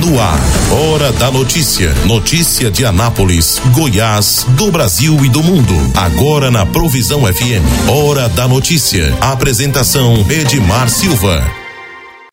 No 0.00 0.20
ar, 0.20 0.40
Hora 0.72 1.12
da 1.12 1.30
Notícia. 1.30 1.92
Notícia 2.04 2.68
de 2.68 2.84
Anápolis, 2.84 3.60
Goiás, 3.72 4.44
do 4.56 4.72
Brasil 4.72 5.24
e 5.24 5.28
do 5.28 5.40
mundo. 5.40 5.72
Agora 5.96 6.50
na 6.50 6.66
Provisão 6.66 7.20
FM. 7.20 7.62
Hora 7.88 8.28
da 8.28 8.48
Notícia. 8.48 9.14
Apresentação 9.20 10.14
Edmar 10.28 10.88
Silva. 10.88 11.44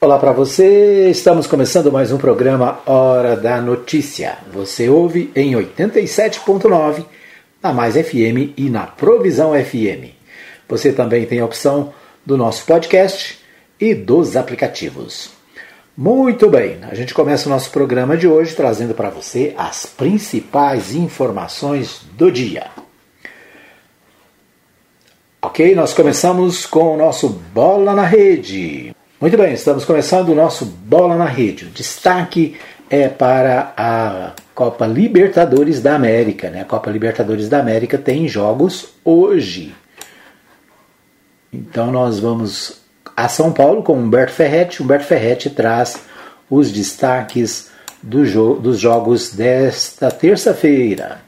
Olá 0.01 0.17
para 0.17 0.31
você, 0.31 1.11
estamos 1.11 1.45
começando 1.45 1.91
mais 1.91 2.11
um 2.11 2.17
programa 2.17 2.79
Hora 2.83 3.35
da 3.35 3.61
Notícia. 3.61 4.39
Você 4.51 4.89
ouve 4.89 5.29
em 5.35 5.51
87.9 5.51 7.05
na 7.61 7.71
Mais 7.71 7.93
FM 7.93 8.57
e 8.57 8.71
na 8.71 8.87
Provisão 8.87 9.51
FM. 9.53 10.15
Você 10.67 10.91
também 10.91 11.27
tem 11.27 11.39
a 11.39 11.45
opção 11.45 11.93
do 12.25 12.35
nosso 12.35 12.65
podcast 12.65 13.37
e 13.79 13.93
dos 13.93 14.35
aplicativos. 14.35 15.40
Muito 16.03 16.49
bem, 16.49 16.79
a 16.89 16.95
gente 16.95 17.13
começa 17.13 17.47
o 17.47 17.51
nosso 17.51 17.69
programa 17.69 18.17
de 18.17 18.27
hoje 18.27 18.55
trazendo 18.55 18.95
para 18.95 19.11
você 19.11 19.53
as 19.55 19.85
principais 19.85 20.95
informações 20.95 22.01
do 22.17 22.31
dia. 22.31 22.71
Ok, 25.39 25.75
nós 25.75 25.93
começamos 25.93 26.65
com 26.65 26.95
o 26.95 26.97
nosso 26.97 27.29
Bola 27.29 27.93
na 27.93 28.03
Rede. 28.03 28.95
Muito 29.21 29.37
bem, 29.37 29.53
estamos 29.53 29.85
começando 29.85 30.29
o 30.29 30.35
nosso 30.35 30.65
Bola 30.65 31.15
na 31.15 31.25
Rede. 31.25 31.65
O 31.65 31.69
destaque 31.69 32.57
é 32.89 33.07
para 33.07 33.71
a 33.77 34.33
Copa 34.55 34.87
Libertadores 34.87 35.83
da 35.83 35.93
América. 35.93 36.49
Né? 36.49 36.61
A 36.61 36.65
Copa 36.65 36.89
Libertadores 36.89 37.47
da 37.47 37.59
América 37.59 37.99
tem 37.99 38.27
jogos 38.27 38.95
hoje. 39.05 39.75
Então 41.53 41.91
nós 41.91 42.19
vamos 42.19 42.80
a 43.15 43.27
São 43.27 43.51
Paulo 43.51 43.83
com 43.83 43.93
Humberto 43.93 44.33
Ferretti. 44.33 44.81
Humberto 44.81 45.05
Ferretti 45.05 45.49
traz 45.49 45.99
os 46.49 46.71
destaques 46.71 47.69
do 48.01 48.25
jo 48.25 48.55
dos 48.55 48.79
jogos 48.79 49.31
desta 49.31 50.09
terça-feira. 50.11 51.21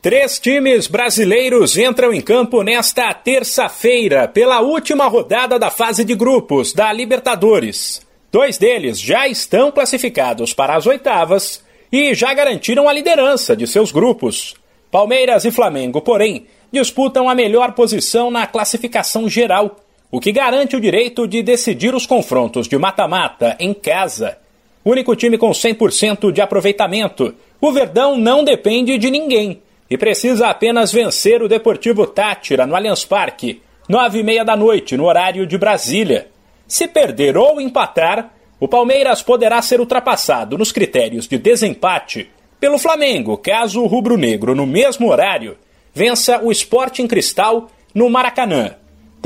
Três 0.00 0.38
times 0.38 0.86
brasileiros 0.86 1.76
entram 1.76 2.12
em 2.12 2.20
campo 2.20 2.62
nesta 2.62 3.12
terça-feira 3.12 4.28
pela 4.28 4.60
última 4.60 5.06
rodada 5.08 5.58
da 5.58 5.70
fase 5.70 6.04
de 6.04 6.14
grupos 6.14 6.72
da 6.72 6.92
Libertadores. 6.92 8.06
Dois 8.30 8.58
deles 8.58 9.00
já 9.00 9.26
estão 9.26 9.72
classificados 9.72 10.52
para 10.52 10.76
as 10.76 10.86
oitavas 10.86 11.64
e 11.90 12.14
já 12.14 12.32
garantiram 12.34 12.88
a 12.88 12.92
liderança 12.92 13.56
de 13.56 13.66
seus 13.66 13.90
grupos. 13.90 14.54
Palmeiras 14.90 15.44
e 15.44 15.50
Flamengo, 15.50 16.00
porém, 16.00 16.46
disputam 16.70 17.28
a 17.28 17.34
melhor 17.34 17.72
posição 17.72 18.30
na 18.30 18.46
classificação 18.46 19.28
geral 19.28 19.76
o 20.10 20.20
que 20.20 20.32
garante 20.32 20.76
o 20.76 20.80
direito 20.80 21.26
de 21.26 21.42
decidir 21.42 21.94
os 21.94 22.06
confrontos 22.06 22.68
de 22.68 22.78
mata-mata 22.78 23.56
em 23.58 23.74
casa. 23.74 24.38
Único 24.84 25.16
time 25.16 25.36
com 25.36 25.50
100% 25.50 26.30
de 26.30 26.40
aproveitamento, 26.40 27.34
o 27.60 27.72
Verdão 27.72 28.16
não 28.16 28.44
depende 28.44 28.96
de 28.98 29.10
ninguém 29.10 29.60
e 29.90 29.98
precisa 29.98 30.48
apenas 30.48 30.92
vencer 30.92 31.42
o 31.42 31.48
Deportivo 31.48 32.06
Tátira 32.06 32.66
no 32.66 32.76
Allianz 32.76 33.04
Parque, 33.04 33.60
nove 33.88 34.20
e 34.20 34.22
meia 34.22 34.44
da 34.44 34.56
noite, 34.56 34.96
no 34.96 35.04
horário 35.04 35.46
de 35.46 35.58
Brasília. 35.58 36.28
Se 36.66 36.88
perder 36.88 37.36
ou 37.36 37.60
empatar, 37.60 38.32
o 38.58 38.66
Palmeiras 38.66 39.22
poderá 39.22 39.60
ser 39.60 39.80
ultrapassado 39.80 40.56
nos 40.56 40.72
critérios 40.72 41.28
de 41.28 41.38
desempate 41.38 42.30
pelo 42.58 42.78
Flamengo, 42.78 43.36
caso 43.36 43.82
o 43.82 43.86
rubro-negro, 43.86 44.54
no 44.54 44.66
mesmo 44.66 45.10
horário, 45.10 45.58
vença 45.92 46.40
o 46.42 46.50
Sporting 46.50 47.06
Cristal 47.06 47.68
no 47.94 48.08
Maracanã. 48.08 48.76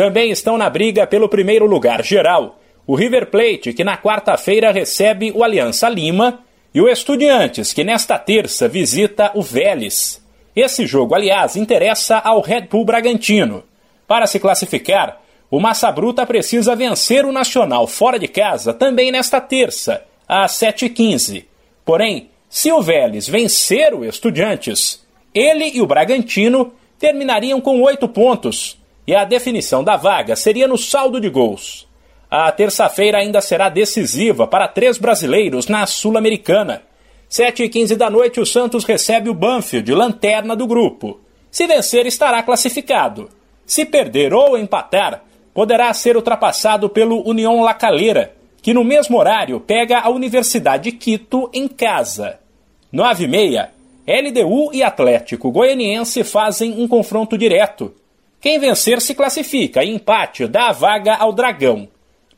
Também 0.00 0.30
estão 0.30 0.56
na 0.56 0.70
briga 0.70 1.06
pelo 1.06 1.28
primeiro 1.28 1.66
lugar 1.66 2.02
geral 2.02 2.58
o 2.86 2.94
River 2.94 3.26
Plate, 3.26 3.74
que 3.74 3.84
na 3.84 3.98
quarta-feira 3.98 4.72
recebe 4.72 5.30
o 5.30 5.44
Aliança 5.44 5.90
Lima, 5.90 6.40
e 6.74 6.80
o 6.80 6.88
Estudiantes, 6.88 7.74
que 7.74 7.84
nesta 7.84 8.18
terça 8.18 8.66
visita 8.66 9.30
o 9.34 9.42
Vélez. 9.42 10.24
Esse 10.56 10.86
jogo, 10.86 11.14
aliás, 11.14 11.54
interessa 11.54 12.16
ao 12.16 12.40
Red 12.40 12.62
Bull 12.62 12.86
Bragantino. 12.86 13.62
Para 14.06 14.26
se 14.26 14.40
classificar, 14.40 15.20
o 15.50 15.60
Massa 15.60 15.92
Bruta 15.92 16.24
precisa 16.24 16.74
vencer 16.74 17.26
o 17.26 17.32
Nacional 17.32 17.86
fora 17.86 18.18
de 18.18 18.26
casa 18.26 18.72
também 18.72 19.12
nesta 19.12 19.38
terça, 19.38 20.02
às 20.26 20.52
7h15. 20.52 21.44
Porém, 21.84 22.30
se 22.48 22.72
o 22.72 22.80
Vélez 22.80 23.28
vencer 23.28 23.92
o 23.92 24.02
Estudiantes, 24.02 25.06
ele 25.34 25.72
e 25.74 25.82
o 25.82 25.86
Bragantino 25.86 26.72
terminariam 26.98 27.60
com 27.60 27.82
oito 27.82 28.08
pontos 28.08 28.79
e 29.10 29.14
a 29.16 29.24
definição 29.24 29.82
da 29.82 29.96
vaga 29.96 30.36
seria 30.36 30.68
no 30.68 30.78
saldo 30.78 31.20
de 31.20 31.28
gols. 31.28 31.84
A 32.30 32.52
terça-feira 32.52 33.18
ainda 33.18 33.40
será 33.40 33.68
decisiva 33.68 34.46
para 34.46 34.68
três 34.68 34.98
brasileiros 34.98 35.66
na 35.66 35.84
Sul-Americana. 35.84 36.82
7 37.28 37.64
e 37.64 37.68
15 37.68 37.96
da 37.96 38.08
noite, 38.08 38.38
o 38.38 38.46
Santos 38.46 38.84
recebe 38.84 39.28
o 39.28 39.34
Banfield, 39.34 39.92
lanterna 39.92 40.54
do 40.54 40.64
grupo. 40.64 41.18
Se 41.50 41.66
vencer, 41.66 42.06
estará 42.06 42.40
classificado. 42.40 43.28
Se 43.66 43.84
perder 43.84 44.32
ou 44.32 44.56
empatar, 44.56 45.24
poderá 45.52 45.92
ser 45.92 46.14
ultrapassado 46.14 46.88
pelo 46.88 47.28
União 47.28 47.64
La 47.64 47.74
Calera, 47.74 48.32
que 48.62 48.72
no 48.72 48.84
mesmo 48.84 49.18
horário 49.18 49.58
pega 49.58 49.98
a 49.98 50.08
Universidade 50.08 50.84
de 50.84 50.96
Quito 50.96 51.50
em 51.52 51.66
casa. 51.66 52.38
9 52.92 53.24
e 53.24 53.26
meia, 53.26 53.72
LDU 54.06 54.72
e 54.72 54.84
Atlético 54.84 55.50
Goianiense 55.50 56.22
fazem 56.22 56.80
um 56.80 56.86
confronto 56.86 57.36
direto. 57.36 57.92
Quem 58.40 58.58
vencer 58.58 59.00
se 59.00 59.14
classifica 59.14 59.84
e 59.84 59.90
empate 59.90 60.46
dá 60.46 60.68
a 60.68 60.72
vaga 60.72 61.14
ao 61.14 61.32
Dragão. 61.32 61.88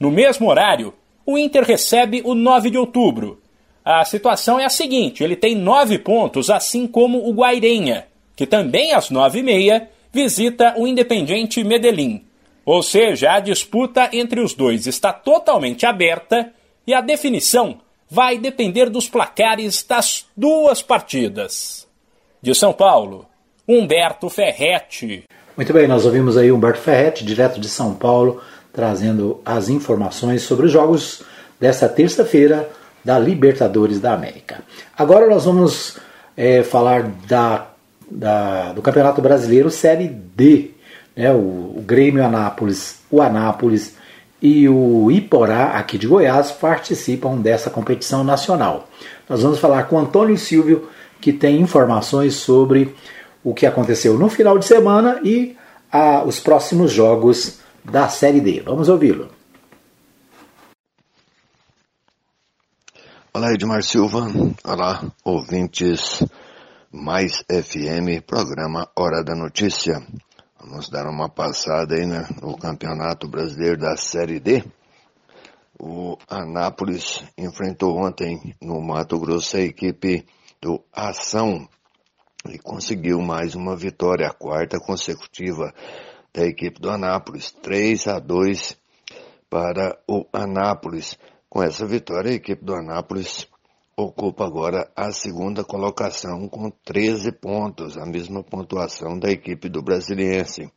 No 0.01 0.11
mesmo 0.11 0.49
horário, 0.49 0.93
o 1.25 1.39
Inter 1.39 1.63
recebe 1.63 2.23
o 2.25 2.35
9 2.35 2.71
de 2.71 2.79
outubro. 2.79 3.41
A 3.85 4.05
situação 4.05 4.59
é 4.59 4.65
a 4.65 4.71
seguinte: 4.71 5.23
ele 5.23 5.37
tem 5.37 5.55
nove 5.55 5.99
pontos, 5.99 6.51
assim 6.51 6.87
como 6.87 7.29
o 7.29 7.33
Guairenha, 7.33 8.07
que 8.35 8.47
também 8.47 8.93
às 8.93 9.11
nove 9.11 9.41
e 9.41 9.43
meia 9.43 9.89
visita 10.13 10.75
o 10.77 10.87
Independiente 10.87 11.63
Medellín. 11.63 12.25
Ou 12.65 12.83
seja, 12.83 13.33
a 13.33 13.41
disputa 13.41 14.09
entre 14.13 14.41
os 14.41 14.55
dois 14.55 14.87
está 14.87 15.13
totalmente 15.13 15.85
aberta 15.85 16.53
e 16.87 16.95
a 16.95 17.01
definição 17.01 17.81
vai 18.09 18.39
depender 18.39 18.91
dos 18.91 19.09
placares 19.09 19.83
das 19.83 20.27
duas 20.37 20.83
partidas. 20.83 21.89
De 22.41 22.55
São 22.55 22.73
Paulo, 22.73 23.27
Humberto 23.67 24.29
Ferretti. 24.29 25.25
Muito 25.55 25.71
bem, 25.71 25.87
nós 25.87 26.07
ouvimos 26.07 26.39
aí 26.39 26.51
Humberto 26.51 26.81
Ferretti, 26.81 27.27
direto 27.27 27.61
de 27.61 27.69
São 27.69 27.93
Paulo, 27.93 28.41
trazendo 28.73 29.39
as 29.45 29.69
informações 29.69 30.43
sobre 30.43 30.65
os 30.65 30.73
jogos 30.73 31.23
desta 31.61 31.87
terça-feira 31.91 32.71
da 33.05 33.19
Libertadores 33.19 34.01
da 34.01 34.15
América. 34.15 34.63
Agora 34.97 35.29
nós 35.29 35.45
vamos 35.45 35.99
é, 36.35 36.63
falar 36.63 37.03
da, 37.29 37.67
da, 38.11 38.73
do 38.73 38.81
Campeonato 38.81 39.21
Brasileiro 39.21 39.71
Série 39.71 40.09
D. 40.09 40.71
Né, 41.15 41.31
o, 41.31 41.75
o 41.77 41.85
Grêmio 41.87 42.25
Anápolis, 42.25 43.01
o 43.11 43.21
Anápolis 43.21 43.95
e 44.41 44.67
o 44.71 45.11
Iporá, 45.11 45.73
aqui 45.73 45.99
de 45.99 46.07
Goiás, 46.07 46.51
participam 46.51 47.37
dessa 47.37 47.69
competição 47.69 48.25
nacional. 48.25 48.89
Nós 49.29 49.43
vamos 49.43 49.59
falar 49.59 49.83
com 49.83 49.99
Antônio 49.99 50.39
Silvio, 50.39 50.89
que 51.21 51.31
tem 51.31 51.61
informações 51.61 52.37
sobre 52.37 52.95
o 53.45 53.55
que 53.55 53.67
aconteceu 53.67 54.19
no 54.19 54.29
final 54.29 54.59
de 54.59 54.67
semana 54.67 55.21
e 55.25 55.57
a, 55.91 56.25
os 56.25 56.41
próximos 56.41 56.93
jogos 56.93 57.61
da 57.85 58.09
Série 58.09 58.41
D. 58.41 58.61
Vamos 58.61 58.89
ouvi-lo. 58.89 59.29
Olá, 63.35 63.53
Edmar 63.53 63.83
Silva. 63.83 64.27
Olá, 64.65 65.03
ouvintes 65.25 66.23
Mais 66.91 67.43
FM, 67.49 68.23
programa 68.27 68.89
Hora 68.95 69.25
da 69.25 69.35
Notícia. 69.35 70.07
Vamos 70.61 70.89
dar 70.89 71.07
uma 71.09 71.29
passada 71.29 71.95
aí 71.95 72.07
né, 72.07 72.29
no 72.41 72.57
Campeonato 72.57 73.27
Brasileiro 73.27 73.79
da 73.79 73.97
Série 73.97 74.39
D. 74.39 74.63
O 75.81 76.17
Anápolis 76.29 77.25
enfrentou 77.37 77.97
ontem 77.97 78.55
no 78.61 78.81
Mato 78.81 79.19
Grosso 79.19 79.57
a 79.57 79.61
equipe 79.61 80.25
do 80.61 80.81
Ação 80.93 81.67
e 82.49 82.59
conseguiu 82.59 83.21
mais 83.21 83.55
uma 83.55 83.77
vitória, 83.77 84.27
a 84.27 84.33
quarta 84.33 84.79
consecutiva 84.79 85.73
da 86.33 86.45
equipe 86.45 86.81
do 86.81 86.91
Anápolis, 86.91 87.51
3 87.51 88.09
a 88.09 88.19
2 88.19 88.77
para 89.49 89.99
o 90.09 90.27
Anápolis. 90.33 91.19
Com 91.49 91.63
essa 91.63 91.87
vitória, 91.87 92.31
a 92.31 92.35
equipe 92.35 92.65
do 92.65 92.75
Anápolis 92.75 93.47
ocupa 93.97 94.47
agora 94.47 94.91
a 94.97 95.13
segunda 95.13 95.63
colocação 95.63 96.49
com 96.49 96.71
13 96.71 97.33
pontos, 97.33 97.97
a 97.97 98.07
mesma 98.07 98.43
pontuação 98.43 99.19
da 99.19 99.31
equipe 99.31 99.69
do 99.69 99.83
Brasiliense. 99.83 100.73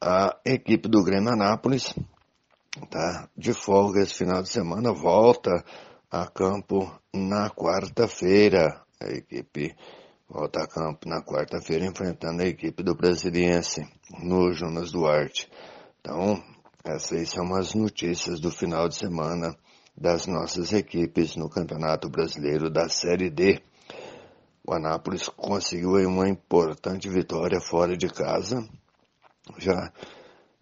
A 0.00 0.36
equipe 0.44 0.88
do 0.88 1.04
Grêmio 1.04 1.32
Anápolis 1.32 1.94
tá 2.90 3.28
de 3.36 3.52
folga 3.52 4.00
esse 4.00 4.14
final 4.14 4.42
de 4.42 4.48
semana, 4.48 4.92
volta 4.92 5.64
a 6.10 6.26
campo 6.26 6.90
na 7.14 7.50
quarta-feira. 7.50 8.82
A 9.00 9.10
equipe 9.10 9.74
volta 10.32 10.62
a 10.62 10.66
campo 10.66 11.06
na 11.06 11.22
quarta-feira 11.22 11.84
enfrentando 11.84 12.42
a 12.42 12.46
equipe 12.46 12.82
do 12.82 12.94
Brasiliense 12.94 13.86
no 14.22 14.50
Jonas 14.54 14.90
Duarte. 14.90 15.46
Então, 16.00 16.42
essas 16.82 17.28
são 17.28 17.54
as 17.54 17.74
notícias 17.74 18.40
do 18.40 18.50
final 18.50 18.88
de 18.88 18.96
semana 18.96 19.54
das 19.94 20.26
nossas 20.26 20.72
equipes 20.72 21.36
no 21.36 21.50
Campeonato 21.50 22.08
Brasileiro 22.08 22.70
da 22.70 22.88
Série 22.88 23.28
D. 23.28 23.60
O 24.66 24.72
Anápolis 24.72 25.28
conseguiu 25.28 25.96
uma 26.08 26.26
importante 26.26 27.10
vitória 27.10 27.60
fora 27.60 27.94
de 27.94 28.08
casa, 28.08 28.66
já 29.58 29.92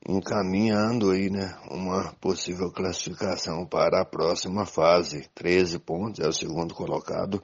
encaminhando 0.09 1.11
aí, 1.11 1.31
né, 1.31 1.57
uma 1.71 2.13
possível 2.15 2.73
classificação 2.73 3.65
para 3.67 4.01
a 4.01 4.05
próxima 4.05 4.67
fase. 4.67 5.29
13 5.33 5.79
pontos, 5.79 6.19
é 6.19 6.27
o 6.27 6.33
segundo 6.33 6.75
colocado. 6.75 7.41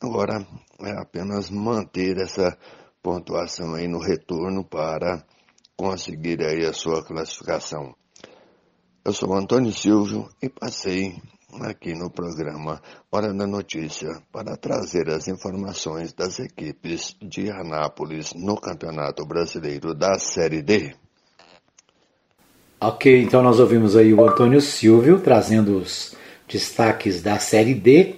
Agora 0.00 0.46
é 0.80 0.92
apenas 0.92 1.50
manter 1.50 2.18
essa 2.18 2.56
pontuação 3.02 3.74
aí 3.74 3.88
no 3.88 3.98
retorno 3.98 4.64
para 4.64 5.24
conseguir 5.76 6.40
aí 6.40 6.64
a 6.64 6.72
sua 6.72 7.04
classificação. 7.04 7.94
Eu 9.04 9.12
sou 9.12 9.34
Antônio 9.34 9.72
Silvio 9.72 10.28
e 10.40 10.48
passei 10.48 11.20
aqui 11.62 11.94
no 11.94 12.10
programa 12.10 12.80
Hora 13.10 13.34
da 13.34 13.46
Notícia 13.46 14.22
para 14.30 14.56
trazer 14.56 15.08
as 15.08 15.26
informações 15.26 16.12
das 16.12 16.38
equipes 16.38 17.16
de 17.20 17.50
Anápolis 17.50 18.32
no 18.34 18.56
Campeonato 18.60 19.26
Brasileiro 19.26 19.94
da 19.94 20.16
Série 20.16 20.62
D. 20.62 20.94
Ok, 22.80 23.20
então 23.22 23.42
nós 23.42 23.58
ouvimos 23.58 23.96
aí 23.96 24.14
o 24.14 24.24
Antônio 24.24 24.60
Silvio 24.60 25.18
trazendo 25.20 25.78
os 25.78 26.14
destaques 26.46 27.20
da 27.20 27.38
Série 27.40 27.74
D. 27.74 28.16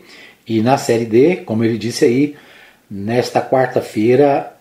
E 0.50 0.61
na 0.62 0.76
Série 0.76 1.05
D, 1.05 1.37
como 1.47 1.62
ele 1.62 1.79
disse 1.79 2.05
aí, 2.05 2.35
nesta 2.91 3.41
quarta-feira 3.41 4.52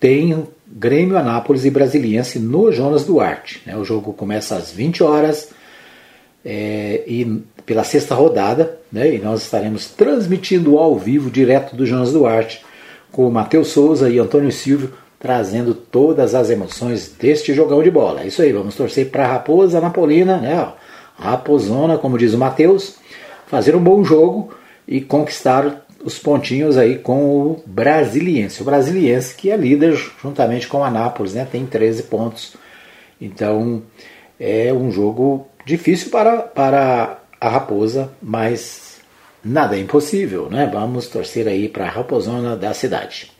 tem 0.00 0.44
Grêmio 0.66 1.16
Anápolis 1.16 1.64
e 1.64 1.70
Brasiliense 1.70 2.40
no 2.40 2.72
Jonas 2.72 3.04
Duarte. 3.04 3.62
Né? 3.64 3.76
O 3.76 3.84
jogo 3.84 4.12
começa 4.12 4.56
às 4.56 4.72
20 4.72 5.04
horas 5.04 5.50
é, 6.44 7.04
e 7.06 7.44
pela 7.64 7.84
sexta 7.84 8.12
rodada, 8.12 8.76
né? 8.90 9.14
e 9.14 9.20
nós 9.20 9.44
estaremos 9.44 9.86
transmitindo 9.86 10.78
ao 10.78 10.98
vivo 10.98 11.30
direto 11.30 11.76
do 11.76 11.86
Jonas 11.86 12.12
Duarte 12.12 12.64
com 13.12 13.28
o 13.28 13.30
Matheus 13.30 13.68
Souza 13.68 14.10
e 14.10 14.18
Antônio 14.18 14.50
Silvio 14.50 14.94
trazendo 15.16 15.74
todas 15.74 16.34
as 16.34 16.50
emoções 16.50 17.14
deste 17.16 17.54
jogão 17.54 17.84
de 17.84 17.90
bola. 17.92 18.22
É 18.22 18.26
isso 18.26 18.42
aí, 18.42 18.52
vamos 18.52 18.74
torcer 18.74 19.10
para 19.10 19.24
a 19.24 19.34
Raposa 19.34 19.80
Napolina, 19.80 20.38
né? 20.38 20.72
Raposona, 21.16 21.96
como 21.98 22.18
diz 22.18 22.34
o 22.34 22.38
Matheus, 22.38 22.96
fazer 23.46 23.76
um 23.76 23.80
bom 23.80 24.02
jogo 24.02 24.52
e 24.86 25.00
conquistar 25.00 25.86
os 26.04 26.18
pontinhos 26.18 26.76
aí 26.76 26.98
com 26.98 27.40
o 27.40 27.62
Brasiliense. 27.66 28.62
O 28.62 28.64
Brasiliense 28.64 29.34
que 29.34 29.50
é 29.50 29.56
líder 29.56 29.94
juntamente 30.22 30.68
com 30.68 30.78
o 30.78 30.84
Anápolis, 30.84 31.34
né? 31.34 31.46
Tem 31.50 31.66
13 31.66 32.04
pontos. 32.04 32.56
Então 33.20 33.82
é 34.38 34.72
um 34.72 34.90
jogo 34.90 35.48
difícil 35.64 36.10
para, 36.10 36.38
para 36.38 37.18
a 37.40 37.48
Raposa, 37.48 38.12
mas 38.22 39.00
nada 39.44 39.76
é 39.76 39.80
impossível, 39.80 40.48
né? 40.50 40.70
Vamos 40.72 41.08
torcer 41.08 41.48
aí 41.48 41.68
para 41.68 41.86
a 41.86 41.90
Raposona 41.90 42.56
da 42.56 42.72
cidade. 42.72 43.32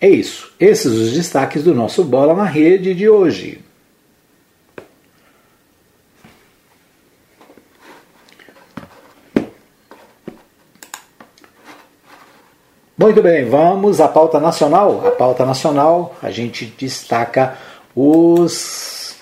É 0.00 0.08
isso. 0.08 0.52
Esses 0.60 0.92
os 0.92 1.12
destaques 1.12 1.64
do 1.64 1.74
nosso 1.74 2.04
Bola 2.04 2.34
na 2.34 2.44
Rede 2.44 2.94
de 2.94 3.08
hoje. 3.08 3.60
Muito 12.98 13.22
bem, 13.22 13.44
vamos 13.44 14.00
à 14.00 14.08
pauta 14.08 14.40
nacional. 14.40 15.06
A 15.06 15.12
pauta 15.12 15.46
nacional, 15.46 16.16
a 16.20 16.32
gente 16.32 16.66
destaca 16.76 17.54
os 17.94 19.14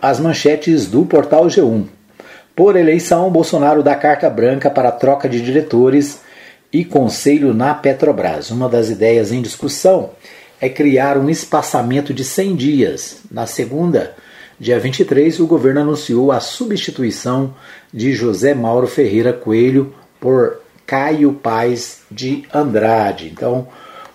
as 0.00 0.18
manchetes 0.18 0.86
do 0.86 1.04
portal 1.04 1.44
G1. 1.44 1.84
Por 2.56 2.76
eleição, 2.76 3.30
Bolsonaro 3.30 3.82
dá 3.82 3.94
carta 3.94 4.30
branca 4.30 4.70
para 4.70 4.90
troca 4.90 5.28
de 5.28 5.42
diretores 5.42 6.22
e 6.72 6.82
conselho 6.82 7.52
na 7.52 7.74
Petrobras. 7.74 8.50
Uma 8.50 8.66
das 8.66 8.88
ideias 8.88 9.30
em 9.30 9.42
discussão 9.42 10.12
é 10.58 10.70
criar 10.70 11.18
um 11.18 11.28
espaçamento 11.28 12.14
de 12.14 12.24
100 12.24 12.56
dias. 12.56 13.18
Na 13.30 13.46
segunda, 13.46 14.16
dia 14.58 14.80
23, 14.80 15.38
o 15.38 15.46
governo 15.46 15.82
anunciou 15.82 16.32
a 16.32 16.40
substituição 16.40 17.54
de 17.92 18.14
José 18.14 18.54
Mauro 18.54 18.86
Ferreira 18.86 19.34
Coelho 19.34 19.94
por 20.18 20.60
Caio 20.90 21.32
Paz 21.34 22.00
de 22.10 22.42
Andrade. 22.52 23.30
Então, 23.32 23.68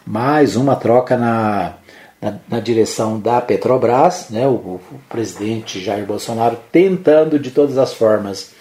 mais 0.06 0.58
uma 0.58 0.76
troca 0.76 1.16
na, 1.16 1.76
na, 2.22 2.34
na 2.50 2.60
direção 2.60 3.18
da 3.18 3.40
Petrobras, 3.40 4.26
né? 4.30 4.46
O, 4.46 4.52
o, 4.52 4.82
presidente 5.08 5.82
Jair 5.82 6.06
Bolsonaro 6.06 6.58
tentando 6.74 7.40
de 7.40 7.50
todas 7.50 7.78
as 7.78 7.94
formas 7.94 8.52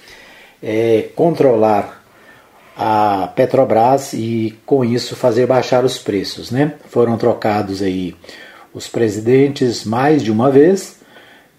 é, 0.63 1.09
controlar 1.17 2.05
a 2.77 3.33
Petrobras 3.35 4.13
e 4.13 4.57
com 4.65 4.85
isso 4.85 5.17
fazer 5.17 5.49
baixar 5.49 5.85
os 5.85 5.99
preços, 5.99 6.53
né? 6.53 6.75
Foram 6.91 7.19
trocados 7.19 7.83
aí 7.83 8.15
os 8.73 8.87
presidentes 8.87 9.85
mais 9.85 10.23
de 10.23 10.31
uma 10.31 10.53
vez 10.53 11.01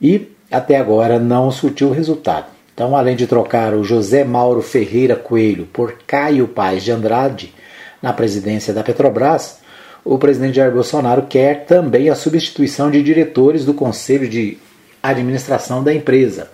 e 0.01 0.31
até 0.50 0.78
agora 0.78 1.19
não 1.19 1.51
surtiu 1.51 1.92
resultado. 1.92 2.55
Então, 2.75 2.94
além 2.94 3.16
de 3.16 3.25
trocar 3.25 3.74
o 3.74 3.86
José 3.86 4.25
Mauro 4.25 4.62
Ferreira 4.62 5.16
Coelho 5.16 5.66
por 5.66 5.95
Caio 6.06 6.45
Paz 6.45 6.83
de 6.83 6.92
Andrade 6.92 7.54
na 8.01 8.12
presidência 8.12 8.74
da 8.74 8.83
Petrobras, 8.83 9.60
o 10.04 10.18
presidente 10.18 10.57
Jair 10.57 10.74
Bolsonaro 10.74 11.22
quer 11.22 11.66
também 11.66 12.10
a 12.10 12.16
substituição 12.16 12.92
de 12.92 13.01
diretores 13.01 13.63
do 13.63 13.74
conselho 13.74 14.27
de 14.27 14.57
administração 15.01 15.81
da 15.81 15.94
empresa. 15.94 16.51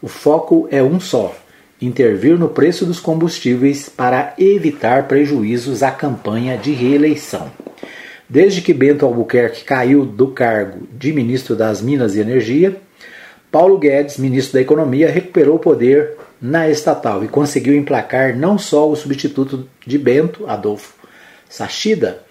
O 0.00 0.08
foco 0.08 0.66
é 0.70 0.82
um 0.82 0.98
só: 0.98 1.36
intervir 1.82 2.38
no 2.38 2.48
preço 2.48 2.86
dos 2.86 2.98
combustíveis 2.98 3.90
para 3.90 4.32
evitar 4.38 5.06
prejuízos 5.06 5.82
à 5.82 5.90
campanha 5.90 6.56
de 6.56 6.72
reeleição. 6.72 7.52
Desde 8.26 8.62
que 8.62 8.72
Bento 8.72 9.04
Albuquerque 9.04 9.64
caiu 9.64 10.06
do 10.06 10.28
cargo 10.28 10.88
de 10.92 11.12
ministro 11.12 11.54
das 11.54 11.82
Minas 11.82 12.16
e 12.16 12.20
Energia, 12.20 12.80
Paulo 13.50 13.78
Guedes, 13.78 14.18
ministro 14.18 14.54
da 14.54 14.60
Economia, 14.60 15.10
recuperou 15.10 15.56
o 15.56 15.60
poder 15.60 16.16
na 16.40 16.68
estatal 16.68 17.24
e 17.24 17.28
conseguiu 17.28 17.74
emplacar 17.74 18.36
não 18.36 18.58
só 18.58 18.88
o 18.88 18.96
substituto 18.96 19.68
de 19.86 19.98
Bento, 19.98 20.48
Adolfo 20.48 20.94
Sachida, 21.48 22.22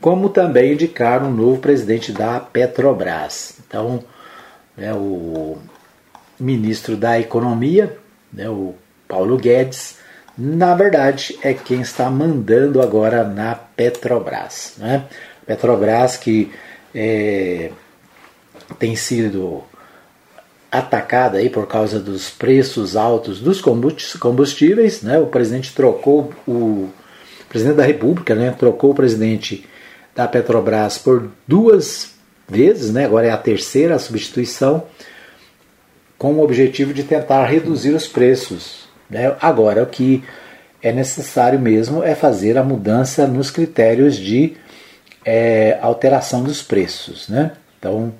como 0.00 0.28
também 0.28 0.74
indicar 0.74 1.24
um 1.24 1.30
novo 1.30 1.60
presidente 1.60 2.12
da 2.12 2.38
Petrobras. 2.38 3.54
Então, 3.66 4.04
né, 4.76 4.92
o 4.92 5.56
ministro 6.38 6.96
da 6.96 7.18
Economia, 7.18 7.96
né, 8.32 8.48
o 8.48 8.74
Paulo 9.08 9.36
Guedes, 9.38 9.96
na 10.36 10.74
verdade 10.74 11.38
é 11.42 11.54
quem 11.54 11.80
está 11.80 12.10
mandando 12.10 12.82
agora 12.82 13.24
na 13.24 13.54
Petrobras. 13.54 14.74
Né? 14.76 15.04
Petrobras 15.46 16.16
que 16.16 16.52
é, 16.94 17.70
tem 18.78 18.94
sido 18.94 19.64
atacada 20.70 21.38
aí 21.38 21.48
por 21.48 21.66
causa 21.66 21.98
dos 22.00 22.30
preços 22.30 22.96
altos 22.96 23.40
dos 23.40 23.60
combustíveis. 23.60 25.02
Né? 25.02 25.18
O 25.18 25.26
presidente 25.26 25.74
trocou 25.74 26.32
o, 26.46 26.52
o 26.52 26.92
presidente 27.48 27.76
da 27.76 27.84
República, 27.84 28.34
né? 28.34 28.54
trocou 28.58 28.90
o 28.90 28.94
presidente 28.94 29.66
da 30.14 30.26
Petrobras 30.26 30.98
por 30.98 31.30
duas 31.46 32.14
vezes, 32.48 32.92
né? 32.92 33.04
agora 33.04 33.26
é 33.26 33.30
a 33.30 33.36
terceira 33.36 33.98
substituição, 33.98 34.84
com 36.16 36.32
o 36.34 36.42
objetivo 36.42 36.94
de 36.94 37.02
tentar 37.02 37.44
reduzir 37.44 37.90
os 37.90 38.06
preços 38.06 38.86
né? 39.08 39.36
Agora, 39.40 39.82
o 39.82 39.86
que 39.86 40.22
é 40.82 40.92
necessário 40.92 41.58
mesmo 41.58 42.02
é 42.02 42.14
fazer 42.14 42.58
a 42.58 42.64
mudança 42.64 43.26
nos 43.26 43.50
critérios 43.50 44.16
de 44.16 44.56
é, 45.24 45.78
alteração 45.80 46.42
dos 46.42 46.62
preços. 46.62 47.28
Né? 47.28 47.52
Então, 47.78 48.12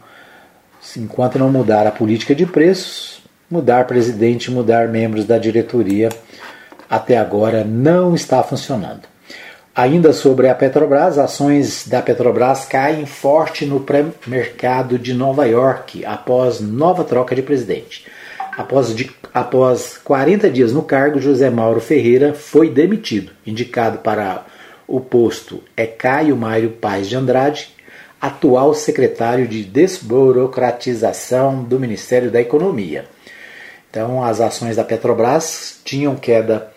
enquanto 0.97 1.39
não 1.39 1.51
mudar 1.51 1.87
a 1.87 1.91
política 1.91 2.35
de 2.35 2.45
preços, 2.45 3.23
mudar 3.51 3.87
presidente, 3.87 4.51
mudar 4.51 4.89
membros 4.89 5.25
da 5.25 5.39
diretoria, 5.39 6.11
até 6.89 7.17
agora 7.17 7.65
não 7.65 8.15
está 8.15 8.43
funcionando. 8.43 9.03
Ainda 9.75 10.13
sobre 10.13 10.49
a 10.49 10.55
Petrobras, 10.55 11.19
ações 11.19 11.87
da 11.87 12.01
Petrobras 12.01 12.65
caem 12.65 13.05
forte 13.05 13.67
no 13.67 13.81
pré-mercado 13.81 14.99
de 14.99 15.13
Nova 15.13 15.47
York 15.47 16.05
após 16.05 16.61
nova 16.61 17.05
troca 17.05 17.35
de 17.35 17.43
presidente. 17.43 18.07
Após, 18.57 18.95
de, 18.95 19.11
após 19.35 19.99
40 19.99 20.49
dias 20.49 20.73
no 20.73 20.83
cargo, 20.83 21.21
José 21.21 21.51
Mauro 21.51 21.79
Ferreira 21.79 22.33
foi 22.33 22.71
demitido. 22.71 23.33
Indicado 23.47 23.99
para 23.99 24.47
o 24.89 24.99
posto 24.99 25.63
é 25.77 25.85
Caio 25.85 26.35
Mário 26.37 26.71
Paz 26.71 27.07
de 27.07 27.17
Andrade, 27.17 27.76
atual 28.27 28.75
secretário 28.75 29.49
de 29.49 29.63
desburocratização 29.63 31.63
do 31.63 31.79
Ministério 31.79 32.31
da 32.31 32.41
Economia. 32.41 33.05
Então, 33.91 34.23
as 34.23 34.41
ações 34.41 34.77
da 34.77 34.85
Petrobras 34.85 35.81
tinham 35.85 36.17
queda 36.17 36.71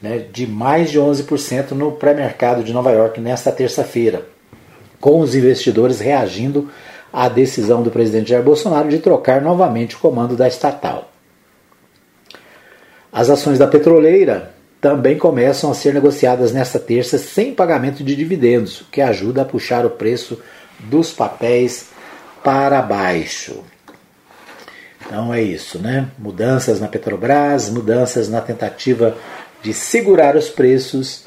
né, 0.00 0.24
de 0.32 0.46
mais 0.46 0.90
de 0.90 0.98
11% 0.98 1.72
no 1.72 1.92
pré-mercado 1.92 2.64
de 2.64 2.72
Nova 2.72 2.90
York 2.90 3.20
nesta 3.20 3.52
terça-feira, 3.52 4.26
com 5.00 5.20
os 5.20 5.34
investidores 5.34 6.00
reagindo 6.00 6.68
a 7.12 7.28
decisão 7.28 7.82
do 7.82 7.90
presidente 7.90 8.30
Jair 8.30 8.42
Bolsonaro 8.42 8.88
de 8.88 8.98
trocar 8.98 9.40
novamente 9.40 9.94
o 9.94 9.98
comando 9.98 10.34
da 10.34 10.48
estatal. 10.48 11.10
As 13.12 13.28
ações 13.28 13.58
da 13.58 13.66
petroleira 13.66 14.54
também 14.80 15.16
começam 15.16 15.70
a 15.70 15.74
ser 15.74 15.94
negociadas 15.94 16.52
nesta 16.52 16.80
terça 16.80 17.18
sem 17.18 17.54
pagamento 17.54 18.02
de 18.02 18.16
dividendos, 18.16 18.80
o 18.80 18.86
que 18.86 19.00
ajuda 19.00 19.42
a 19.42 19.44
puxar 19.44 19.86
o 19.86 19.90
preço 19.90 20.40
dos 20.82 21.12
papéis 21.12 21.88
para 22.42 22.82
baixo. 22.82 23.62
Então 25.04 25.32
é 25.32 25.42
isso, 25.42 25.78
né? 25.78 26.08
Mudanças 26.18 26.80
na 26.80 26.88
Petrobras, 26.88 27.68
mudanças 27.68 28.28
na 28.28 28.40
tentativa 28.40 29.16
de 29.62 29.72
segurar 29.72 30.36
os 30.36 30.48
preços 30.48 31.26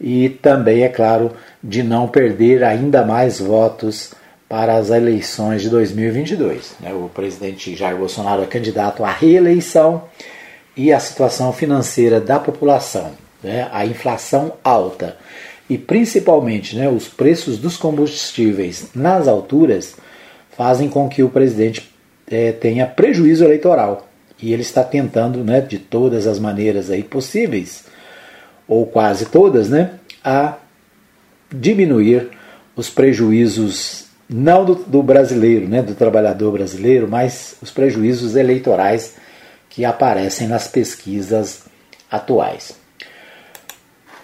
e 0.00 0.28
também, 0.28 0.82
é 0.82 0.88
claro, 0.88 1.32
de 1.62 1.82
não 1.82 2.08
perder 2.08 2.64
ainda 2.64 3.04
mais 3.04 3.38
votos 3.38 4.12
para 4.48 4.76
as 4.76 4.90
eleições 4.90 5.62
de 5.62 5.68
2022. 5.68 6.74
Né? 6.80 6.92
O 6.92 7.08
presidente 7.08 7.76
Jair 7.76 7.96
Bolsonaro 7.96 8.42
é 8.42 8.46
candidato 8.46 9.04
à 9.04 9.10
reeleição 9.10 10.04
e 10.76 10.92
a 10.92 10.98
situação 10.98 11.52
financeira 11.52 12.20
da 12.20 12.38
população, 12.38 13.12
né? 13.44 13.68
a 13.70 13.86
inflação 13.86 14.54
alta 14.64 15.16
e 15.70 15.78
principalmente 15.78 16.74
né, 16.74 16.88
os 16.88 17.06
preços 17.06 17.56
dos 17.56 17.76
combustíveis 17.76 18.88
nas 18.92 19.28
alturas 19.28 19.94
fazem 20.56 20.88
com 20.88 21.08
que 21.08 21.22
o 21.22 21.28
presidente 21.30 21.88
é, 22.28 22.50
tenha 22.50 22.88
prejuízo 22.88 23.44
eleitoral. 23.44 24.08
E 24.42 24.52
ele 24.52 24.62
está 24.62 24.82
tentando, 24.82 25.44
né, 25.44 25.60
de 25.60 25.78
todas 25.78 26.26
as 26.26 26.40
maneiras 26.40 26.90
aí 26.90 27.04
possíveis, 27.04 27.84
ou 28.66 28.84
quase 28.84 29.26
todas, 29.26 29.70
né, 29.70 29.92
a 30.24 30.56
diminuir 31.54 32.30
os 32.74 32.90
prejuízos 32.90 34.06
não 34.28 34.64
do, 34.64 34.74
do, 34.74 35.02
brasileiro, 35.04 35.68
né, 35.68 35.82
do 35.82 35.94
trabalhador 35.94 36.50
brasileiro, 36.52 37.06
mas 37.08 37.54
os 37.62 37.70
prejuízos 37.70 38.34
eleitorais 38.34 39.14
que 39.68 39.84
aparecem 39.84 40.48
nas 40.48 40.66
pesquisas 40.66 41.62
atuais. 42.10 42.79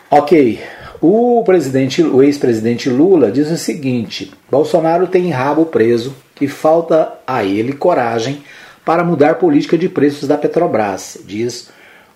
Ok, 0.08 0.60
o 1.00 1.42
presidente, 1.44 2.00
o 2.02 2.22
ex-presidente 2.22 2.88
Lula 2.88 3.30
diz 3.30 3.50
o 3.50 3.56
seguinte: 3.56 4.32
Bolsonaro 4.48 5.08
tem 5.08 5.30
rabo 5.30 5.66
preso 5.66 6.14
e 6.40 6.46
falta 6.46 7.14
a 7.26 7.44
ele 7.44 7.72
coragem 7.72 8.42
para 8.84 9.02
mudar 9.02 9.34
política 9.34 9.76
de 9.76 9.88
preços 9.88 10.28
da 10.28 10.38
Petrobras, 10.38 11.18
diz 11.26 11.70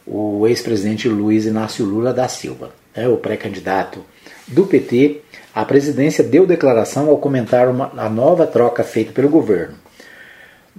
o 0.07 0.47
ex-presidente 0.47 1.09
Luiz 1.09 1.47
Inácio 1.47 1.85
Lula 1.85 2.13
da 2.13 2.29
Silva. 2.29 2.71
É, 2.95 3.09
o 3.09 3.17
pré-candidato 3.17 4.05
do 4.47 4.65
PT 4.67 5.23
à 5.55 5.65
presidência 5.65 6.23
deu 6.23 6.47
declaração 6.47 7.09
ao 7.09 7.19
comentar 7.19 7.69
uma, 7.69 7.93
a 7.97 8.09
nova 8.09 8.47
troca 8.47 8.85
feita 8.85 9.13
pelo 9.13 9.29
governo 9.29 9.75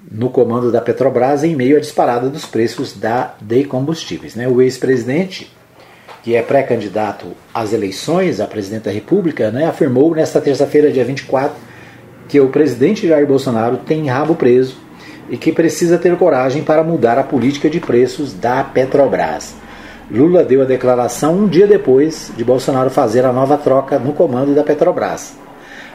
no 0.10 0.30
comando 0.30 0.72
da 0.72 0.82
Petrobras 0.82 1.44
em 1.44 1.56
meio 1.56 1.78
à 1.78 1.80
disparada 1.80 2.30
dos 2.30 2.46
preços 2.46 2.94
da, 2.94 3.36
de 3.42 3.64
combustíveis. 3.64 4.36
Né? 4.36 4.48
O 4.48 4.62
ex-presidente, 4.62 5.52
que 6.24 6.36
é 6.36 6.42
pré-candidato 6.42 7.28
às 7.54 7.74
eleições 7.74 8.40
a 8.40 8.46
presidente 8.46 8.84
da 8.84 8.92
República, 8.92 9.50
né, 9.50 9.66
afirmou 9.66 10.14
nesta 10.14 10.40
terça-feira, 10.40 10.92
dia 10.92 11.04
24, 11.04 11.56
que 12.28 12.40
o 12.40 12.50
presidente 12.50 13.08
Jair 13.08 13.26
Bolsonaro 13.26 13.78
tem 13.78 14.08
rabo 14.08 14.36
preso 14.36 14.78
e 15.30 15.38
que 15.38 15.52
precisa 15.52 15.98
ter 15.98 16.16
coragem 16.18 16.64
para 16.64 16.84
mudar 16.84 17.18
a 17.18 17.24
política 17.24 17.70
de 17.70 17.80
preços 17.80 18.34
da 18.34 18.64
Petrobras. 18.64 19.56
Lula 20.10 20.44
deu 20.44 20.62
a 20.62 20.66
declaração 20.66 21.36
um 21.36 21.48
dia 21.48 21.66
depois 21.66 22.32
de 22.36 22.44
Bolsonaro 22.44 22.90
fazer 22.90 23.26
a 23.26 23.32
nova 23.32 23.58
troca 23.58 23.98
no 23.98 24.14
comando 24.14 24.54
da 24.54 24.64
Petrobras. 24.64 25.36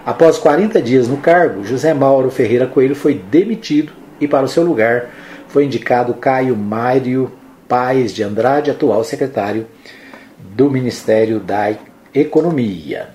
Após 0.04 0.38
40 0.38 0.80
dias 0.80 1.06
no 1.06 1.18
cargo, 1.18 1.64
José 1.64 1.92
Mauro 1.92 2.30
Ferreira 2.30 2.66
Coelho 2.66 2.94
foi 2.94 3.14
demitido 3.14 3.92
e, 4.20 4.26
para 4.26 4.44
o 4.44 4.48
seu 4.48 4.62
lugar, 4.62 5.10
foi 5.48 5.64
indicado 5.64 6.14
Caio 6.14 6.56
Mário 6.56 7.30
Paes 7.68 8.12
de 8.12 8.22
Andrade, 8.22 8.70
atual 8.70 9.04
secretário 9.04 9.66
do 10.56 10.70
Ministério 10.70 11.38
da 11.38 11.70
Economia. 12.14 13.10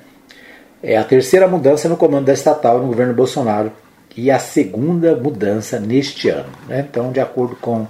É 0.84 0.96
a 0.96 1.04
terceira 1.04 1.48
mudança 1.48 1.90
no 1.90 1.98
comando 1.98 2.26
da 2.26 2.34
estatal 2.34 2.80
no 2.80 2.88
governo 2.88 3.16
Bolsonaro 3.16 3.72
e 4.16 4.30
a 4.30 4.38
segunda 4.38 5.16
mudança 5.16 5.80
neste 5.80 6.30
ano. 6.30 6.50
Né? 6.68 6.86
Então, 6.88 7.12
de 7.12 7.20
acordo 7.20 7.56
com 7.56 7.88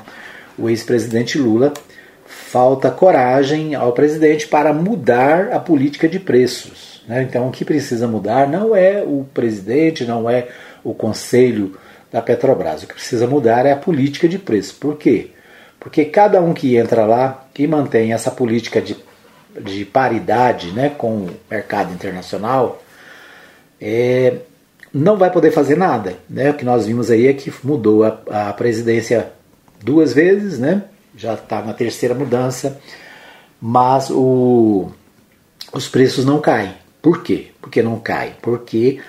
o 0.58 0.70
ex-presidente 0.70 1.38
Lula, 1.38 1.74
falta 2.26 2.90
coragem 2.90 3.76
ao 3.76 3.92
presidente 3.92 4.48
para 4.48 4.74
mudar 4.74 5.52
a 5.52 5.60
política 5.60 6.08
de 6.08 6.20
preços. 6.20 7.04
Né? 7.06 7.24
Então, 7.24 7.50
o 7.50 7.52
que 7.52 7.66
precisa 7.66 8.08
mudar 8.08 8.48
não 8.48 8.74
é 8.74 9.04
o 9.04 9.26
presidente, 9.34 10.06
não 10.06 10.30
é 10.30 10.48
o 10.82 10.94
conselho 10.94 11.76
da 12.10 12.22
Petrobras. 12.22 12.84
O 12.84 12.88
que 12.88 12.94
precisa 12.94 13.28
mudar 13.28 13.66
é 13.66 13.74
a 13.74 13.78
política 13.78 14.30
de 14.30 14.40
preços. 14.40 14.72
Por 14.72 14.96
quê? 14.96 15.32
Porque 15.78 16.06
cada 16.06 16.40
um 16.40 16.54
que 16.54 16.78
entra 16.78 17.06
lá 17.06 17.48
e 17.58 17.68
mantém 17.68 18.14
essa 18.14 18.32
política 18.32 18.82
de, 18.82 18.96
de 19.60 19.86
paridade 19.86 20.72
né, 20.72 20.90
com 20.90 21.26
o 21.26 21.30
mercado 21.50 21.94
internacional 21.94 22.82
é, 23.80 24.38
não 24.94 25.18
vai 25.18 25.32
poder 25.32 25.52
fazer 25.52 25.78
nada. 25.78 26.16
Né? 26.30 26.52
O 26.52 26.54
que 26.54 26.66
nós 26.66 26.86
vimos 26.86 27.10
aí 27.10 27.28
é 27.28 27.34
que 27.34 27.52
mudou 27.64 28.04
a, 28.04 28.50
a 28.50 28.54
presidência 28.54 29.32
duas 29.82 30.14
vezes, 30.14 30.60
né? 30.60 30.84
já 31.16 31.34
está 31.34 31.62
na 31.62 31.74
terceira 31.74 32.16
mudança, 32.16 32.80
mas 33.60 34.10
o, 34.10 34.92
os 35.74 35.88
preços 35.88 36.26
não 36.26 36.40
caem. 36.40 36.74
Por 37.02 37.24
quê? 37.24 37.48
Porque 37.60 37.82
não 37.82 38.00
caem? 38.00 38.34
Porque 38.42 39.02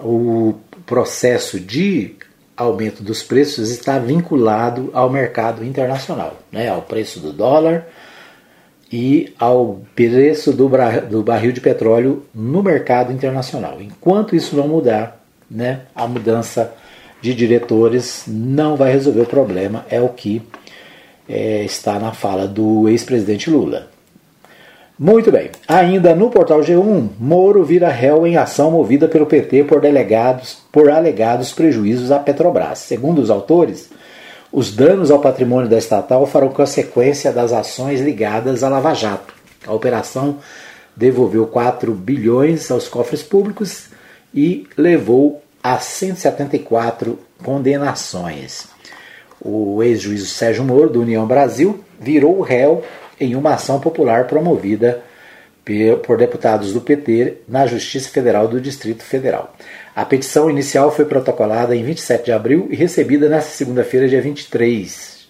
o 0.00 0.54
processo 0.86 1.58
de 1.58 2.16
aumento 2.56 3.02
dos 3.02 3.22
preços 3.22 3.70
está 3.70 3.98
vinculado 3.98 4.90
ao 4.92 5.10
mercado 5.10 5.64
internacional, 5.64 6.38
né? 6.50 6.68
ao 6.68 6.82
preço 6.82 7.18
do 7.20 7.32
dólar 7.32 7.86
e 8.92 9.32
ao 9.38 9.80
preço 9.94 10.52
do, 10.52 10.70
do 11.08 11.22
barril 11.22 11.52
de 11.52 11.60
petróleo 11.60 12.24
no 12.34 12.62
mercado 12.62 13.12
internacional. 13.12 13.80
Enquanto 13.80 14.36
isso 14.36 14.54
não 14.54 14.68
mudar, 14.68 15.18
né, 15.50 15.80
a 15.94 16.06
mudança 16.06 16.74
de 17.22 17.34
diretores 17.34 18.24
não 18.26 18.76
vai 18.76 18.92
resolver 18.92 19.22
o 19.22 19.26
problema, 19.26 19.86
é 19.88 20.00
o 20.00 20.08
que 20.08 20.42
é, 21.28 21.64
está 21.64 21.98
na 21.98 22.12
fala 22.12 22.46
do 22.46 22.88
ex-presidente 22.88 23.48
Lula. 23.48 23.88
Muito 24.98 25.32
bem. 25.32 25.50
Ainda 25.66 26.14
no 26.14 26.30
portal 26.30 26.60
G1, 26.60 27.08
Moro 27.18 27.64
vira 27.64 27.88
réu 27.88 28.26
em 28.26 28.36
ação 28.36 28.70
movida 28.70 29.08
pelo 29.08 29.26
PT 29.26 29.64
por 29.64 29.80
delegados 29.80 30.58
por 30.70 30.90
alegados 30.90 31.52
prejuízos 31.52 32.12
à 32.12 32.18
Petrobras. 32.18 32.80
Segundo 32.80 33.20
os 33.20 33.30
autores, 33.30 33.90
os 34.52 34.70
danos 34.70 35.10
ao 35.10 35.18
patrimônio 35.18 35.68
da 35.68 35.78
estatal 35.78 36.26
foram 36.26 36.50
consequência 36.50 37.32
das 37.32 37.52
ações 37.52 38.00
ligadas 38.00 38.62
à 38.62 38.68
Lava 38.68 38.92
Jato. 38.92 39.32
A 39.66 39.72
operação 39.72 40.38
devolveu 40.94 41.46
4 41.46 41.90
bilhões 41.92 42.70
aos 42.70 42.86
cofres 42.86 43.22
públicos 43.22 43.86
e 44.34 44.66
levou 44.76 45.42
a 45.62 45.78
174 45.78 47.18
condenações. 47.42 48.68
O 49.40 49.82
ex-juiz 49.82 50.28
Sérgio 50.28 50.64
Moro, 50.64 50.90
do 50.90 51.00
União 51.00 51.26
Brasil, 51.26 51.82
virou 51.98 52.40
réu 52.42 52.84
em 53.18 53.34
uma 53.34 53.54
ação 53.54 53.80
popular 53.80 54.26
promovida 54.26 55.02
por 56.04 56.18
deputados 56.18 56.72
do 56.72 56.80
PT 56.80 57.38
na 57.48 57.66
Justiça 57.66 58.10
Federal 58.10 58.48
do 58.48 58.60
Distrito 58.60 59.02
Federal. 59.02 59.54
A 59.94 60.06
petição 60.06 60.48
inicial 60.48 60.90
foi 60.90 61.04
protocolada 61.04 61.76
em 61.76 61.84
27 61.84 62.24
de 62.24 62.32
abril 62.32 62.66
e 62.70 62.76
recebida 62.76 63.28
nesta 63.28 63.50
segunda-feira, 63.50 64.08
dia 64.08 64.22
23 64.22 65.28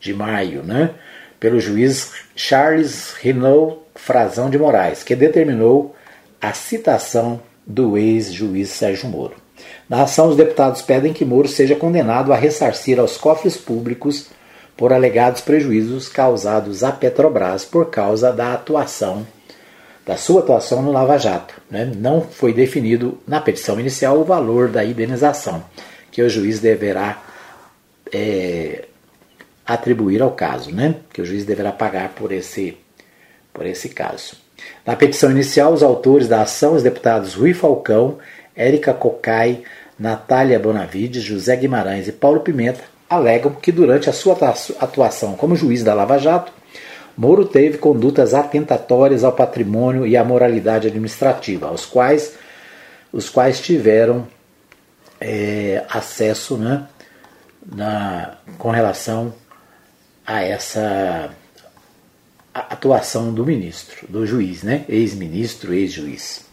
de 0.00 0.12
maio, 0.12 0.64
né, 0.64 0.90
pelo 1.38 1.60
juiz 1.60 2.12
Charles 2.34 3.14
Renault 3.20 3.78
Frazão 3.94 4.50
de 4.50 4.58
Moraes, 4.58 5.04
que 5.04 5.14
determinou 5.14 5.94
a 6.42 6.52
citação 6.52 7.40
do 7.64 7.96
ex-juiz 7.96 8.70
Sérgio 8.70 9.08
Moro. 9.08 9.34
Na 9.88 10.02
ação, 10.02 10.28
os 10.28 10.36
deputados 10.36 10.82
pedem 10.82 11.12
que 11.12 11.24
Moro 11.24 11.46
seja 11.46 11.76
condenado 11.76 12.32
a 12.32 12.36
ressarcir 12.36 12.98
aos 12.98 13.16
cofres 13.16 13.56
públicos 13.56 14.30
por 14.76 14.92
alegados 14.92 15.40
prejuízos 15.40 16.08
causados 16.08 16.82
à 16.82 16.90
Petrobras 16.90 17.64
por 17.64 17.88
causa 17.88 18.32
da 18.32 18.52
atuação 18.52 19.24
da 20.06 20.16
sua 20.16 20.40
atuação 20.40 20.80
no 20.80 20.92
Lava 20.92 21.18
Jato. 21.18 21.60
Né? 21.68 21.90
Não 21.96 22.22
foi 22.22 22.54
definido 22.54 23.18
na 23.26 23.40
petição 23.40 23.80
inicial 23.80 24.20
o 24.20 24.24
valor 24.24 24.68
da 24.68 24.84
indenização 24.84 25.64
que 26.12 26.22
o 26.22 26.30
juiz 26.30 26.60
deverá 26.60 27.20
é, 28.10 28.84
atribuir 29.66 30.22
ao 30.22 30.30
caso, 30.30 30.72
né? 30.72 30.94
que 31.12 31.20
o 31.20 31.26
juiz 31.26 31.44
deverá 31.44 31.72
pagar 31.72 32.10
por 32.10 32.32
esse, 32.32 32.78
por 33.52 33.66
esse 33.66 33.88
caso. 33.88 34.36
Na 34.86 34.96
petição 34.96 35.30
inicial, 35.30 35.74
os 35.74 35.82
autores 35.82 36.28
da 36.28 36.40
ação, 36.40 36.74
os 36.74 36.82
deputados 36.82 37.34
Rui 37.34 37.52
Falcão, 37.52 38.18
Érica 38.54 38.94
Cocai, 38.94 39.62
Natália 39.98 40.58
Bonavides, 40.58 41.22
José 41.22 41.54
Guimarães 41.56 42.08
e 42.08 42.12
Paulo 42.12 42.40
Pimenta, 42.40 42.84
alegam 43.10 43.52
que 43.52 43.70
durante 43.70 44.08
a 44.08 44.12
sua 44.12 44.38
atuação 44.80 45.34
como 45.34 45.56
juiz 45.56 45.84
da 45.84 45.92
Lava 45.92 46.16
Jato, 46.18 46.52
Moro 47.16 47.46
teve 47.46 47.78
condutas 47.78 48.34
atentatórias 48.34 49.24
ao 49.24 49.32
patrimônio 49.32 50.06
e 50.06 50.16
à 50.16 50.24
moralidade 50.24 50.88
administrativa, 50.88 51.68
aos 51.68 51.86
quais 51.86 52.34
os 53.12 53.30
quais 53.30 53.60
tiveram 53.60 54.26
é, 55.18 55.82
acesso 55.88 56.58
né, 56.58 56.86
na, 57.64 58.36
com 58.58 58.70
relação 58.70 59.32
a 60.26 60.42
essa 60.42 61.30
atuação 62.52 63.32
do 63.32 63.46
ministro, 63.46 64.06
do 64.08 64.26
juiz, 64.26 64.62
né? 64.62 64.84
Ex-ministro, 64.88 65.72
ex-juiz. 65.72 66.44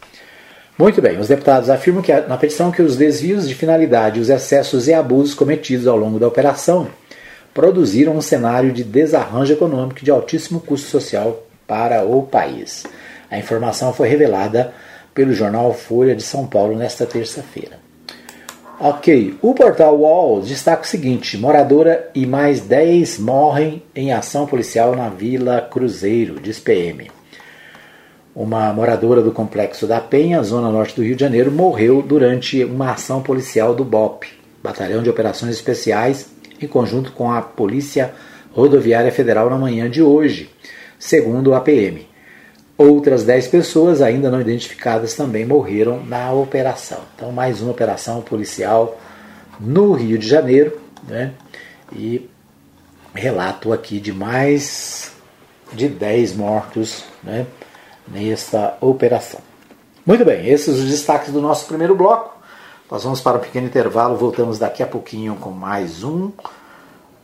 Muito 0.78 1.00
bem, 1.00 1.18
os 1.18 1.28
deputados 1.28 1.70
afirmam 1.70 2.02
que 2.02 2.12
na 2.12 2.36
petição 2.36 2.70
que 2.70 2.82
os 2.82 2.96
desvios 2.96 3.48
de 3.48 3.54
finalidade, 3.54 4.20
os 4.20 4.28
excessos 4.28 4.88
e 4.88 4.94
abusos 4.94 5.34
cometidos 5.34 5.86
ao 5.86 5.96
longo 5.96 6.18
da 6.18 6.26
operação 6.26 6.88
produziram 7.54 8.16
um 8.16 8.20
cenário 8.20 8.72
de 8.72 8.82
desarranjo 8.82 9.52
econômico 9.52 10.04
de 10.04 10.10
altíssimo 10.10 10.60
custo 10.60 10.88
social 10.88 11.44
para 11.66 12.04
o 12.04 12.22
país. 12.22 12.84
A 13.30 13.38
informação 13.38 13.92
foi 13.92 14.08
revelada 14.08 14.74
pelo 15.14 15.32
jornal 15.32 15.72
Folha 15.72 16.14
de 16.14 16.22
São 16.22 16.46
Paulo 16.46 16.76
nesta 16.76 17.06
terça-feira. 17.06 17.78
Ok, 18.80 19.38
o 19.40 19.54
portal 19.54 19.96
UOL 19.96 20.40
destaca 20.40 20.82
o 20.82 20.86
seguinte: 20.86 21.38
moradora 21.38 22.10
e 22.12 22.26
mais 22.26 22.60
10 22.60 23.20
morrem 23.20 23.82
em 23.94 24.12
ação 24.12 24.46
policial 24.46 24.96
na 24.96 25.08
Vila 25.08 25.60
Cruzeiro, 25.60 26.40
diz 26.40 26.58
PM. 26.58 27.08
Uma 28.34 28.72
moradora 28.72 29.22
do 29.22 29.30
complexo 29.30 29.86
da 29.86 30.00
Penha, 30.00 30.42
zona 30.42 30.68
norte 30.68 30.96
do 30.96 31.04
Rio 31.04 31.14
de 31.14 31.20
Janeiro, 31.20 31.52
morreu 31.52 32.02
durante 32.02 32.64
uma 32.64 32.90
ação 32.90 33.22
policial 33.22 33.76
do 33.76 33.84
BOP, 33.84 34.26
Batalhão 34.60 35.04
de 35.04 35.08
Operações 35.08 35.54
Especiais, 35.54 36.33
em 36.64 36.68
conjunto 36.68 37.12
com 37.12 37.30
a 37.30 37.40
Polícia 37.40 38.12
Rodoviária 38.52 39.12
Federal 39.12 39.50
na 39.50 39.56
manhã 39.56 39.90
de 39.90 40.02
hoje, 40.02 40.50
segundo 40.98 41.54
a 41.54 41.60
PM. 41.60 42.06
Outras 42.76 43.22
10 43.24 43.48
pessoas 43.48 44.02
ainda 44.02 44.30
não 44.30 44.40
identificadas 44.40 45.14
também 45.14 45.46
morreram 45.46 46.04
na 46.04 46.32
operação. 46.32 46.98
Então, 47.14 47.30
mais 47.30 47.60
uma 47.60 47.70
operação 47.70 48.20
policial 48.20 49.00
no 49.60 49.92
Rio 49.92 50.18
de 50.18 50.26
Janeiro, 50.26 50.80
né? 51.06 51.32
E 51.92 52.28
relato 53.14 53.72
aqui 53.72 54.00
de 54.00 54.12
mais 54.12 55.12
de 55.72 55.88
10 55.88 56.34
mortos, 56.34 57.04
né? 57.22 57.46
Nesta 58.08 58.76
operação. 58.80 59.40
Muito 60.04 60.24
bem, 60.24 60.48
esses 60.48 60.76
os 60.76 60.90
destaques 60.90 61.32
do 61.32 61.40
nosso 61.40 61.66
primeiro 61.66 61.94
bloco. 61.94 62.33
Nós 62.94 63.02
vamos 63.02 63.20
para 63.20 63.38
um 63.38 63.40
pequeno 63.40 63.66
intervalo, 63.66 64.16
voltamos 64.16 64.56
daqui 64.56 64.80
a 64.80 64.86
pouquinho 64.86 65.34
com 65.34 65.50
mais 65.50 66.04
um 66.04 66.30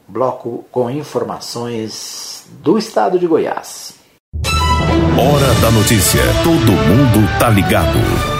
bloco 0.09 0.65
com 0.69 0.91
informações 0.91 2.45
do 2.61 2.77
estado 2.77 3.21
de 3.21 3.27
Goiás. 3.29 3.95
Hora 4.37 5.55
da 5.63 5.71
notícia. 5.71 6.23
Todo 6.43 6.73
mundo 6.73 7.39
tá 7.39 7.49
ligado. 7.49 8.40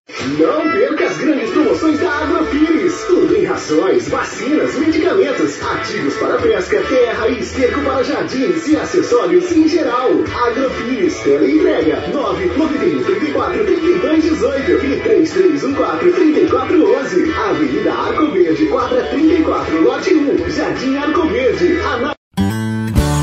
Não 0.37 0.71
perca 0.71 1.05
as 1.05 1.17
grandes 1.17 1.49
promoções 1.49 1.99
da 1.99 2.11
Agrofires. 2.11 3.03
Tudo 3.07 3.35
em 3.35 3.43
rações, 3.45 4.07
vacinas, 4.07 4.75
medicamentos, 4.75 5.61
ativos 5.61 6.15
para 6.17 6.37
pesca, 6.37 6.81
terra 6.83 7.27
e 7.27 7.39
esterco 7.39 7.81
para 7.81 8.03
jardins 8.03 8.67
e 8.67 8.75
acessórios 8.75 9.51
em 9.51 9.67
geral. 9.67 10.09
Agrofires, 10.47 11.19
tela 11.21 11.49
entrega 11.49 12.07
991 12.13 13.03
34 13.03 13.65
32 13.65 14.23
18 14.23 14.71
e 14.71 14.99
3314 15.01 16.11
3411. 16.11 17.33
Avenida 17.33 17.93
Arco 17.93 18.31
Verde, 18.31 18.65
quadra 18.67 19.03
34, 19.03 19.81
lote 19.81 20.13
1, 20.13 20.49
Jardim 20.49 20.97
Arco 20.97 21.27
Verde. 21.27 21.79
Ana... 21.79 22.13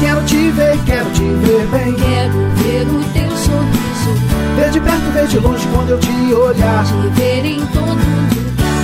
Quero 0.01 0.25
te 0.27 0.51
ver, 0.51 0.79
quero 0.85 1.11
te 1.13 1.23
ver 1.23 1.67
bem. 1.67 1.95
Quero 1.95 2.39
ver 2.57 2.87
o 2.89 3.13
teu 3.13 3.28
sorriso. 3.49 4.13
Ver 4.57 4.71
de 4.71 4.81
perto, 4.81 5.11
ver 5.13 5.27
de 5.27 5.39
longe 5.39 5.67
quando 5.75 5.91
eu 5.91 5.99
te 5.99 6.35
olhar. 6.35 6.85
Te 6.85 7.21
ver 7.21 7.45
em 7.45 7.67
todo. 7.67 8.28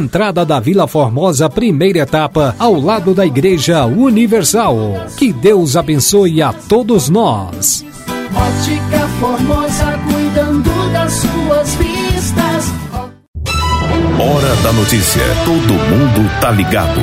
entrada 0.00 0.44
da 0.44 0.58
Vila 0.58 0.86
Formosa, 0.88 1.48
primeira 1.48 2.00
etapa, 2.00 2.54
ao 2.58 2.74
lado 2.80 3.14
da 3.14 3.26
Igreja 3.26 3.84
Universal. 3.84 4.76
Que 5.16 5.32
Deus 5.32 5.76
abençoe 5.76 6.40
a 6.40 6.52
todos 6.52 7.10
nós. 7.10 7.84
Ótica 8.34 9.06
Formosa, 9.20 9.98
cuidando 10.10 10.92
das 10.92 11.12
suas 11.12 11.74
vistas. 11.74 12.72
Hora 14.18 14.56
da 14.62 14.72
notícia. 14.72 15.22
Todo 15.44 15.74
mundo 15.74 16.40
tá 16.40 16.50
ligado. 16.50 17.00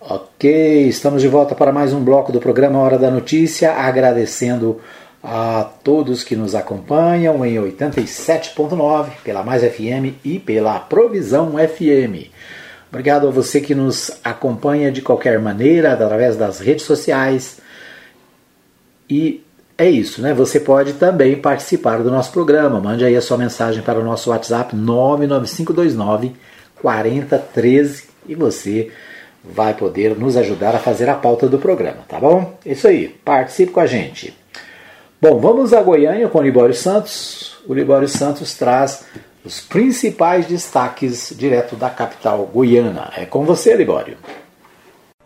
Ok, 0.00 0.88
estamos 0.88 1.22
de 1.22 1.28
volta 1.28 1.54
para 1.54 1.72
mais 1.72 1.92
um 1.92 2.02
bloco 2.02 2.32
do 2.32 2.40
programa 2.40 2.78
Hora 2.78 2.98
da 2.98 3.10
Notícia, 3.10 3.72
agradecendo 3.74 4.80
a 5.22 5.68
todos 5.82 6.22
que 6.22 6.36
nos 6.36 6.54
acompanham 6.54 7.44
em 7.44 7.56
87.9 7.56 9.10
pela 9.24 9.42
Mais 9.42 9.62
FM 9.62 10.16
e 10.24 10.38
pela 10.38 10.78
Provisão 10.78 11.54
FM. 11.58 12.30
Obrigado 12.90 13.28
a 13.28 13.30
você 13.30 13.60
que 13.60 13.74
nos 13.74 14.10
acompanha 14.24 14.90
de 14.90 15.02
qualquer 15.02 15.38
maneira, 15.38 15.92
através 15.92 16.36
das 16.36 16.58
redes 16.60 16.86
sociais. 16.86 17.58
E 19.10 19.44
é 19.76 19.88
isso, 19.88 20.22
né? 20.22 20.32
Você 20.32 20.58
pode 20.58 20.94
também 20.94 21.36
participar 21.36 22.02
do 22.02 22.10
nosso 22.10 22.32
programa. 22.32 22.80
Mande 22.80 23.04
aí 23.04 23.14
a 23.14 23.20
sua 23.20 23.36
mensagem 23.36 23.82
para 23.82 24.00
o 24.00 24.04
nosso 24.04 24.30
WhatsApp 24.30 24.74
99529 24.74 26.32
4013 26.80 28.04
e 28.26 28.34
você 28.34 28.90
vai 29.44 29.74
poder 29.74 30.16
nos 30.16 30.36
ajudar 30.36 30.74
a 30.74 30.78
fazer 30.78 31.08
a 31.08 31.14
pauta 31.14 31.48
do 31.48 31.58
programa, 31.58 31.98
tá 32.08 32.18
bom? 32.18 32.58
Isso 32.64 32.86
aí, 32.86 33.08
participe 33.24 33.72
com 33.72 33.80
a 33.80 33.86
gente. 33.86 34.36
Bom, 35.20 35.40
vamos 35.40 35.72
a 35.72 35.82
Goiânia 35.82 36.28
com 36.28 36.38
o 36.38 36.42
Libório 36.42 36.74
Santos. 36.74 37.56
O 37.66 37.74
Libório 37.74 38.06
Santos 38.06 38.54
traz 38.54 39.04
os 39.44 39.60
principais 39.60 40.46
destaques 40.46 41.34
direto 41.36 41.74
da 41.74 41.90
capital 41.90 42.46
goiana. 42.46 43.10
É 43.16 43.26
com 43.26 43.44
você, 43.44 43.74
Libório. 43.74 44.16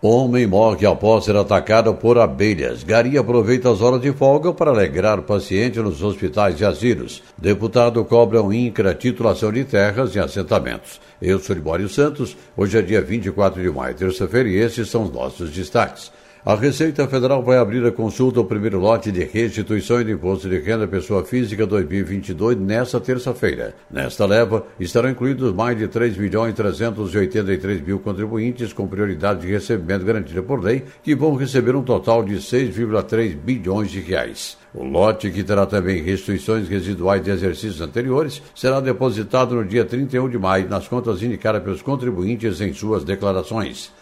Homem 0.00 0.46
morre 0.46 0.86
após 0.86 1.26
ser 1.26 1.36
atacado 1.36 1.92
por 1.94 2.18
abelhas. 2.18 2.82
Gari 2.82 3.18
aproveita 3.18 3.70
as 3.70 3.82
horas 3.82 4.00
de 4.00 4.12
folga 4.12 4.54
para 4.54 4.70
alegrar 4.70 5.20
paciente 5.22 5.78
nos 5.78 6.02
hospitais 6.02 6.58
e 6.58 6.64
asilos. 6.64 7.22
Deputado 7.36 8.02
cobra 8.06 8.42
um 8.42 8.50
INCRA 8.50 8.94
titulação 8.94 9.52
de 9.52 9.62
terras 9.62 10.14
e 10.14 10.18
assentamentos. 10.18 11.02
Eu 11.20 11.38
sou 11.38 11.54
Libório 11.54 11.88
Santos. 11.90 12.34
Hoje 12.56 12.78
é 12.78 12.82
dia 12.82 13.02
24 13.02 13.62
de 13.62 13.70
maio, 13.70 13.94
terça-feira, 13.94 14.48
e 14.48 14.56
esses 14.56 14.88
são 14.88 15.02
os 15.02 15.12
nossos 15.12 15.52
destaques. 15.52 16.10
A 16.44 16.56
Receita 16.56 17.06
Federal 17.06 17.40
vai 17.40 17.56
abrir 17.56 17.86
a 17.86 17.92
consulta 17.92 18.40
ao 18.40 18.44
primeiro 18.44 18.80
lote 18.80 19.12
de 19.12 19.22
restituições 19.22 20.04
de 20.04 20.10
imposto 20.10 20.48
de 20.48 20.58
renda 20.58 20.88
pessoa 20.88 21.24
física 21.24 21.64
2022 21.64 22.58
nesta 22.58 22.98
terça-feira. 23.00 23.76
Nesta 23.88 24.26
leva 24.26 24.66
estarão 24.80 25.08
incluídos 25.08 25.54
mais 25.54 25.78
de 25.78 25.86
3 25.86 26.16
milhões 26.16 26.50
e 26.50 26.54
383 26.54 27.82
mil 27.82 28.00
contribuintes 28.00 28.72
com 28.72 28.88
prioridade 28.88 29.42
de 29.42 29.52
recebimento 29.52 30.04
garantida 30.04 30.42
por 30.42 30.60
lei, 30.60 30.82
que 31.00 31.14
vão 31.14 31.36
receber 31.36 31.76
um 31.76 31.82
total 31.84 32.24
de 32.24 32.34
6,3 32.34 33.36
bilhões 33.36 33.92
de 33.92 34.00
reais. 34.00 34.58
O 34.74 34.82
lote, 34.82 35.30
que 35.30 35.44
terá 35.44 35.64
também 35.64 36.02
restituições 36.02 36.66
residuais 36.66 37.22
de 37.22 37.30
exercícios 37.30 37.80
anteriores, 37.80 38.42
será 38.52 38.80
depositado 38.80 39.54
no 39.54 39.64
dia 39.64 39.84
31 39.84 40.28
de 40.28 40.38
maio 40.38 40.68
nas 40.68 40.88
contas 40.88 41.22
indicadas 41.22 41.62
pelos 41.62 41.82
contribuintes 41.82 42.60
em 42.60 42.72
suas 42.72 43.04
declarações. 43.04 43.92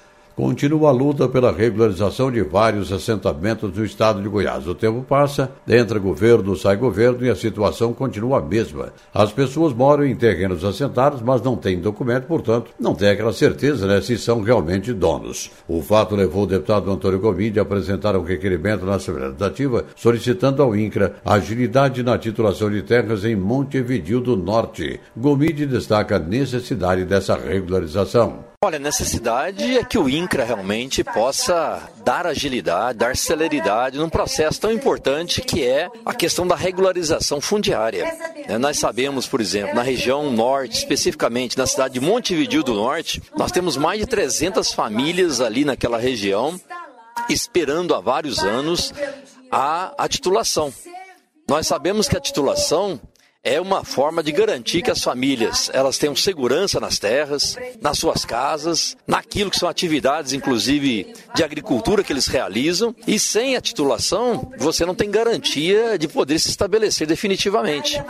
Continua 0.41 0.89
a 0.89 0.93
luta 0.93 1.29
pela 1.29 1.53
regularização 1.53 2.33
de 2.33 2.41
vários 2.41 2.91
assentamentos 2.91 3.77
no 3.77 3.85
estado 3.85 4.23
de 4.23 4.29
Goiás. 4.29 4.67
O 4.67 4.75
tempo 4.75 5.03
passa, 5.03 5.53
entra 5.69 5.99
governo, 5.99 6.57
sai 6.57 6.77
governo 6.77 7.27
e 7.27 7.29
a 7.29 7.37
situação 7.37 7.93
continua 7.93 8.39
a 8.39 8.43
mesma. 8.43 8.91
As 9.13 9.31
pessoas 9.31 9.75
moram 9.75 10.07
em 10.07 10.17
terrenos 10.17 10.65
assentados, 10.65 11.21
mas 11.21 11.43
não 11.43 11.57
têm 11.57 11.79
documento, 11.79 12.25
portanto, 12.25 12.71
não 12.81 12.95
têm 12.95 13.11
aquela 13.11 13.35
certeza 13.35 13.87
né, 13.87 14.01
se 14.01 14.17
são 14.17 14.41
realmente 14.41 14.95
donos. 14.95 15.51
O 15.69 15.83
fato 15.83 16.17
levou 16.17 16.45
o 16.45 16.47
deputado 16.47 16.91
Antônio 16.91 17.21
Gomide 17.21 17.59
a 17.59 17.63
apresentar 17.63 18.17
um 18.17 18.23
requerimento 18.23 18.87
na 18.87 18.95
Assembleia 18.95 19.29
Legislativa 19.29 19.85
solicitando 19.95 20.63
ao 20.63 20.75
INCRA 20.75 21.17
agilidade 21.23 22.03
na 22.03 22.17
titulação 22.17 22.71
de 22.71 22.81
terras 22.81 23.27
em 23.27 23.37
Montevidil 23.37 24.23
do 24.23 24.39
Norte. 24.39 25.01
Gomide 25.15 25.67
destaca 25.67 26.17
a 26.17 26.19
necessidade 26.19 27.05
dessa 27.05 27.37
regularização. 27.37 28.50
Olha, 28.63 28.77
a 28.77 28.79
necessidade 28.79 29.79
é 29.79 29.83
que 29.83 29.97
o 29.97 30.07
INCRA 30.07 30.45
realmente 30.45 31.03
possa 31.03 31.89
dar 32.05 32.27
agilidade, 32.27 32.99
dar 32.99 33.17
celeridade 33.17 33.97
num 33.97 34.11
processo 34.11 34.61
tão 34.61 34.71
importante 34.71 35.41
que 35.41 35.67
é 35.67 35.89
a 36.05 36.13
questão 36.13 36.47
da 36.47 36.55
regularização 36.55 37.41
fundiária. 37.41 38.05
É, 38.47 38.59
nós 38.59 38.79
sabemos, 38.79 39.27
por 39.27 39.41
exemplo, 39.41 39.75
na 39.75 39.81
região 39.81 40.31
norte, 40.31 40.77
especificamente 40.77 41.57
na 41.57 41.67
cidade 41.67 41.95
de 41.95 42.01
Montevideo 42.01 42.63
do 42.63 42.75
Norte, 42.75 43.23
nós 43.35 43.51
temos 43.51 43.79
mais 43.79 43.99
de 43.99 44.05
300 44.05 44.75
famílias 44.75 45.41
ali 45.41 45.65
naquela 45.65 45.97
região 45.97 46.61
esperando 47.31 47.95
há 47.95 48.01
vários 48.01 48.41
anos 48.41 48.93
a, 49.51 49.95
a 49.97 50.07
titulação. 50.07 50.71
Nós 51.49 51.67
sabemos 51.67 52.09
que 52.11 52.17
a 52.17 52.21
titulação 52.21 53.01
é 53.43 53.61
uma 53.61 53.85
forma 53.85 54.23
de 54.23 54.33
garantir 54.33 54.83
que 54.83 54.91
as 54.91 55.03
famílias 55.03 55.71
elas 55.73 55.97
tenham 55.97 56.15
segurança 56.15 56.79
nas 56.79 56.99
terras, 56.99 57.57
nas 57.81 57.99
suas 57.99 58.25
casas, 58.25 58.97
naquilo 59.07 59.51
que 59.51 59.59
são 59.59 59.69
atividades, 59.69 60.33
inclusive 60.33 61.15
de 61.35 61.43
agricultura 61.43 62.05
que 62.05 62.13
eles 62.13 62.27
realizam. 62.27 62.95
E 63.07 63.19
sem 63.19 63.57
a 63.57 63.61
titulação, 63.61 64.53
você 64.59 64.85
não 64.85 64.95
tem 64.95 65.11
garantia 65.11 65.99
de 65.99 66.07
poder 66.07 66.39
se 66.39 66.51
estabelecer 66.51 67.07
definitivamente. 67.07 68.03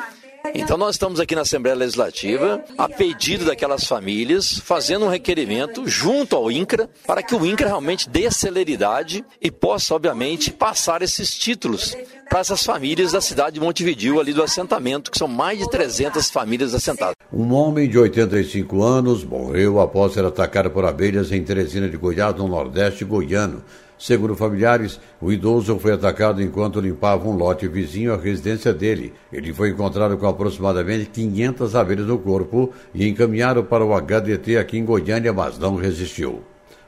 Então 0.55 0.77
nós 0.77 0.95
estamos 0.95 1.21
aqui 1.21 1.35
na 1.35 1.43
Assembleia 1.43 1.77
Legislativa, 1.77 2.63
a 2.77 2.89
pedido 2.89 3.45
daquelas 3.45 3.85
famílias, 3.85 4.59
fazendo 4.59 5.05
um 5.05 5.09
requerimento 5.09 5.87
junto 5.87 6.35
ao 6.35 6.51
INCRA, 6.51 6.89
para 7.07 7.23
que 7.23 7.35
o 7.35 7.45
INCRA 7.45 7.69
realmente 7.69 8.09
dê 8.09 8.31
celeridade 8.31 9.25
e 9.41 9.51
possa, 9.51 9.95
obviamente, 9.95 10.51
passar 10.51 11.03
esses 11.03 11.35
títulos 11.35 11.97
para 12.29 12.41
essas 12.41 12.65
famílias 12.65 13.13
da 13.13 13.21
cidade 13.21 13.55
de 13.55 13.61
Montevideo, 13.61 14.21
ali 14.21 14.33
do 14.33 14.43
assentamento, 14.43 15.11
que 15.11 15.19
são 15.19 15.29
mais 15.29 15.59
de 15.59 15.69
300 15.69 16.31
famílias 16.31 16.75
assentadas. 16.75 17.15
Um 17.33 17.53
homem 17.53 17.89
de 17.89 17.99
85 17.99 18.83
anos 18.83 19.25
morreu 19.25 19.81
após 19.81 20.15
ser 20.15 20.25
atacado 20.25 20.71
por 20.71 20.85
abelhas 20.85 21.33
em 21.33 21.43
Teresina 21.43 21.89
de 21.89 21.97
Goiás, 21.97 22.35
no 22.37 22.49
Nordeste 22.49 23.05
goiano. 23.05 23.63
Segundo 24.01 24.35
familiares, 24.35 24.99
o 25.21 25.31
idoso 25.31 25.79
foi 25.79 25.93
atacado 25.93 26.41
enquanto 26.41 26.81
limpava 26.81 27.29
um 27.29 27.37
lote 27.37 27.69
vizinho 27.69 28.15
à 28.15 28.17
residência 28.17 28.73
dele. 28.73 29.13
Ele 29.31 29.53
foi 29.53 29.69
encontrado 29.69 30.17
com 30.17 30.27
aproximadamente 30.27 31.11
500 31.11 31.77
abelhas 31.77 32.07
no 32.07 32.19
corpo 32.19 32.73
e 32.95 33.07
encaminhado 33.07 33.63
para 33.63 33.85
o 33.85 33.93
HDT 33.93 34.57
aqui 34.57 34.79
em 34.79 34.87
Goiânia, 34.87 35.35
mas 35.35 35.59
não 35.59 35.77
resistiu. 35.77 36.41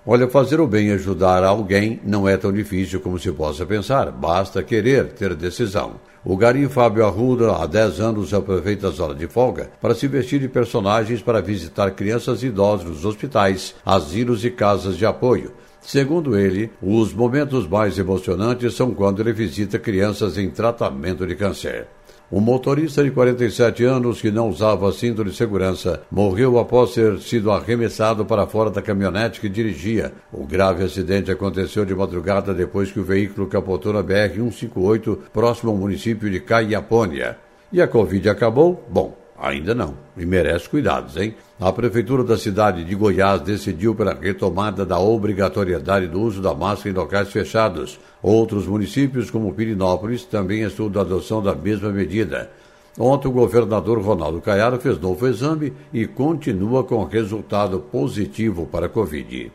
Olha, 0.06 0.26
fazer 0.26 0.58
o 0.58 0.66
bem 0.66 0.88
e 0.88 0.92
ajudar 0.92 1.44
alguém 1.44 2.00
não 2.02 2.26
é 2.26 2.38
tão 2.38 2.50
difícil 2.50 2.98
como 2.98 3.18
se 3.18 3.30
possa 3.30 3.66
pensar, 3.66 4.10
basta 4.10 4.62
querer 4.62 5.12
ter 5.12 5.34
decisão. 5.34 6.00
O 6.24 6.34
Gari 6.34 6.66
Fábio 6.66 7.04
Arruda, 7.04 7.56
há 7.56 7.66
10 7.66 8.00
anos, 8.00 8.32
aproveita 8.32 8.88
as 8.88 8.98
horas 8.98 9.18
de 9.18 9.28
folga 9.28 9.70
para 9.82 9.94
se 9.94 10.08
vestir 10.08 10.40
de 10.40 10.48
personagens 10.48 11.20
para 11.20 11.42
visitar 11.42 11.90
crianças 11.90 12.42
e 12.42 12.46
idosos 12.46 12.88
nos 12.88 13.04
hospitais, 13.04 13.74
asilos 13.84 14.46
e 14.46 14.50
casas 14.50 14.96
de 14.96 15.04
apoio. 15.04 15.52
Segundo 15.82 16.38
ele, 16.38 16.70
os 16.80 17.12
momentos 17.12 17.66
mais 17.66 17.98
emocionantes 17.98 18.74
são 18.74 18.94
quando 18.94 19.20
ele 19.20 19.32
visita 19.32 19.80
crianças 19.80 20.38
em 20.38 20.48
tratamento 20.48 21.26
de 21.26 21.34
câncer. 21.34 21.88
Um 22.30 22.40
motorista 22.40 23.04
de 23.04 23.10
47 23.10 23.84
anos 23.84 24.22
que 24.22 24.30
não 24.30 24.48
usava 24.48 24.90
cinto 24.92 25.22
de 25.22 25.34
segurança 25.34 26.02
morreu 26.10 26.58
após 26.58 26.94
ter 26.94 27.18
sido 27.18 27.50
arremessado 27.50 28.24
para 28.24 28.46
fora 28.46 28.70
da 28.70 28.80
caminhonete 28.80 29.38
que 29.38 29.50
dirigia. 29.50 30.12
O 30.32 30.46
grave 30.46 30.84
acidente 30.84 31.30
aconteceu 31.30 31.84
de 31.84 31.94
madrugada 31.94 32.54
depois 32.54 32.90
que 32.90 33.00
o 33.00 33.04
veículo 33.04 33.48
capotou 33.48 33.92
na 33.92 34.02
BR-158, 34.02 35.18
próximo 35.30 35.72
ao 35.72 35.76
município 35.76 36.30
de 36.30 36.40
Caiapônia. 36.40 37.36
E 37.70 37.82
a 37.82 37.88
Covid 37.88 38.30
acabou? 38.30 38.82
Bom, 38.88 39.22
Ainda 39.42 39.74
não, 39.74 39.96
e 40.16 40.24
merece 40.24 40.68
cuidados, 40.68 41.16
hein? 41.16 41.34
A 41.64 41.72
Prefeitura 41.72 42.24
da 42.24 42.36
cidade 42.36 42.82
de 42.82 42.92
Goiás 42.92 43.40
decidiu 43.40 43.94
pela 43.94 44.12
retomada 44.12 44.84
da 44.84 44.98
obrigatoriedade 44.98 46.08
do 46.08 46.20
uso 46.20 46.42
da 46.42 46.52
máscara 46.52 46.90
em 46.90 46.98
locais 46.98 47.30
fechados. 47.30 48.00
Outros 48.20 48.66
municípios, 48.66 49.30
como 49.30 49.54
Pirinópolis, 49.54 50.24
também 50.24 50.64
estudam 50.64 51.00
a 51.00 51.04
adoção 51.04 51.40
da 51.40 51.54
mesma 51.54 51.90
medida. 51.90 52.50
Ontem, 52.98 53.28
o 53.28 53.30
governador 53.30 54.02
Ronaldo 54.02 54.40
Caiado 54.40 54.80
fez 54.80 54.98
novo 54.98 55.24
exame 55.24 55.72
e 55.92 56.04
continua 56.04 56.82
com 56.82 57.04
resultado 57.04 57.78
positivo 57.78 58.66
para 58.66 58.86
a 58.86 58.88
Covid. 58.88 59.52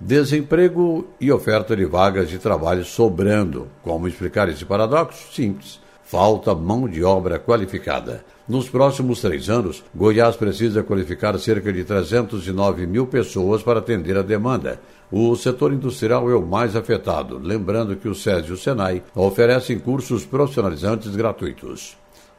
Desemprego 0.00 1.06
e 1.20 1.30
oferta 1.30 1.76
de 1.76 1.84
vagas 1.84 2.28
de 2.28 2.40
trabalho 2.40 2.84
sobrando. 2.84 3.68
Como 3.84 4.08
explicar 4.08 4.48
esse 4.48 4.64
paradoxo? 4.64 5.32
Simples. 5.32 5.78
Falta 6.02 6.56
mão 6.56 6.88
de 6.88 7.04
obra 7.04 7.38
qualificada. 7.38 8.24
Nos 8.48 8.68
próximos 8.68 9.20
três 9.20 9.50
anos, 9.50 9.82
Goiás 9.92 10.36
precisa 10.36 10.84
qualificar 10.84 11.36
cerca 11.36 11.72
de 11.72 11.82
309 11.82 12.86
mil 12.86 13.08
pessoas 13.08 13.60
para 13.60 13.80
atender 13.80 14.16
a 14.16 14.22
demanda. 14.22 14.80
O 15.10 15.34
setor 15.34 15.72
industrial 15.72 16.30
é 16.30 16.34
o 16.36 16.46
mais 16.46 16.76
afetado, 16.76 17.40
lembrando 17.42 17.96
que 17.96 18.08
o 18.08 18.14
SES 18.14 18.46
e 18.46 18.52
o 18.52 18.56
SENAI 18.56 19.02
oferecem 19.16 19.80
cursos 19.80 20.24
profissionalizantes 20.24 21.16
gratuitos. 21.16 21.96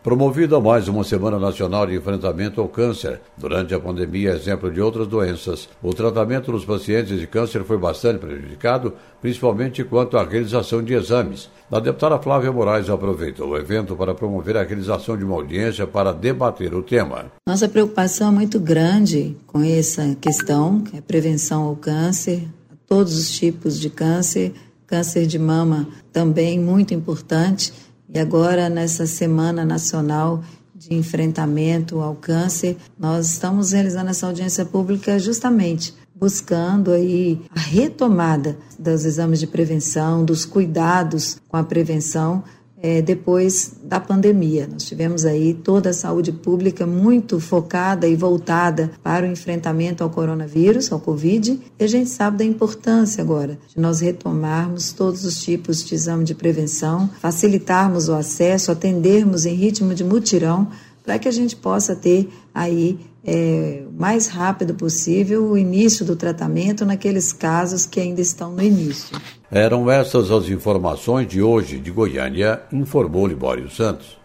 Promovida 0.08 0.58
mais 0.62 0.88
uma 0.88 1.04
Semana 1.04 1.38
Nacional 1.38 1.86
de 1.86 1.94
Enfrentamento 1.94 2.62
ao 2.62 2.70
Câncer. 2.70 3.20
Durante 3.38 3.76
a 3.76 3.80
pandemia, 3.82 4.32
exemplo 4.32 4.72
de 4.72 4.80
outras 4.80 5.06
doenças, 5.06 5.68
o 5.84 5.94
tratamento 5.94 6.50
dos 6.50 6.64
pacientes 6.64 7.20
de 7.20 7.28
câncer 7.28 7.66
foi 7.66 7.78
bastante 7.78 8.20
prejudicado, 8.20 8.94
principalmente 9.20 9.84
quanto 9.84 10.18
à 10.18 10.24
realização 10.24 10.82
de 10.82 10.94
exames. 10.94 11.50
A 11.70 11.82
deputada 11.82 12.18
Flávia 12.20 12.54
Moraes 12.54 12.90
aproveitou 12.90 13.50
o 13.50 13.58
evento 13.58 13.98
para 13.98 14.16
promover 14.16 14.56
a 14.56 14.64
realização 14.64 15.18
de 15.18 15.26
uma 15.26 15.36
audiência 15.36 15.86
para 15.86 16.14
debater 16.14 16.74
o 16.74 16.82
tema. 16.82 17.26
Nossa 17.46 17.68
preocupação 17.68 18.30
é 18.30 18.32
muito 18.32 18.62
grande 18.62 19.36
com 19.46 19.62
essa 19.62 20.16
questão, 20.22 20.80
que 20.80 20.96
é 20.96 21.02
prevenção 21.02 21.64
ao 21.64 21.76
câncer, 21.76 22.48
a 22.72 22.76
todos 22.88 23.18
os 23.18 23.30
tipos 23.30 23.78
de 23.78 23.90
câncer, 23.90 24.54
câncer 24.86 25.28
de 25.28 25.38
mama 25.38 25.86
também 26.14 26.58
muito 26.58 26.94
importante 26.94 27.74
e 28.14 28.20
agora, 28.20 28.70
nessa 28.70 29.06
Semana 29.06 29.66
Nacional 29.66 30.44
de 30.74 30.94
Enfrentamento 30.94 32.00
ao 32.00 32.16
Câncer, 32.16 32.78
nós 32.98 33.32
estamos 33.32 33.72
realizando 33.72 34.10
essa 34.10 34.28
audiência 34.28 34.64
pública 34.64 35.20
justamente 35.20 35.94
buscando 36.16 36.92
aí 36.92 37.42
a 37.56 37.60
retomada 37.60 38.58
dos 38.80 39.06
exames 39.06 39.40
de 39.40 39.48
prevenção, 39.48 40.26
dos 40.26 40.46
cuidados 40.46 41.40
com 41.48 41.58
a 41.58 41.64
prevenção 41.64 42.44
é, 42.82 43.02
depois 43.02 43.74
da 43.84 44.00
pandemia. 44.00 44.68
Nós 44.72 44.86
tivemos 44.86 45.26
aí 45.26 45.54
toda 45.54 45.90
a 45.90 45.94
saúde 45.94 46.32
pública 46.32 46.86
muito 46.86 47.40
focada 47.40 48.08
e 48.08 48.16
voltada 48.16 48.92
para 49.02 49.26
o 49.26 49.30
enfrentamento 49.30 50.04
ao 50.04 50.10
coronavírus, 50.10 50.92
ao 50.92 51.00
Covid, 51.00 51.60
e 51.80 51.84
a 51.84 51.88
gente 51.88 52.10
sabe 52.10 52.38
da 52.38 52.46
importância 52.46 53.22
agora 53.22 53.58
de 53.68 53.80
nós 53.82 54.00
retomarmos 54.00 54.92
todos 54.92 55.26
os 55.26 55.42
tipos 55.42 55.84
de 55.84 55.96
exame 55.96 56.24
de 56.24 56.36
prevenção, 56.36 57.10
facilitarmos 57.20 58.10
o 58.10 58.14
acesso, 58.14 58.72
atendermos 58.72 59.46
em 59.46 59.56
ritmo 59.56 59.94
de 59.94 60.04
mutirão, 60.04 60.68
para 61.04 61.18
que 61.18 61.28
a 61.28 61.32
gente 61.32 61.56
possa 61.56 61.96
ter 61.96 62.30
aí 62.54 63.00
é, 63.28 63.84
o 63.86 63.92
mais 63.92 64.28
rápido 64.28 64.74
possível 64.74 65.44
o 65.44 65.58
início 65.58 66.06
do 66.06 66.16
tratamento 66.16 66.86
naqueles 66.86 67.34
casos 67.34 67.86
que 67.86 68.00
ainda 68.00 68.22
estão 68.22 68.54
no 68.54 68.64
início. 68.64 69.20
Eram 69.52 69.92
essas 69.92 70.32
as 70.32 70.48
informações 70.48 71.28
de 71.28 71.42
hoje 71.42 71.78
de 71.78 71.92
Goiânia, 71.92 72.62
informou 72.72 73.28
Libório 73.28 73.70
Santos. 73.70 74.18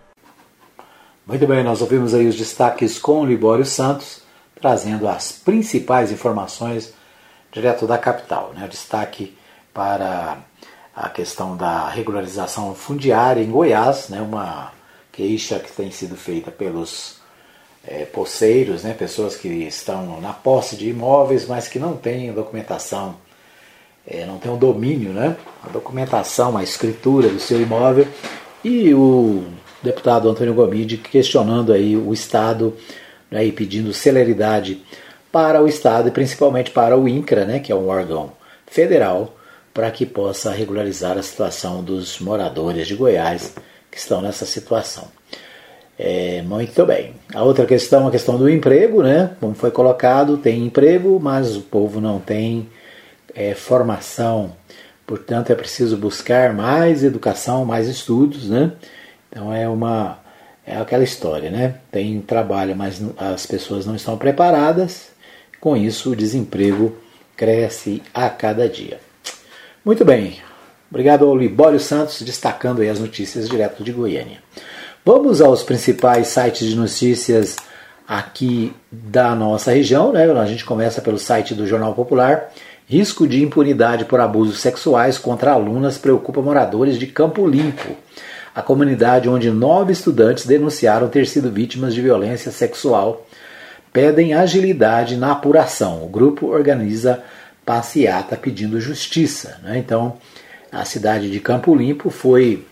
Muito 1.27 1.45
bem, 1.49 1.65
nós 1.65 1.81
ouvimos 1.81 2.15
aí 2.15 2.29
os 2.29 2.37
destaques 2.37 2.99
com 2.99 3.27
Libório 3.27 3.65
Santos, 3.65 4.23
trazendo 4.61 5.09
as 5.09 5.33
principais 5.33 6.13
informações 6.13 6.93
direto 7.51 7.89
da 7.89 7.99
capital. 7.99 8.53
Né? 8.55 8.65
O 8.67 8.69
destaque 8.69 9.37
para 9.75 10.39
a 10.95 11.09
questão 11.09 11.57
da 11.57 11.89
regularização 11.89 12.73
fundiária 12.75 13.43
em 13.43 13.51
Goiás, 13.51 14.09
né? 14.09 14.21
uma 14.21 14.73
queixa 15.11 15.59
que 15.59 15.73
tem 15.73 15.91
sido 15.91 16.17
feita 16.17 16.51
pelos 16.51 17.22
é, 17.87 18.07
né, 18.83 18.95
pessoas 18.95 19.37
que 19.37 19.49
estão 19.49 20.21
na 20.21 20.33
posse 20.33 20.77
de 20.77 20.89
imóveis, 20.89 21.47
mas 21.47 21.69
que 21.69 21.79
não 21.79 21.97
têm 21.97 22.33
documentação, 22.33 23.17
é, 24.07 24.25
não 24.25 24.39
têm 24.39 24.51
o 24.51 24.55
um 24.55 24.59
domínio, 24.59 25.13
né, 25.13 25.37
a 25.65 25.69
documentação, 25.69 26.57
a 26.57 26.63
escritura 26.63 27.29
do 27.29 27.41
seu 27.41 27.61
imóvel, 27.61 28.07
e 28.65 28.95
o 28.95 29.45
deputado 29.83 30.29
Antônio 30.29 30.55
Gomide 30.55 30.97
questionando 30.97 31.73
aí 31.73 31.97
o 31.97 32.13
Estado 32.13 32.77
né, 33.31 33.45
e 33.45 33.51
pedindo 33.51 33.93
celeridade 33.93 34.83
para 35.33 35.61
o 35.61 35.67
Estado 35.67 36.09
e 36.09 36.13
principalmente 36.13 36.71
para 36.71 36.97
o 36.97 37.09
INCRA, 37.09 37.45
né, 37.45 37.59
que 37.59 37.73
é 37.73 37.75
um 37.75 37.89
órgão 37.89 38.33
federal 38.67 39.35
para 39.75 39.91
que 39.91 40.07
possa 40.07 40.53
regularizar 40.53 41.17
a 41.17 41.23
situação 41.23 41.83
dos 41.83 42.21
moradores 42.21 42.87
de 42.87 42.95
Goiás 42.95 43.55
que 43.91 43.99
estão 43.99 44.21
nessa 44.21 44.47
situação. 44.47 45.09
É, 46.05 46.43
muito 46.43 46.85
bem. 46.85 47.15
A 47.33 47.45
outra 47.45 47.65
questão, 47.65 48.09
a 48.09 48.11
questão 48.11 48.37
do 48.37 48.51
emprego, 48.51 49.05
né? 49.05 49.37
Como 49.39 49.55
foi 49.55 49.71
colocado, 49.71 50.37
tem 50.37 50.67
emprego, 50.67 51.21
mas 51.23 51.57
o 51.57 51.61
povo 51.61 52.01
não 52.01 52.19
tem 52.19 52.69
é, 53.33 53.55
formação. 53.55 54.53
Portanto, 55.07 55.53
é 55.53 55.55
preciso 55.55 55.97
buscar 55.97 56.53
mais 56.53 57.05
educação, 57.05 57.65
mais 57.65 57.87
estudos, 57.87 58.51
né? 58.51 58.73
Então 59.31 59.55
é 59.55 59.69
uma 59.69 60.19
é 60.67 60.77
aquela 60.77 61.05
história, 61.05 61.53
né? 61.53 61.77
Tem 61.93 62.21
trabalho, 62.21 62.75
mas 62.75 63.01
as 63.17 63.47
pessoas 63.47 63.87
não 63.87 63.95
estão 63.95 64.19
preparadas. 64.19 65.13
Com 65.61 65.77
isso, 65.77 66.11
o 66.11 66.17
desemprego 66.17 66.97
cresce 67.37 68.03
a 68.13 68.29
cada 68.29 68.69
dia. 68.69 68.99
Muito 69.85 70.05
bem. 70.05 70.41
Obrigado 70.91 71.25
ao 71.25 71.37
Libório 71.37 71.79
Santos, 71.79 72.23
destacando 72.23 72.83
as 72.83 72.99
notícias 72.99 73.49
direto 73.49 73.85
de 73.85 73.93
Goiânia. 73.93 74.43
Vamos 75.05 75.41
aos 75.41 75.65
principais 75.65 76.29
sites 76.29 76.65
de 76.65 76.77
notícias 76.77 77.57
aqui 78.07 78.73
da 78.89 79.35
nossa 79.35 79.73
região. 79.73 80.13
Né? 80.13 80.31
A 80.31 80.47
gente 80.47 80.65
começa 80.65 81.03
pelo 81.03 81.19
site 81.19 81.57
do 81.57 81.67
Jornal 81.67 81.93
Popular. 81.93 82.53
Risco 82.87 83.27
de 83.27 83.43
impunidade 83.43 84.05
por 84.05 84.21
abusos 84.21 84.61
sexuais 84.61 85.19
contra 85.19 85.55
alunas 85.55 85.99
preocupa 85.99 86.41
moradores 86.41 87.01
de 87.01 87.09
Campo 87.09 87.49
Limpo, 87.49 87.97
a 88.55 88.63
comunidade 88.63 89.29
onde 89.29 89.51
nove 89.51 89.93
estudantes 89.93 90.47
denunciaram 90.47 91.09
ter 91.09 91.27
sido 91.27 91.51
vítimas 91.51 91.95
de 91.95 92.01
violência 92.01 92.53
sexual. 92.53 93.27
Pedem 93.93 94.35
agilidade 94.35 95.17
na 95.17 95.33
apuração. 95.33 96.05
O 96.05 96.09
grupo 96.09 96.47
organiza 96.47 97.25
passeata 97.67 98.37
pedindo 98.37 98.81
justiça. 98.81 99.59
Né? 99.65 99.79
Então, 99.79 100.17
a 100.71 100.85
cidade 100.85 101.29
de 101.29 101.41
Campo 101.41 101.75
Limpo 101.75 102.09
foi 102.09 102.65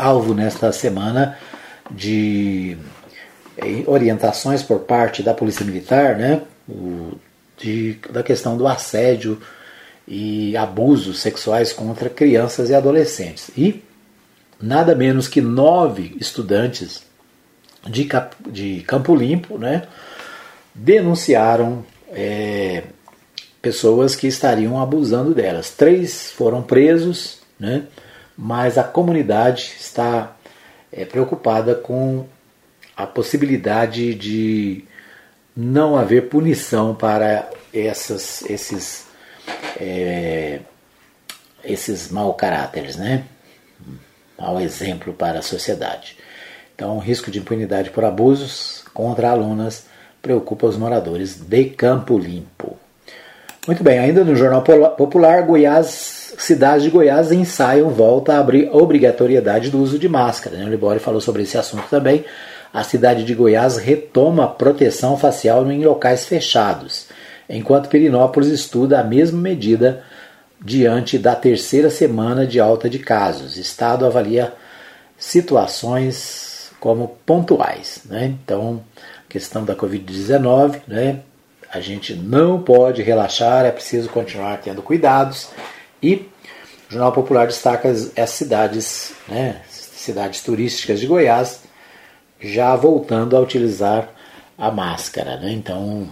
alvo 0.00 0.34
nesta 0.34 0.72
semana 0.72 1.36
de 1.90 2.76
eh, 3.56 3.84
orientações 3.86 4.62
por 4.62 4.80
parte 4.80 5.22
da 5.22 5.34
Polícia 5.34 5.64
Militar, 5.64 6.16
né, 6.16 6.42
de, 7.58 7.98
da 8.10 8.22
questão 8.22 8.56
do 8.56 8.66
assédio 8.66 9.40
e 10.06 10.56
abusos 10.56 11.20
sexuais 11.20 11.72
contra 11.72 12.08
crianças 12.08 12.70
e 12.70 12.74
adolescentes. 12.74 13.50
E 13.56 13.82
nada 14.60 14.94
menos 14.94 15.28
que 15.28 15.40
nove 15.40 16.16
estudantes 16.18 17.02
de, 17.86 18.08
de 18.48 18.82
Campo 18.86 19.14
Limpo 19.14 19.58
né, 19.58 19.82
denunciaram 20.74 21.84
é, 22.12 22.84
pessoas 23.60 24.16
que 24.16 24.26
estariam 24.26 24.80
abusando 24.80 25.34
delas. 25.34 25.70
Três 25.70 26.30
foram 26.32 26.62
presos, 26.62 27.38
né, 27.58 27.84
mas 28.42 28.78
a 28.78 28.82
comunidade 28.84 29.76
está 29.78 30.34
é, 30.90 31.04
preocupada 31.04 31.74
com 31.74 32.24
a 32.96 33.06
possibilidade 33.06 34.14
de 34.14 34.82
não 35.54 35.94
haver 35.94 36.30
punição 36.30 36.94
para 36.94 37.50
essas, 37.72 38.42
esses, 38.48 39.04
é, 39.78 40.60
esses 41.62 42.10
mau 42.10 42.32
caráteres, 42.32 42.96
né? 42.96 43.24
mau 44.38 44.58
exemplo 44.58 45.12
para 45.12 45.40
a 45.40 45.42
sociedade. 45.42 46.16
Então, 46.74 46.96
o 46.96 46.98
risco 46.98 47.30
de 47.30 47.40
impunidade 47.40 47.90
por 47.90 48.06
abusos 48.06 48.86
contra 48.94 49.32
alunas 49.32 49.84
preocupa 50.22 50.66
os 50.66 50.78
moradores 50.78 51.34
de 51.36 51.64
Campo 51.66 52.18
Limpo. 52.18 52.78
Muito 53.66 53.84
bem, 53.84 53.98
ainda 53.98 54.24
no 54.24 54.34
Jornal 54.34 54.62
Popular, 54.96 55.42
Goiás 55.42 56.19
cidades 56.38 56.84
de 56.84 56.90
Goiás 56.90 57.32
ensaiam 57.32 57.90
volta 57.90 58.36
a 58.36 58.76
obrigatoriedade 58.76 59.70
do 59.70 59.80
uso 59.80 59.98
de 59.98 60.08
máscara. 60.08 60.56
Né? 60.56 60.64
O 60.64 60.70
Libório 60.70 61.00
falou 61.00 61.20
sobre 61.20 61.42
esse 61.42 61.56
assunto 61.56 61.88
também. 61.88 62.24
A 62.72 62.84
cidade 62.84 63.24
de 63.24 63.34
Goiás 63.34 63.76
retoma 63.76 64.48
proteção 64.48 65.16
facial 65.16 65.70
em 65.70 65.84
locais 65.84 66.24
fechados, 66.24 67.06
enquanto 67.48 67.88
Pirinópolis 67.88 68.48
estuda 68.48 69.00
a 69.00 69.04
mesma 69.04 69.40
medida 69.40 70.04
diante 70.62 71.18
da 71.18 71.34
terceira 71.34 71.90
semana 71.90 72.46
de 72.46 72.60
alta 72.60 72.88
de 72.88 72.98
casos. 72.98 73.56
Estado 73.56 74.06
avalia 74.06 74.52
situações 75.18 76.70
como 76.78 77.16
pontuais. 77.26 78.02
Né? 78.04 78.26
Então, 78.26 78.82
questão 79.28 79.64
da 79.64 79.74
Covid-19, 79.74 80.82
né? 80.86 81.20
a 81.72 81.80
gente 81.80 82.14
não 82.14 82.62
pode 82.62 83.02
relaxar, 83.02 83.64
é 83.64 83.70
preciso 83.70 84.08
continuar 84.08 84.58
tendo 84.58 84.82
cuidados 84.82 85.50
e 86.02 86.14
o 86.14 86.92
Jornal 86.92 87.12
Popular 87.12 87.46
destaca 87.46 87.88
as, 87.88 88.30
cidades, 88.30 89.12
né, 89.28 89.62
cidades 89.70 90.42
turísticas 90.42 90.98
de 90.98 91.06
Goiás, 91.06 91.62
já 92.40 92.74
voltando 92.74 93.36
a 93.36 93.40
utilizar 93.40 94.10
a 94.56 94.70
máscara. 94.70 95.36
Né? 95.36 95.52
Então, 95.52 96.08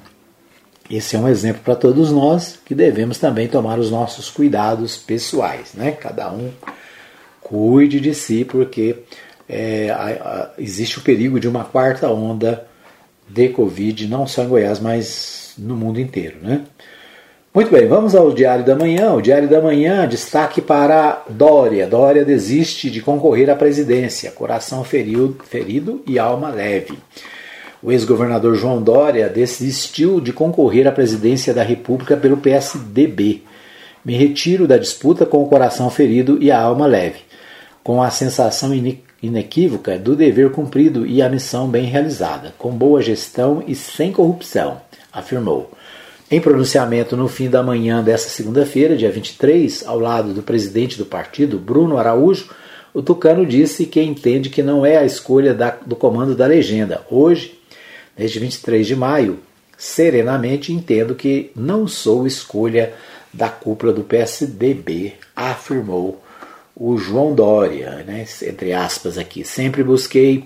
esse 0.91 1.17
é 1.17 1.19
um 1.19 1.29
exemplo 1.29 1.63
para 1.63 1.75
todos 1.75 2.13
nós 2.13 2.59
que 2.65 2.75
devemos 2.75 3.19
também 3.19 3.49
tomar 3.49 3.79
os 3.79 3.91
nossos 3.91 4.31
cuidados 4.31 4.97
pessoais. 4.97 5.75
Né? 5.75 5.93
Cada 5.93 6.31
um 6.31 6.53
cuide 7.41 7.99
de 7.99 8.15
si, 8.15 8.45
porque 8.45 9.01
é, 9.49 9.91
a, 9.91 10.05
a, 10.05 10.51
existe 10.59 10.99
o 10.99 11.03
perigo 11.03 11.41
de 11.41 11.49
uma 11.49 11.65
quarta 11.65 12.09
onda 12.09 12.67
de 13.29 13.49
Covid, 13.49 14.07
não 14.07 14.27
só 14.27 14.45
em 14.45 14.49
Goiás, 14.49 14.79
mas 14.79 15.55
no 15.59 15.77
mundo 15.77 16.01
inteiro. 16.01 16.39
Né? 16.41 16.65
Muito 17.59 17.73
bem, 17.73 17.89
vamos 17.89 18.15
ao 18.15 18.31
Diário 18.31 18.65
da 18.65 18.77
Manhã. 18.77 19.15
O 19.15 19.21
Diário 19.21 19.49
da 19.49 19.61
Manhã, 19.61 20.07
destaque 20.07 20.63
para 20.63 21.25
Dória. 21.29 21.89
Dória 21.89 22.25
desiste 22.25 22.89
de 22.89 23.01
concorrer 23.01 23.51
à 23.51 23.57
presidência. 23.57 24.31
Coração 24.31 24.85
ferido, 24.85 25.39
ferido 25.43 26.01
e 26.07 26.21
alma 26.21 26.51
leve. 26.51 26.97
O 27.83 27.91
ex-governador 27.91 28.55
João 28.55 28.81
Dória 28.81 29.29
desistiu 29.29 30.21
de 30.21 30.33
concorrer 30.33 30.87
à 30.87 30.93
presidência 30.93 31.53
da 31.53 31.65
República 31.65 32.17
pelo 32.17 32.37
PSDB. 32.37 33.43
Me 34.05 34.17
retiro 34.17 34.69
da 34.69 34.79
disputa 34.79 35.27
com 35.27 35.43
o 35.43 35.49
coração 35.49 35.91
ferido 35.91 36.39
e 36.41 36.53
a 36.53 36.61
alma 36.61 36.87
leve, 36.87 37.23
com 37.83 38.01
a 38.01 38.09
sensação 38.09 38.71
inequívoca 39.21 39.99
do 39.99 40.15
dever 40.15 40.53
cumprido 40.53 41.05
e 41.05 41.21
a 41.21 41.29
missão 41.29 41.67
bem 41.67 41.87
realizada, 41.87 42.55
com 42.57 42.71
boa 42.71 43.03
gestão 43.03 43.65
e 43.67 43.75
sem 43.75 44.13
corrupção, 44.13 44.81
afirmou. 45.13 45.73
Em 46.31 46.43
pronunciamento 46.43 47.17
no 47.17 47.27
fim 47.27 47.49
da 47.49 47.63
manhã 47.63 48.03
desta 48.05 48.29
segunda-feira, 48.29 48.95
dia 48.95 49.11
23, 49.11 49.87
ao 49.87 49.99
lado 49.99 50.35
do 50.35 50.43
presidente 50.43 50.99
do 50.99 51.07
partido, 51.07 51.59
Bruno 51.59 51.97
Araújo, 51.97 52.51
o 52.93 53.01
Tucano 53.01 53.47
disse 53.47 53.87
que 53.87 54.03
entende 54.03 54.51
que 54.51 54.63
não 54.63 54.85
é 54.85 54.99
a 54.99 55.07
escolha 55.07 55.55
da, 55.55 55.71
do 55.71 55.97
comando 55.97 56.35
da 56.35 56.45
legenda. 56.45 57.01
Hoje, 57.11 57.59
desde 58.15 58.41
23 58.41 58.87
de 58.87 58.95
maio, 58.95 59.39
serenamente 59.79 60.71
entendo 60.71 61.15
que 61.15 61.51
não 61.57 61.89
sou 61.89 62.27
escolha 62.27 62.93
da 63.33 63.49
cúpula 63.49 63.91
do 63.91 64.05
PSDB, 64.05 65.15
afirmou 65.35 66.23
o 66.77 66.99
João 66.99 67.35
Dória, 67.35 68.05
né, 68.07 68.27
entre 68.43 68.75
aspas 68.75 69.17
aqui. 69.17 69.45
Sempre 69.45 69.83
busquei 69.83 70.45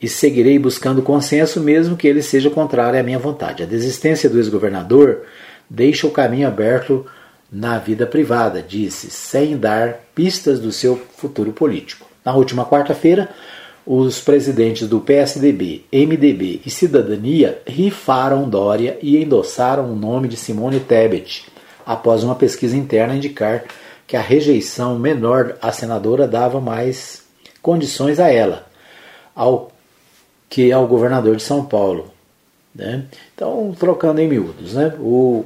e 0.00 0.08
seguirei 0.08 0.58
buscando 0.58 1.02
consenso, 1.02 1.60
mesmo 1.60 1.96
que 1.96 2.06
ele 2.06 2.22
seja 2.22 2.50
contrário 2.50 2.98
à 2.98 3.02
minha 3.02 3.18
vontade. 3.18 3.62
A 3.62 3.66
desistência 3.66 4.28
do 4.28 4.38
ex-governador 4.38 5.22
deixa 5.68 6.06
o 6.06 6.10
caminho 6.10 6.48
aberto 6.48 7.06
na 7.50 7.78
vida 7.78 8.06
privada, 8.06 8.60
disse, 8.60 9.10
sem 9.10 9.56
dar 9.56 10.00
pistas 10.14 10.60
do 10.60 10.72
seu 10.72 11.00
futuro 11.16 11.52
político. 11.52 12.06
Na 12.24 12.34
última 12.34 12.66
quarta-feira, 12.66 13.30
os 13.86 14.20
presidentes 14.20 14.88
do 14.88 15.00
PSDB, 15.00 15.84
MDB 15.92 16.60
e 16.66 16.70
Cidadania 16.70 17.62
rifaram 17.66 18.48
Dória 18.48 18.98
e 19.00 19.16
endossaram 19.22 19.90
o 19.90 19.94
nome 19.94 20.26
de 20.26 20.36
Simone 20.36 20.80
Tebet, 20.80 21.46
após 21.86 22.24
uma 22.24 22.34
pesquisa 22.34 22.76
interna 22.76 23.14
indicar 23.14 23.64
que 24.06 24.16
a 24.16 24.20
rejeição 24.20 24.98
menor 24.98 25.56
à 25.62 25.70
senadora 25.70 26.26
dava 26.26 26.60
mais 26.60 27.22
condições 27.62 28.18
a 28.18 28.28
ela. 28.28 28.66
Ao 29.34 29.70
que 30.48 30.70
é 30.70 30.76
o 30.76 30.86
governador 30.86 31.36
de 31.36 31.42
São 31.42 31.64
Paulo. 31.64 32.12
Né? 32.74 33.06
Então, 33.34 33.74
trocando 33.78 34.20
em 34.20 34.28
miúdos, 34.28 34.74
né? 34.74 34.94
o 34.98 35.44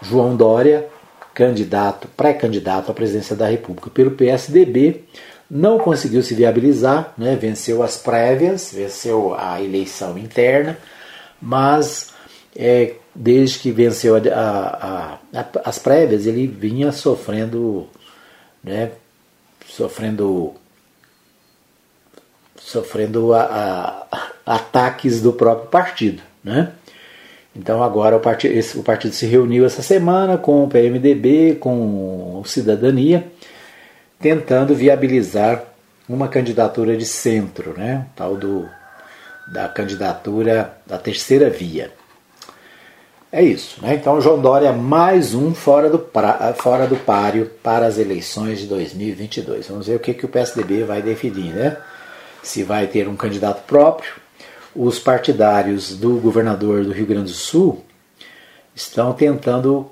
João 0.00 0.36
Dória, 0.36 0.88
candidato, 1.34 2.08
pré-candidato 2.16 2.90
à 2.90 2.94
presidência 2.94 3.34
da 3.34 3.46
República 3.46 3.90
pelo 3.90 4.12
PSDB, 4.12 5.04
não 5.50 5.78
conseguiu 5.78 6.22
se 6.22 6.34
viabilizar, 6.34 7.14
né? 7.16 7.34
venceu 7.36 7.82
as 7.82 7.96
prévias, 7.96 8.72
venceu 8.72 9.34
a 9.34 9.60
eleição 9.62 10.18
interna, 10.18 10.78
mas 11.40 12.12
é, 12.54 12.94
desde 13.14 13.58
que 13.58 13.70
venceu 13.72 14.16
a, 14.16 14.20
a, 14.20 15.40
a, 15.40 15.46
as 15.64 15.78
prévias, 15.78 16.26
ele 16.26 16.46
vinha 16.46 16.92
sofrendo, 16.92 17.88
né? 18.62 18.92
sofrendo 19.66 20.54
sofrendo 22.56 23.32
a, 23.32 23.42
a, 23.42 23.97
ataques 24.48 25.20
do 25.20 25.32
próprio 25.32 25.68
partido. 25.68 26.22
Né? 26.42 26.72
Então 27.54 27.82
agora 27.82 28.16
o 28.16 28.20
partido, 28.20 28.54
esse, 28.56 28.78
o 28.78 28.82
partido 28.82 29.14
se 29.14 29.26
reuniu 29.26 29.66
essa 29.66 29.82
semana 29.82 30.38
com 30.38 30.64
o 30.64 30.68
PMDB, 30.68 31.56
com 31.60 32.40
o 32.40 32.44
Cidadania, 32.46 33.26
tentando 34.18 34.74
viabilizar 34.74 35.64
uma 36.08 36.28
candidatura 36.28 36.96
de 36.96 37.04
centro, 37.04 37.74
né? 37.76 38.06
tal 38.16 38.36
do, 38.36 38.66
da 39.52 39.68
candidatura 39.68 40.78
da 40.86 40.96
terceira 40.96 41.50
via. 41.50 41.92
É 43.30 43.42
isso, 43.42 43.82
né? 43.82 43.94
Então 43.94 44.18
João 44.22 44.40
Dória 44.40 44.72
mais 44.72 45.34
um 45.34 45.52
fora 45.52 45.90
do, 45.90 45.98
pra, 45.98 46.54
fora 46.54 46.86
do 46.86 46.96
páreo 46.96 47.50
para 47.62 47.84
as 47.84 47.98
eleições 47.98 48.58
de 48.58 48.66
2022. 48.66 49.68
Vamos 49.68 49.86
ver 49.86 49.96
o 49.96 50.00
que, 50.00 50.14
que 50.14 50.24
o 50.24 50.28
PSDB 50.28 50.84
vai 50.84 51.02
definir, 51.02 51.52
né? 51.52 51.76
Se 52.42 52.62
vai 52.62 52.86
ter 52.86 53.06
um 53.06 53.16
candidato 53.16 53.66
próprio. 53.66 54.12
Os 54.80 54.96
partidários 55.00 55.96
do 55.96 56.20
governador 56.20 56.84
do 56.84 56.92
Rio 56.92 57.04
Grande 57.04 57.32
do 57.32 57.36
Sul 57.36 57.84
estão 58.76 59.12
tentando 59.12 59.90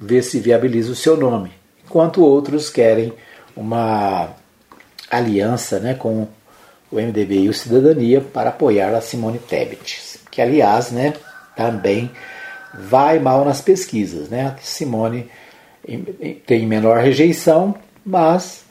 ver 0.00 0.22
se 0.22 0.38
viabiliza 0.38 0.92
o 0.92 0.94
seu 0.94 1.16
nome, 1.16 1.50
enquanto 1.84 2.22
outros 2.22 2.70
querem 2.70 3.12
uma 3.56 4.28
aliança 5.10 5.80
né, 5.80 5.94
com 5.94 6.28
o 6.88 7.00
MDB 7.00 7.40
e 7.40 7.48
o 7.48 7.52
Cidadania 7.52 8.20
para 8.20 8.50
apoiar 8.50 8.94
a 8.94 9.00
Simone 9.00 9.40
Tebet, 9.40 10.20
que 10.30 10.40
aliás 10.40 10.92
né, 10.92 11.14
também 11.56 12.08
vai 12.72 13.18
mal 13.18 13.44
nas 13.44 13.60
pesquisas. 13.60 14.28
Né? 14.28 14.54
Simone 14.62 15.28
tem 16.46 16.64
menor 16.64 16.98
rejeição, 16.98 17.74
mas 18.06 18.62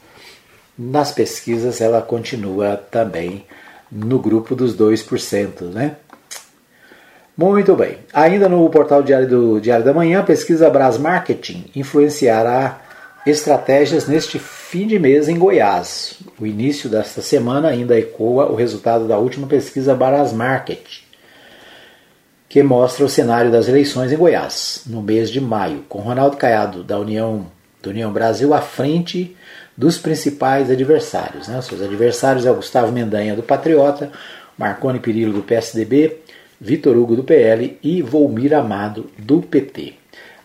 nas 0.78 1.12
pesquisas 1.12 1.82
ela 1.82 2.00
continua 2.00 2.78
também 2.78 3.44
no 3.92 4.18
grupo 4.18 4.56
dos 4.56 4.74
2%. 4.74 5.62
Né? 5.72 5.96
Muito 7.36 7.76
bem. 7.76 7.98
Ainda 8.12 8.48
no 8.48 8.68
portal 8.70 9.02
Diário 9.02 9.28
do 9.28 9.60
Diário 9.60 9.84
da 9.84 9.92
Manhã, 9.92 10.24
pesquisa 10.24 10.70
Brás 10.70 10.96
Marketing 10.96 11.66
influenciará 11.76 12.80
estratégias 13.26 14.06
neste 14.06 14.38
fim 14.38 14.86
de 14.86 14.98
mês 14.98 15.28
em 15.28 15.38
Goiás. 15.38 16.18
O 16.40 16.46
início 16.46 16.88
desta 16.88 17.20
semana 17.20 17.68
ainda 17.68 17.98
ecoa 17.98 18.50
o 18.50 18.54
resultado 18.54 19.06
da 19.06 19.18
última 19.18 19.46
pesquisa 19.46 19.94
Brás 19.94 20.32
Market, 20.32 21.02
que 22.48 22.62
mostra 22.62 23.04
o 23.04 23.08
cenário 23.08 23.50
das 23.50 23.68
eleições 23.68 24.10
em 24.10 24.16
Goiás, 24.16 24.82
no 24.86 25.02
mês 25.02 25.30
de 25.30 25.40
maio, 25.40 25.84
com 25.88 26.00
Ronaldo 26.00 26.36
Caiado, 26.36 26.82
da 26.82 26.98
União, 26.98 27.46
da 27.82 27.90
União 27.90 28.12
Brasil, 28.12 28.52
à 28.52 28.60
frente 28.60 29.36
dos 29.76 29.98
principais 29.98 30.70
adversários. 30.70 31.48
Né? 31.48 31.60
Seus 31.62 31.80
adversários 31.80 32.46
é 32.46 32.50
o 32.50 32.56
Gustavo 32.56 32.92
Mendanha, 32.92 33.34
do 33.34 33.42
Patriota, 33.42 34.10
Marconi 34.56 34.98
Perillo, 34.98 35.32
do 35.32 35.42
PSDB, 35.42 36.18
Vitor 36.60 36.96
Hugo, 36.96 37.16
do 37.16 37.24
PL 37.24 37.78
e 37.82 38.02
Volmir 38.02 38.54
Amado, 38.54 39.10
do 39.18 39.40
PT. 39.42 39.94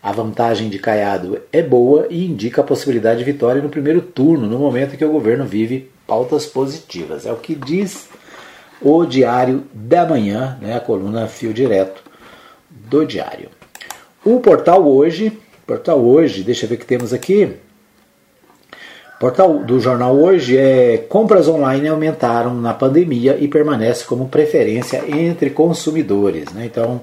A 0.02 0.12
vantagem 0.12 0.68
de 0.68 0.78
Caiado 0.78 1.40
é 1.52 1.62
boa 1.62 2.06
e 2.08 2.24
indica 2.24 2.60
a 2.60 2.64
possibilidade 2.64 3.18
de 3.18 3.24
vitória 3.24 3.60
no 3.60 3.68
primeiro 3.68 4.00
turno, 4.00 4.46
no 4.46 4.58
momento 4.58 4.94
em 4.94 4.96
que 4.96 5.04
o 5.04 5.12
governo 5.12 5.44
vive 5.44 5.90
pautas 6.06 6.46
positivas. 6.46 7.26
É 7.26 7.32
o 7.32 7.36
que 7.36 7.54
diz 7.54 8.08
o 8.80 9.04
Diário 9.04 9.64
da 9.72 10.06
Manhã, 10.06 10.56
né, 10.60 10.76
a 10.76 10.80
coluna 10.80 11.26
Fio 11.26 11.52
Direto 11.52 12.02
do 12.70 13.04
Diário. 13.04 13.50
O 14.24 14.40
portal 14.40 14.86
hoje, 14.86 15.38
portal 15.66 16.00
hoje, 16.00 16.42
deixa 16.42 16.64
eu 16.64 16.70
ver 16.70 16.76
o 16.76 16.78
que 16.78 16.86
temos 16.86 17.12
aqui. 17.12 17.56
Portal 19.18 19.64
do 19.64 19.80
jornal 19.80 20.16
hoje 20.16 20.56
é 20.56 20.98
compras 21.08 21.48
online 21.48 21.88
aumentaram 21.88 22.54
na 22.54 22.72
pandemia 22.72 23.36
e 23.40 23.48
permanece 23.48 24.04
como 24.04 24.28
preferência 24.28 25.02
entre 25.08 25.50
consumidores. 25.50 26.52
Né? 26.52 26.66
Então, 26.66 27.00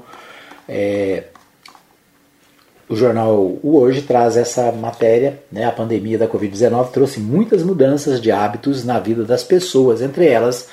é, 0.68 1.26
o 2.88 2.96
jornal 2.96 3.58
o 3.62 3.78
Hoje 3.78 4.02
traz 4.02 4.38
essa 4.38 4.72
matéria, 4.72 5.42
né? 5.52 5.66
a 5.66 5.72
pandemia 5.72 6.18
da 6.18 6.28
Covid-19 6.28 6.92
trouxe 6.92 7.20
muitas 7.20 7.64
mudanças 7.64 8.22
de 8.22 8.32
hábitos 8.32 8.86
na 8.86 8.98
vida 8.98 9.26
das 9.26 9.44
pessoas, 9.44 10.02
entre 10.02 10.26
elas 10.28 10.70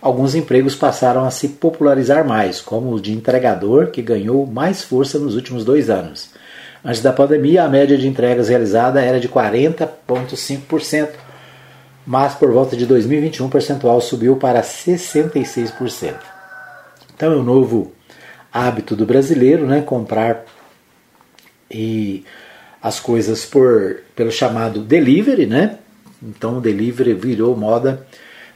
alguns 0.00 0.34
empregos 0.34 0.74
passaram 0.74 1.24
a 1.24 1.30
se 1.30 1.48
popularizar 1.48 2.26
mais, 2.26 2.60
como 2.60 2.94
o 2.94 3.00
de 3.00 3.12
entregador, 3.12 3.88
que 3.88 4.00
ganhou 4.00 4.46
mais 4.46 4.82
força 4.82 5.18
nos 5.18 5.34
últimos 5.34 5.64
dois 5.64 5.90
anos. 5.90 6.30
Antes 6.84 7.02
da 7.02 7.12
pandemia, 7.12 7.64
a 7.64 7.68
média 7.68 7.98
de 7.98 8.06
entregas 8.06 8.48
realizada 8.48 9.00
era 9.00 9.18
de 9.18 9.28
40,5%, 9.28 11.10
mas 12.06 12.34
por 12.34 12.52
volta 12.52 12.76
de 12.76 12.86
2021 12.86 13.46
o 13.46 13.50
percentual 13.50 14.00
subiu 14.00 14.36
para 14.36 14.62
66%. 14.62 16.14
Então 17.14 17.32
é 17.32 17.36
um 17.36 17.42
novo 17.42 17.92
hábito 18.52 18.94
do 18.94 19.04
brasileiro, 19.04 19.66
né, 19.66 19.82
comprar 19.82 20.44
e 21.70 22.24
as 22.80 23.00
coisas 23.00 23.44
por 23.44 24.00
pelo 24.14 24.30
chamado 24.30 24.80
delivery, 24.80 25.46
né? 25.46 25.78
Então 26.22 26.58
o 26.58 26.60
delivery 26.60 27.12
virou 27.12 27.56
moda 27.56 28.06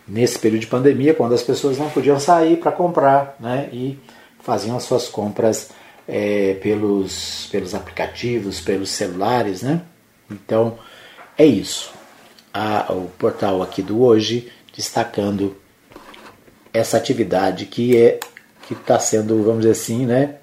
nesse 0.06 0.38
período 0.38 0.62
de 0.62 0.66
pandemia, 0.68 1.12
quando 1.12 1.34
as 1.34 1.42
pessoas 1.42 1.76
não 1.78 1.90
podiam 1.90 2.18
sair 2.18 2.56
para 2.56 2.72
comprar 2.72 3.36
né, 3.38 3.68
e 3.72 3.98
faziam 4.40 4.76
as 4.76 4.84
suas 4.84 5.08
compras 5.08 5.70
é, 6.12 6.58
pelos, 6.62 7.48
pelos 7.50 7.74
aplicativos, 7.74 8.60
pelos 8.60 8.90
celulares. 8.90 9.62
Né? 9.62 9.80
Então 10.30 10.78
é 11.38 11.46
isso. 11.46 11.90
A, 12.52 12.92
o 12.92 13.10
portal 13.18 13.62
aqui 13.62 13.80
do 13.80 14.02
hoje 14.02 14.52
destacando 14.76 15.56
essa 16.72 16.98
atividade 16.98 17.64
que 17.64 17.96
é 17.96 18.20
que 18.66 18.74
está 18.74 18.98
sendo, 18.98 19.42
vamos 19.42 19.60
dizer 19.60 19.72
assim, 19.72 20.04
né, 20.04 20.36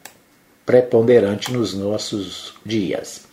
preponderante 0.65 1.53
nos 1.53 1.73
nossos 1.75 2.55
dias. 2.65 3.27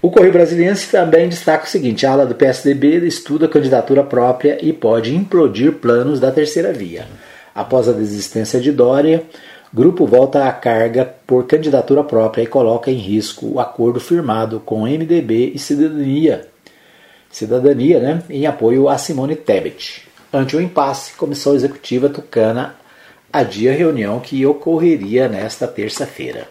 O 0.00 0.10
Correio 0.10 0.32
Brasiliense 0.32 0.90
também 0.90 1.28
destaca 1.28 1.64
o 1.64 1.68
seguinte: 1.68 2.06
a 2.06 2.12
ala 2.12 2.26
do 2.26 2.34
PSDB 2.34 3.06
estuda 3.06 3.48
candidatura 3.48 4.04
própria 4.04 4.58
e 4.62 4.72
pode 4.72 5.14
implodir 5.14 5.72
planos 5.72 6.20
da 6.20 6.30
terceira 6.30 6.72
via. 6.72 7.06
Após 7.54 7.88
a 7.88 7.92
desistência 7.92 8.60
de 8.60 8.70
Dória, 8.70 9.24
grupo 9.72 10.06
volta 10.06 10.46
à 10.46 10.52
carga 10.52 11.04
por 11.26 11.46
candidatura 11.46 12.02
própria 12.02 12.42
e 12.42 12.46
coloca 12.46 12.90
em 12.90 12.96
risco 12.96 13.46
o 13.46 13.60
acordo 13.60 14.00
firmado 14.00 14.60
com 14.60 14.82
MDB 14.82 15.52
e 15.54 15.58
Cidadania, 15.58 16.48
Cidadania 17.30 18.00
né, 18.00 18.22
em 18.30 18.46
apoio 18.46 18.88
a 18.88 18.96
Simone 18.96 19.36
Tebet. 19.36 20.08
Ante 20.32 20.56
o 20.56 20.60
impasse, 20.60 21.14
Comissão 21.14 21.54
Executiva 21.54 22.08
Tucana 22.08 22.76
adia 23.32 23.72
a 23.72 23.74
reunião 23.74 24.20
que 24.20 24.44
ocorreria 24.46 25.28
nesta 25.28 25.66
terça-feira. 25.66 26.48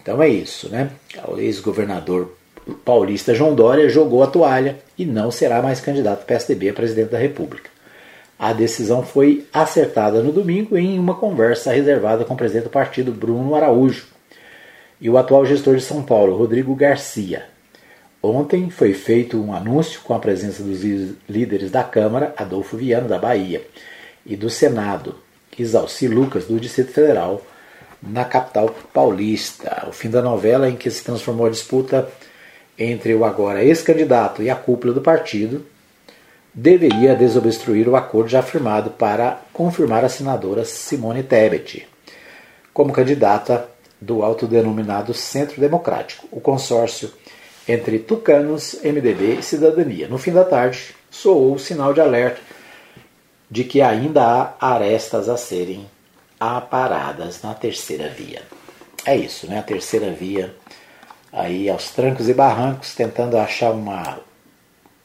Então 0.00 0.22
é 0.22 0.28
isso, 0.28 0.68
né? 0.68 0.90
O 1.26 1.38
ex-governador 1.38 2.36
paulista 2.84 3.34
João 3.34 3.54
Dória 3.54 3.88
jogou 3.88 4.22
a 4.22 4.26
toalha 4.26 4.78
e 4.98 5.04
não 5.04 5.30
será 5.30 5.62
mais 5.62 5.80
candidato 5.80 6.24
PSDB 6.24 6.70
a 6.70 6.74
presidente 6.74 7.10
da 7.10 7.18
República. 7.18 7.75
A 8.38 8.52
decisão 8.52 9.02
foi 9.02 9.46
acertada 9.50 10.22
no 10.22 10.30
domingo 10.30 10.76
em 10.76 10.98
uma 10.98 11.14
conversa 11.14 11.72
reservada 11.72 12.24
com 12.24 12.34
o 12.34 12.36
presidente 12.36 12.64
do 12.64 12.70
partido, 12.70 13.10
Bruno 13.10 13.54
Araújo, 13.54 14.08
e 15.00 15.08
o 15.08 15.16
atual 15.16 15.46
gestor 15.46 15.76
de 15.76 15.82
São 15.82 16.02
Paulo, 16.02 16.36
Rodrigo 16.36 16.74
Garcia. 16.74 17.46
Ontem 18.22 18.68
foi 18.68 18.92
feito 18.92 19.40
um 19.40 19.54
anúncio 19.54 20.00
com 20.02 20.12
a 20.12 20.18
presença 20.18 20.62
dos 20.62 20.80
líderes 21.28 21.70
da 21.70 21.82
Câmara, 21.82 22.34
Adolfo 22.36 22.76
Viano, 22.76 23.08
da 23.08 23.18
Bahia, 23.18 23.66
e 24.24 24.36
do 24.36 24.50
Senado, 24.50 25.14
Isalci 25.58 26.06
Lucas, 26.06 26.44
do 26.44 26.60
Distrito 26.60 26.92
Federal, 26.92 27.40
na 28.02 28.24
capital 28.24 28.74
paulista. 28.92 29.86
O 29.88 29.92
fim 29.92 30.10
da 30.10 30.20
novela 30.20 30.68
em 30.68 30.76
que 30.76 30.90
se 30.90 31.02
transformou 31.02 31.46
a 31.46 31.50
disputa 31.50 32.06
entre 32.78 33.14
o 33.14 33.24
agora 33.24 33.64
ex-candidato 33.64 34.42
e 34.42 34.50
a 34.50 34.56
cúpula 34.56 34.92
do 34.92 35.00
partido 35.00 35.64
deveria 36.56 37.14
desobstruir 37.14 37.86
o 37.86 37.96
acordo 37.96 38.30
já 38.30 38.42
firmado 38.42 38.90
para 38.90 39.42
confirmar 39.52 40.02
a 40.06 40.08
senadora 40.08 40.64
Simone 40.64 41.22
Tebet 41.22 41.86
como 42.72 42.94
candidata 42.94 43.68
do 44.00 44.22
autodenominado 44.22 45.12
Centro 45.12 45.60
Democrático, 45.60 46.26
o 46.32 46.40
consórcio 46.40 47.12
entre 47.68 47.98
tucanos, 47.98 48.78
MDB 48.82 49.38
e 49.38 49.42
Cidadania. 49.42 50.08
No 50.08 50.16
fim 50.16 50.32
da 50.32 50.44
tarde, 50.44 50.94
soou 51.10 51.54
o 51.54 51.58
sinal 51.58 51.92
de 51.92 52.00
alerta 52.00 52.40
de 53.50 53.62
que 53.62 53.82
ainda 53.82 54.56
há 54.58 54.74
arestas 54.74 55.28
a 55.28 55.36
serem 55.36 55.86
aparadas 56.40 57.42
na 57.42 57.52
terceira 57.52 58.08
via. 58.08 58.42
É 59.04 59.14
isso, 59.14 59.46
né? 59.46 59.58
A 59.58 59.62
terceira 59.62 60.10
via 60.10 60.54
aí 61.32 61.68
aos 61.68 61.90
trancos 61.90 62.28
e 62.28 62.34
barrancos, 62.34 62.94
tentando 62.94 63.36
achar 63.36 63.72
uma, 63.72 64.20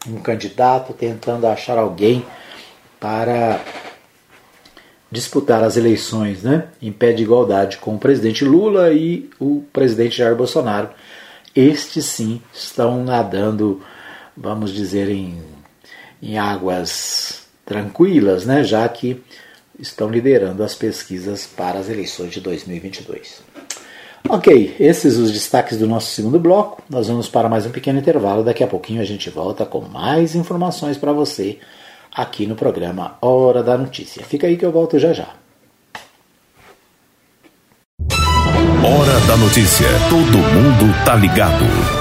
um 0.08 0.20
candidato, 0.20 0.94
tentando 0.94 1.48
achar 1.48 1.78
alguém 1.78 2.26
para 3.00 3.60
disputar 5.12 5.64
as 5.64 5.76
eleições 5.76 6.42
né, 6.42 6.68
em 6.82 6.92
pé 6.92 7.12
de 7.12 7.24
igualdade 7.24 7.78
com 7.78 7.96
o 7.96 8.00
presidente 8.00 8.46
Lula 8.46 8.94
e 8.94 9.30
o 9.40 9.64
presidente 9.74 10.18
Jair 10.18 10.36
Bolsonaro. 10.36 10.90
Estes 11.54 12.06
sim 12.06 12.42
estão 12.54 13.04
nadando, 13.04 13.82
vamos 14.36 14.72
dizer, 14.72 15.10
em, 15.10 15.42
em 16.22 16.38
águas 16.38 17.42
tranquilas, 17.66 18.46
né, 18.46 18.64
já 18.64 18.88
que 18.88 19.22
estão 19.78 20.10
liderando 20.10 20.64
as 20.64 20.76
pesquisas 20.76 21.46
para 21.46 21.80
as 21.80 21.90
eleições 21.90 22.32
de 22.32 22.40
2022. 22.40 23.42
Ok, 24.30 24.76
esses 24.80 25.18
os 25.18 25.32
destaques 25.32 25.78
do 25.78 25.88
nosso 25.88 26.12
segundo 26.12 26.40
bloco. 26.40 26.82
Nós 26.90 27.08
vamos 27.08 27.28
para 27.28 27.50
mais 27.50 27.66
um 27.66 27.72
pequeno 27.72 28.00
intervalo. 28.00 28.44
Daqui 28.44 28.64
a 28.64 28.68
pouquinho 28.68 29.02
a 29.02 29.06
gente 29.06 29.30
volta 29.30 29.66
com 29.66 29.82
mais 29.82 30.36
informações 30.36 30.98
para 30.98 31.12
você 31.12 31.58
aqui 32.14 32.46
no 32.46 32.56
programa 32.56 33.18
Hora 33.22 33.64
da 33.64 33.78
Notícia. 33.78 34.24
Fica 34.24 34.48
aí 34.48 34.58
que 34.58 34.66
eu 34.66 34.72
volto 34.72 35.00
já 35.00 35.14
já. 35.14 35.30
Hora 38.84 39.20
da 39.28 39.38
Notícia. 39.38 39.88
Todo 40.10 40.38
mundo 40.38 41.06
tá 41.06 41.16
ligado. 41.16 42.01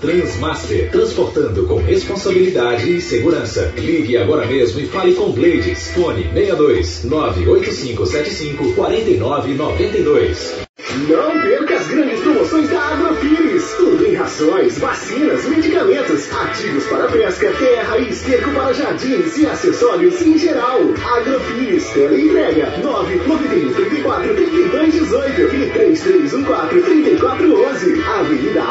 Transmaster, 0.00 0.90
transportando 0.90 1.66
com 1.66 1.76
responsabilidade 1.76 2.96
e 2.96 3.00
segurança. 3.00 3.72
Ligue 3.76 4.16
agora 4.16 4.46
mesmo 4.46 4.80
e 4.80 4.86
fale 4.86 5.14
com 5.14 5.32
Blades. 5.32 5.90
Fone 5.92 6.24
62 6.32 7.04
98575 7.04 8.72
4992. 8.74 10.66
Não 11.08 11.40
perca 11.42 11.74
as 11.76 11.88
grandes 11.88 12.20
promoções 12.20 12.70
da 12.70 12.80
Agrofires. 12.80 13.74
Tudo 13.76 14.06
em 14.06 14.14
rações, 14.14 14.78
vacinas, 14.78 15.44
medicamentos, 15.44 16.32
ativos 16.32 16.84
para 16.86 17.08
pesca, 17.08 17.52
terra 17.52 17.98
e 17.98 18.10
esterco 18.10 18.50
para 18.52 18.72
jardins 18.72 19.36
e 19.36 19.46
acessórios 19.46 20.20
em 20.22 20.38
geral. 20.38 20.80
Agrofires, 21.16 21.88
teleentrega 21.90 22.78
991 22.78 23.74
34 23.74 24.34
32 24.34 24.92
18 24.94 25.40
e 25.40 25.70
3314 25.70 26.82
3411. 26.82 28.02
Avenida 28.02 28.62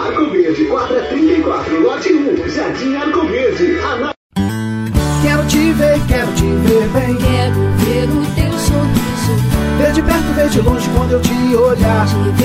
lote 2.46 2.50
1, 2.50 2.50
Jardim 2.50 2.96
Arco 2.96 3.28
Verde. 3.28 3.80
Ana... 3.80 4.14
Quero 5.22 5.44
te 5.48 5.74
ver, 5.74 6.00
quero 6.08 6.32
te 6.34 6.44
ver 6.44 6.88
bem. 6.90 7.16
Quero 7.16 7.56
ver 7.80 8.10
o 8.10 8.26
teu 8.36 8.60
sorriso. 8.60 9.34
Ver 9.78 9.94
de 9.94 10.02
perto, 10.02 10.34
ver 10.36 10.50
de 10.50 10.62
longe 10.62 10.90
quando 10.96 11.12
eu 11.14 11.22
te 11.22 11.56
olhar. 11.56 12.06
Te 12.08 12.45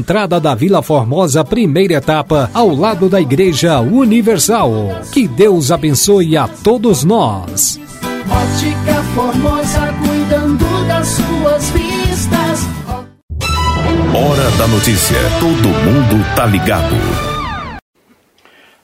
entrada 0.00 0.40
da 0.40 0.54
Vila 0.54 0.82
Formosa, 0.82 1.44
primeira 1.44 1.94
etapa, 1.94 2.50
ao 2.54 2.74
lado 2.74 3.06
da 3.06 3.20
Igreja 3.20 3.80
Universal. 3.80 4.72
Que 5.12 5.28
Deus 5.28 5.70
abençoe 5.70 6.38
a 6.38 6.48
todos 6.48 7.04
nós. 7.04 7.78
Ótica 8.30 9.02
Formosa, 9.14 9.94
cuidando 10.02 10.64
das 10.88 11.06
suas 11.06 11.70
vistas. 11.70 12.60
Hora 14.14 14.50
da 14.56 14.66
Notícia. 14.68 15.18
Todo 15.38 15.68
mundo 15.68 16.34
tá 16.34 16.46
ligado. 16.46 16.94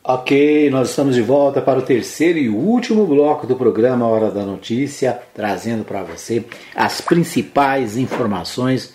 Ok, 0.04 0.68
nós 0.70 0.90
estamos 0.90 1.14
de 1.14 1.22
volta 1.22 1.62
para 1.62 1.78
o 1.78 1.82
terceiro 1.82 2.38
e 2.38 2.50
último 2.50 3.06
bloco 3.06 3.46
do 3.46 3.56
programa 3.56 4.06
Hora 4.06 4.30
da 4.30 4.44
Notícia, 4.44 5.18
trazendo 5.34 5.82
para 5.82 6.02
você 6.02 6.44
as 6.74 7.00
principais 7.00 7.96
informações 7.96 8.94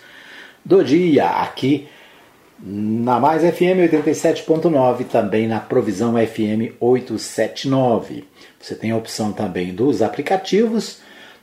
do 0.63 0.83
dia 0.83 1.25
aqui 1.27 1.89
na 2.63 3.19
Mais 3.19 3.41
FM 3.41 3.89
87.9, 3.91 5.05
também 5.05 5.47
na 5.47 5.59
Provisão 5.59 6.13
FM 6.13 6.75
879. 6.79 8.25
Você 8.59 8.75
tem 8.75 8.91
a 8.91 8.97
opção 8.97 9.33
também 9.33 9.73
dos 9.73 10.01
aplicativos, 10.01 10.99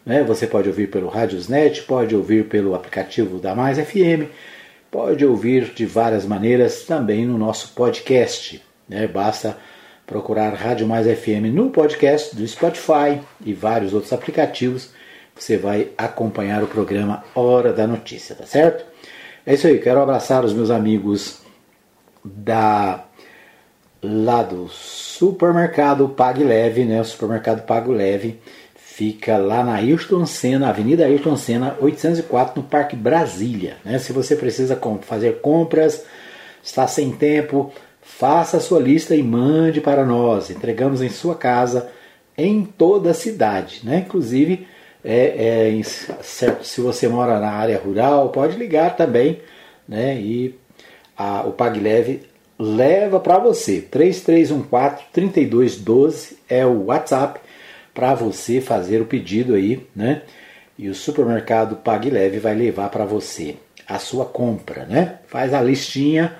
né? 0.06 0.22
Você 0.22 0.46
pode 0.46 0.68
ouvir 0.68 0.88
pelo 0.88 1.08
Radiosnet, 1.08 1.82
pode 1.82 2.14
ouvir 2.14 2.48
pelo 2.48 2.74
aplicativo 2.74 3.38
da 3.38 3.54
Mais 3.54 3.78
FM, 3.78 4.30
pode 4.90 5.24
ouvir 5.26 5.72
de 5.74 5.84
várias 5.84 6.24
maneiras 6.24 6.84
também 6.84 7.26
no 7.26 7.36
nosso 7.36 7.72
podcast. 7.74 8.62
Né? 8.88 9.08
Basta 9.08 9.58
procurar 10.06 10.54
Rádio 10.54 10.86
Mais 10.86 11.06
FM 11.06 11.52
no 11.52 11.70
podcast 11.70 12.34
do 12.34 12.46
Spotify 12.46 13.20
e 13.44 13.52
vários 13.52 13.92
outros 13.92 14.12
aplicativos. 14.12 14.90
Você 15.34 15.56
vai 15.56 15.90
acompanhar 15.98 16.62
o 16.62 16.68
programa 16.68 17.24
Hora 17.34 17.72
da 17.72 17.86
Notícia, 17.86 18.34
tá 18.34 18.46
certo? 18.46 18.84
É 19.48 19.54
isso 19.54 19.66
aí, 19.66 19.78
quero 19.78 20.02
abraçar 20.02 20.44
os 20.44 20.52
meus 20.52 20.70
amigos 20.70 21.38
da 22.22 23.06
lá 24.02 24.42
do 24.42 24.68
supermercado 24.68 26.06
Pague 26.10 26.44
Leve, 26.44 26.84
né? 26.84 27.00
O 27.00 27.04
supermercado 27.06 27.64
Pago 27.64 27.90
Leve 27.90 28.38
fica 28.74 29.38
lá 29.38 29.64
na 29.64 29.76
Ayrton 29.76 30.26
Senna, 30.26 30.68
Avenida 30.68 31.06
Ayrton 31.06 31.34
Senna, 31.34 31.74
804, 31.80 32.60
no 32.60 32.68
Parque 32.68 32.94
Brasília. 32.94 33.78
Né? 33.86 33.98
Se 33.98 34.12
você 34.12 34.36
precisa 34.36 34.78
fazer 35.00 35.40
compras, 35.40 36.04
está 36.62 36.86
sem 36.86 37.12
tempo, 37.12 37.72
faça 38.02 38.58
a 38.58 38.60
sua 38.60 38.80
lista 38.80 39.14
e 39.16 39.22
mande 39.22 39.80
para 39.80 40.04
nós. 40.04 40.50
Entregamos 40.50 41.00
em 41.00 41.08
sua 41.08 41.34
casa, 41.34 41.90
em 42.36 42.66
toda 42.66 43.12
a 43.12 43.14
cidade. 43.14 43.80
Né? 43.82 44.04
Inclusive, 44.06 44.68
é, 45.04 45.70
é, 45.70 45.82
certo, 46.22 46.64
se 46.64 46.80
você 46.80 47.06
mora 47.08 47.38
na 47.38 47.50
área 47.50 47.78
rural, 47.78 48.30
pode 48.30 48.56
ligar 48.56 48.96
também. 48.96 49.42
Né? 49.86 50.16
E 50.16 50.58
a, 51.16 51.42
o 51.42 51.52
PagLeve 51.52 52.22
leva 52.58 53.20
para 53.20 53.38
você. 53.38 53.86
3314-3212 53.90 56.38
é 56.48 56.66
o 56.66 56.86
WhatsApp 56.86 57.40
para 57.94 58.14
você 58.14 58.60
fazer 58.60 59.00
o 59.00 59.06
pedido 59.06 59.54
aí, 59.54 59.86
né? 59.94 60.22
E 60.78 60.88
o 60.88 60.94
supermercado 60.94 61.76
PagLeve 61.76 62.38
vai 62.38 62.54
levar 62.54 62.88
para 62.90 63.04
você 63.04 63.56
a 63.86 63.98
sua 63.98 64.24
compra, 64.24 64.84
né? 64.84 65.18
Faz 65.26 65.52
a 65.52 65.60
listinha, 65.60 66.36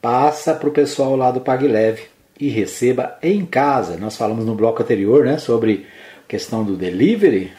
passa 0.00 0.54
para 0.54 0.68
o 0.68 0.72
pessoal 0.72 1.16
lá 1.16 1.32
do 1.32 1.40
PagLeve 1.40 2.04
e 2.38 2.48
receba 2.48 3.18
em 3.22 3.44
casa. 3.44 3.96
Nós 3.96 4.16
falamos 4.16 4.44
no 4.44 4.54
bloco 4.54 4.82
anterior, 4.82 5.24
né, 5.24 5.38
sobre 5.38 5.86
questão 6.28 6.62
do 6.62 6.76
delivery. 6.76 7.52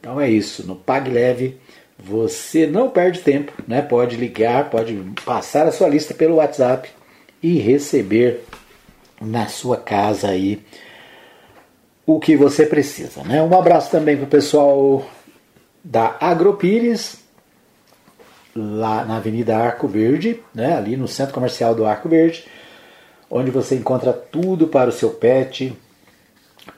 Então 0.00 0.20
é 0.20 0.30
isso, 0.30 0.66
no 0.66 0.76
PagLeve 0.76 1.58
você 1.98 2.66
não 2.66 2.88
perde 2.88 3.20
tempo, 3.20 3.52
né? 3.66 3.82
Pode 3.82 4.16
ligar, 4.16 4.70
pode 4.70 4.94
passar 5.24 5.66
a 5.66 5.72
sua 5.72 5.88
lista 5.88 6.14
pelo 6.14 6.36
WhatsApp 6.36 6.88
e 7.42 7.58
receber 7.58 8.44
na 9.20 9.48
sua 9.48 9.76
casa 9.76 10.28
aí 10.28 10.62
o 12.06 12.20
que 12.20 12.36
você 12.36 12.64
precisa, 12.64 13.22
né? 13.24 13.42
Um 13.42 13.58
abraço 13.58 13.90
também 13.90 14.16
para 14.16 14.26
o 14.26 14.28
pessoal 14.28 15.04
da 15.82 16.16
Agropires, 16.20 17.18
lá 18.54 19.04
na 19.04 19.16
Avenida 19.16 19.56
Arco 19.58 19.88
Verde, 19.88 20.40
né? 20.54 20.76
Ali 20.76 20.96
no 20.96 21.08
Centro 21.08 21.34
Comercial 21.34 21.74
do 21.74 21.84
Arco 21.84 22.08
Verde, 22.08 22.46
onde 23.28 23.50
você 23.50 23.74
encontra 23.74 24.12
tudo 24.12 24.68
para 24.68 24.88
o 24.88 24.92
seu 24.92 25.10
pet, 25.10 25.76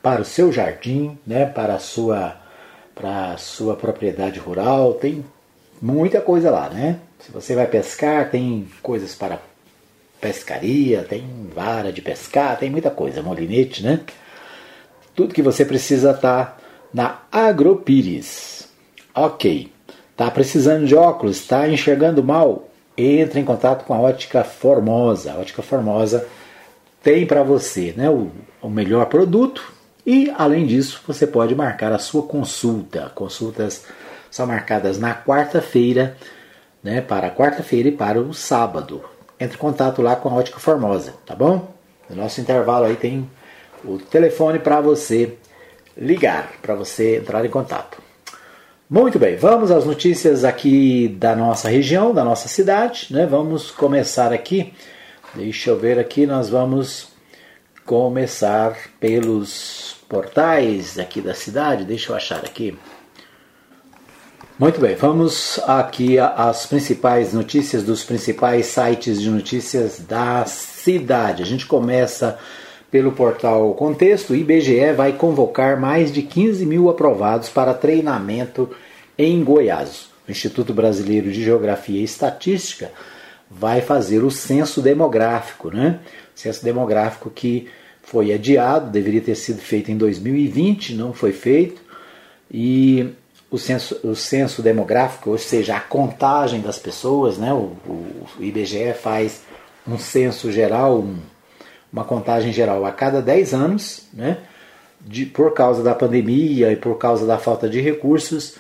para 0.03 0.23
o 0.23 0.25
seu 0.25 0.51
jardim, 0.51 1.19
né? 1.27 1.45
Para 1.45 1.75
a 1.75 1.79
sua 1.79 2.40
para 3.01 3.37
sua 3.39 3.75
propriedade 3.75 4.39
rural, 4.39 4.93
tem 4.93 5.25
muita 5.81 6.21
coisa 6.21 6.51
lá, 6.51 6.69
né? 6.69 6.99
Se 7.19 7.33
você 7.33 7.55
vai 7.55 7.67
pescar, 7.67 8.31
tem 8.31 8.69
coisas 8.83 9.15
para 9.15 9.41
pescaria, 10.21 11.03
tem 11.03 11.27
vara 11.55 11.91
de 11.91 12.03
pescar, 12.03 12.59
tem 12.59 12.69
muita 12.69 12.91
coisa, 12.91 13.23
molinete, 13.23 13.83
né? 13.83 14.01
Tudo 15.15 15.35
que 15.35 15.43
você 15.43 15.65
precisa 15.65 16.13
tá 16.13 16.59
na 16.93 17.23
Agropires. 17.33 18.69
Ok. 19.15 19.73
Tá 20.15 20.31
precisando 20.31 20.87
de 20.87 20.95
óculos? 20.95 21.39
Está 21.39 21.67
enxergando 21.69 22.23
mal? 22.23 22.69
Entre 22.97 23.41
em 23.41 23.45
contato 23.45 23.87
com 23.87 23.95
a 23.95 24.01
Ótica 24.01 24.45
Formosa. 24.45 25.33
A 25.33 25.39
Ótica 25.39 25.63
Formosa 25.63 26.27
tem 27.03 27.27
para 27.27 27.43
você 27.43 27.95
né, 27.97 28.11
o, 28.11 28.31
o 28.61 28.69
melhor 28.69 29.07
produto 29.07 29.80
e, 30.07 30.33
além 30.37 30.67
disso, 30.67 31.03
você 31.07 31.27
pode 31.27 31.55
marcar 31.55 31.93
a 31.93 31.99
sua 31.99 32.23
consulta. 32.23 33.11
Consultas 33.15 33.85
são 34.31 34.47
marcadas 34.47 34.99
na 34.99 35.15
quarta-feira, 35.15 36.17
né, 36.83 37.01
para 37.01 37.31
quarta-feira 37.31 37.89
e 37.89 37.93
para 37.93 38.21
o 38.21 38.33
sábado. 38.33 39.05
Entre 39.39 39.57
em 39.57 39.61
contato 39.61 40.03
lá 40.03 40.17
com 40.17 40.29
a 40.29 40.35
Ótica 40.35 40.59
Formosa, 40.59 41.15
tá 41.27 41.35
bom? 41.35 41.75
No 42.09 42.17
nosso 42.17 42.41
intervalo 42.41 42.87
aí 42.87 42.97
tem 42.97 43.29
o 43.85 43.99
telefone 43.99 44.59
para 44.59 44.81
você 44.81 45.37
ligar, 45.97 46.53
para 46.61 46.75
você 46.75 47.19
entrar 47.19 47.45
em 47.45 47.51
contato. 47.51 47.99
Muito 48.89 49.19
bem, 49.19 49.37
vamos 49.37 49.71
às 49.71 49.85
notícias 49.85 50.45
aqui 50.45 51.09
da 51.09 51.37
nossa 51.37 51.69
região, 51.69 52.13
da 52.13 52.25
nossa 52.25 52.49
cidade, 52.49 53.07
né? 53.11 53.25
Vamos 53.25 53.71
começar 53.71 54.33
aqui. 54.33 54.75
Deixa 55.35 55.71
eu 55.71 55.79
ver 55.79 55.99
aqui, 55.99 56.27
nós 56.27 56.49
vamos 56.49 57.10
começar 57.85 58.77
pelos 58.99 59.97
portais 60.09 60.99
aqui 60.99 61.21
da 61.21 61.35
cidade. 61.35 61.85
Deixa 61.85 62.13
eu 62.13 62.17
achar 62.17 62.45
aqui. 62.45 62.77
Muito 64.59 64.79
bem, 64.79 64.95
vamos 64.95 65.59
aqui 65.67 66.19
às 66.19 66.67
principais 66.67 67.33
notícias 67.33 67.83
dos 67.83 68.05
principais 68.05 68.67
sites 68.67 69.19
de 69.21 69.31
notícias 69.31 70.01
da 70.01 70.45
cidade. 70.45 71.43
A 71.43 71.47
gente 71.47 71.65
começa 71.65 72.39
pelo 72.91 73.13
portal 73.13 73.73
Contexto. 73.73 74.35
IBGE 74.35 74.93
vai 74.93 75.13
convocar 75.15 75.81
mais 75.81 76.13
de 76.13 76.21
15 76.23 76.67
mil 76.67 76.91
aprovados 76.91 77.49
para 77.49 77.73
treinamento 77.73 78.69
em 79.17 79.43
Goiás. 79.43 80.11
O 80.29 80.31
Instituto 80.31 80.75
Brasileiro 80.75 81.31
de 81.33 81.43
Geografia 81.43 82.01
e 82.01 82.05
Estatística 82.05 82.91
vai 83.51 83.81
fazer 83.81 84.23
o 84.23 84.31
censo 84.31 84.83
demográfico, 84.83 85.71
né? 85.71 86.01
Censo 86.41 86.65
demográfico 86.65 87.31
que 87.31 87.69
foi 88.03 88.33
adiado, 88.33 88.91
deveria 88.91 89.21
ter 89.21 89.35
sido 89.35 89.61
feito 89.61 89.91
em 89.91 89.97
2020, 89.97 90.95
não 90.95 91.13
foi 91.13 91.33
feito. 91.33 91.81
E 92.51 93.11
o 93.51 93.59
censo, 93.59 94.01
o 94.03 94.15
censo 94.15 94.63
demográfico, 94.63 95.31
ou 95.31 95.39
seja, 95.39 95.77
a 95.77 95.81
contagem 95.81 96.61
das 96.61 96.79
pessoas, 96.79 97.37
né? 97.37 97.53
o, 97.53 97.73
o, 97.87 98.27
o 98.39 98.43
IBGE 98.43 98.95
faz 98.95 99.43
um 99.87 99.99
censo 99.99 100.51
geral, 100.51 101.01
um, 101.01 101.19
uma 101.93 102.05
contagem 102.05 102.53
geral 102.53 102.85
a 102.87 102.93
cada 102.93 103.21
10 103.21 103.55
anos, 103.55 104.09
né? 104.13 104.39
De, 105.01 105.25
por 105.25 105.55
causa 105.55 105.83
da 105.83 105.95
pandemia 105.95 106.71
e 106.73 106.77
por 106.77 106.97
causa 106.99 107.27
da 107.27 107.39
falta 107.39 107.69
de 107.69 107.81
recursos, 107.81 108.57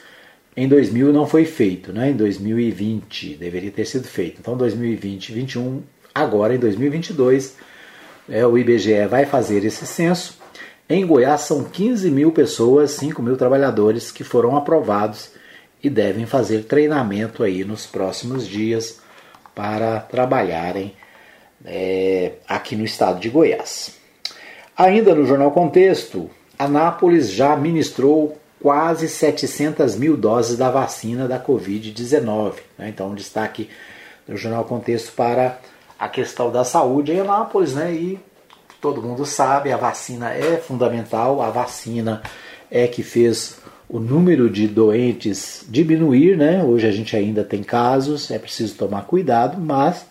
em 0.56 0.66
2000 0.66 1.12
não 1.12 1.26
foi 1.26 1.44
feito, 1.44 1.92
né? 1.92 2.10
em 2.10 2.16
2020 2.16 3.36
deveria 3.36 3.70
ter 3.70 3.84
sido 3.84 4.08
feito. 4.08 4.40
Então, 4.40 4.56
2020, 4.56 5.32
2021, 5.32 5.82
agora 6.14 6.54
em 6.54 6.58
2022, 6.58 7.56
é, 8.30 8.46
o 8.46 8.56
IBGE 8.56 9.06
vai 9.06 9.26
fazer 9.26 9.64
esse 9.64 9.86
censo 9.86 10.40
em 10.92 11.06
Goiás 11.06 11.42
são 11.42 11.62
15 11.62 12.10
mil 12.10 12.32
pessoas, 12.32 12.90
5 12.90 13.22
mil 13.22 13.36
trabalhadores 13.36 14.10
que 14.10 14.24
foram 14.24 14.56
aprovados 14.56 15.30
e 15.80 15.88
devem 15.88 16.26
fazer 16.26 16.64
treinamento 16.64 17.44
aí 17.44 17.62
nos 17.62 17.86
próximos 17.86 18.44
dias 18.44 18.98
para 19.54 20.00
trabalharem 20.00 20.96
é, 21.64 22.32
aqui 22.48 22.74
no 22.74 22.84
estado 22.84 23.20
de 23.20 23.28
Goiás. 23.28 23.94
Ainda 24.76 25.14
no 25.14 25.24
Jornal 25.24 25.52
Contexto, 25.52 26.28
Anápolis 26.58 27.30
já 27.30 27.54
ministrou 27.54 28.36
quase 28.60 29.06
700 29.06 29.94
mil 29.94 30.16
doses 30.16 30.58
da 30.58 30.72
vacina 30.72 31.28
da 31.28 31.38
Covid-19. 31.38 32.54
Né? 32.76 32.88
Então, 32.88 33.10
um 33.10 33.14
destaque 33.14 33.70
do 34.26 34.36
Jornal 34.36 34.64
Contexto 34.64 35.12
para 35.12 35.60
a 36.00 36.08
questão 36.08 36.50
da 36.50 36.64
saúde 36.64 37.12
em 37.12 37.20
Anápolis 37.20 37.74
né? 37.74 37.92
e 37.92 38.18
todo 38.80 39.02
mundo 39.02 39.26
sabe, 39.26 39.70
a 39.70 39.76
vacina 39.76 40.32
é 40.32 40.56
fundamental, 40.56 41.42
a 41.42 41.50
vacina 41.50 42.22
é 42.70 42.86
que 42.86 43.02
fez 43.02 43.58
o 43.86 44.00
número 44.00 44.48
de 44.48 44.66
doentes 44.66 45.66
diminuir, 45.68 46.38
né? 46.38 46.64
Hoje 46.64 46.86
a 46.86 46.90
gente 46.90 47.14
ainda 47.14 47.44
tem 47.44 47.62
casos, 47.62 48.30
é 48.30 48.38
preciso 48.38 48.76
tomar 48.76 49.02
cuidado, 49.02 49.60
mas 49.60 50.06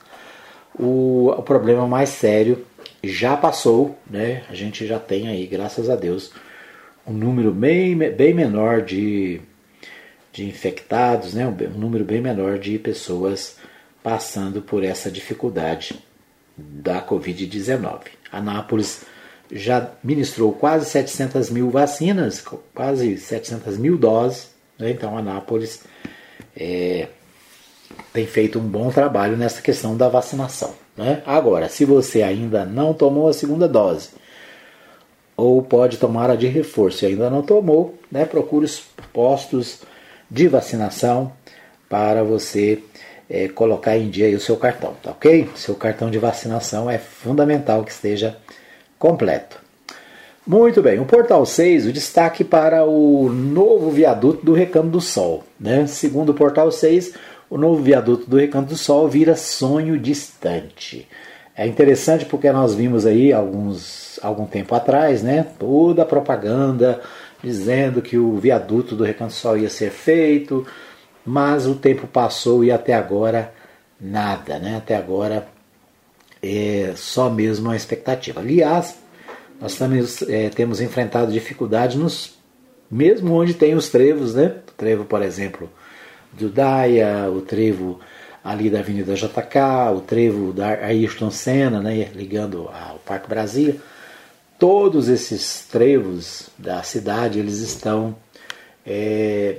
o, 0.77 1.29
o 1.29 1.41
problema 1.41 1.87
mais 1.87 2.09
sério 2.09 2.63
já 3.03 3.35
passou, 3.35 3.97
né? 4.07 4.43
A 4.49 4.53
gente 4.53 4.85
já 4.85 4.99
tem 4.99 5.27
aí, 5.27 5.47
graças 5.47 5.89
a 5.89 5.95
Deus, 5.95 6.31
um 7.07 7.13
número 7.13 7.51
bem, 7.51 7.97
bem 7.97 8.33
menor 8.33 8.83
de, 8.83 9.41
de 10.31 10.45
infectados, 10.45 11.33
né? 11.33 11.47
um 11.47 11.79
número 11.79 12.03
bem 12.03 12.21
menor 12.21 12.59
de 12.59 12.77
pessoas 12.77 13.57
passando 14.03 14.61
por 14.61 14.83
essa 14.83 15.11
dificuldade 15.11 16.03
da 16.57 17.01
Covid-19. 17.01 18.01
Anápolis 18.31 19.01
já 19.51 19.91
ministrou 20.03 20.51
quase 20.53 20.85
700 20.85 21.49
mil 21.49 21.69
vacinas, 21.69 22.43
quase 22.73 23.17
700 23.17 23.77
mil 23.77 23.97
doses. 23.97 24.49
Né? 24.77 24.91
Então, 24.91 25.17
Anápolis 25.17 25.83
é, 26.55 27.07
tem 28.13 28.25
feito 28.25 28.59
um 28.59 28.67
bom 28.67 28.91
trabalho 28.91 29.35
nessa 29.35 29.61
questão 29.61 29.97
da 29.97 30.07
vacinação. 30.07 30.73
Né? 30.95 31.23
Agora, 31.25 31.69
se 31.69 31.85
você 31.85 32.21
ainda 32.21 32.65
não 32.65 32.93
tomou 32.93 33.27
a 33.27 33.33
segunda 33.33 33.67
dose, 33.67 34.09
ou 35.35 35.61
pode 35.63 35.97
tomar 35.97 36.29
a 36.29 36.35
de 36.35 36.47
reforço 36.47 37.05
e 37.05 37.07
ainda 37.07 37.29
não 37.29 37.41
tomou, 37.41 37.97
né? 38.11 38.25
procure 38.25 38.65
os 38.65 38.83
postos 39.13 39.81
de 40.29 40.47
vacinação 40.47 41.31
para 41.87 42.23
você 42.23 42.83
é, 43.29 43.47
colocar 43.47 43.97
em 43.97 44.09
dia 44.09 44.35
o 44.35 44.39
seu 44.39 44.57
cartão, 44.57 44.95
tá 45.03 45.11
ok? 45.11 45.49
Seu 45.55 45.75
cartão 45.75 46.09
de 46.09 46.17
vacinação 46.17 46.89
é 46.89 46.97
fundamental 46.97 47.83
que 47.83 47.91
esteja 47.91 48.35
completo. 48.97 49.57
Muito 50.47 50.81
bem, 50.81 50.99
o 50.99 51.05
Portal 51.05 51.45
6, 51.45 51.85
o 51.85 51.93
destaque 51.93 52.43
para 52.43 52.83
o 52.83 53.29
novo 53.29 53.91
viaduto 53.91 54.43
do 54.43 54.53
Recanto 54.53 54.87
do 54.87 54.99
Sol. 54.99 55.43
Né? 55.59 55.85
Segundo 55.85 56.29
o 56.29 56.33
Portal 56.33 56.71
6, 56.71 57.13
o 57.49 57.57
novo 57.57 57.83
viaduto 57.83 58.27
do 58.27 58.37
Recanto 58.37 58.69
do 58.69 58.75
Sol 58.75 59.07
vira 59.07 59.35
sonho 59.35 59.99
distante. 59.99 61.07
É 61.55 61.67
interessante 61.67 62.25
porque 62.25 62.51
nós 62.51 62.73
vimos 62.73 63.05
aí 63.05 63.31
alguns, 63.31 64.19
algum 64.23 64.45
tempo 64.45 64.73
atrás 64.73 65.21
né, 65.21 65.45
toda 65.59 66.01
a 66.01 66.05
propaganda 66.05 66.99
dizendo 67.43 68.01
que 68.01 68.17
o 68.17 68.37
viaduto 68.37 68.95
do 68.95 69.03
Recanto 69.03 69.33
do 69.33 69.37
Sol 69.37 69.57
ia 69.57 69.69
ser 69.69 69.91
feito, 69.91 70.65
mas 71.25 71.65
o 71.65 71.75
tempo 71.75 72.07
passou 72.07 72.63
e 72.63 72.71
até 72.71 72.93
agora 72.93 73.53
nada, 73.99 74.59
né? 74.59 74.77
Até 74.77 74.95
agora 74.95 75.47
é 76.41 76.93
só 76.95 77.29
mesmo 77.29 77.69
a 77.69 77.75
expectativa. 77.75 78.39
Aliás, 78.39 78.97
nós 79.59 79.75
também 79.75 80.03
é, 80.27 80.49
temos 80.49 80.79
enfrentado 80.81 81.31
dificuldades 81.31 81.97
nos 81.97 82.37
mesmo 82.89 83.33
onde 83.35 83.53
tem 83.53 83.75
os 83.75 83.89
trevos, 83.89 84.33
né? 84.33 84.55
O 84.67 84.71
trevo, 84.71 85.05
por 85.05 85.21
exemplo, 85.21 85.69
do 86.33 86.49
Daia, 86.49 87.29
o 87.29 87.41
trevo 87.41 87.99
ali 88.43 88.69
da 88.69 88.79
Avenida 88.79 89.13
JK, 89.13 89.93
o 89.95 90.01
trevo 90.01 90.53
da 90.53 90.69
Ayrton 90.69 91.29
Senna, 91.29 91.81
né? 91.81 92.09
ligando 92.15 92.69
ao 92.69 92.97
Parque 92.99 93.29
Brasília. 93.29 93.75
Todos 94.57 95.07
esses 95.07 95.65
trevos 95.69 96.49
da 96.57 96.81
cidade, 96.83 97.39
eles 97.39 97.59
estão 97.59 98.15
é, 98.85 99.57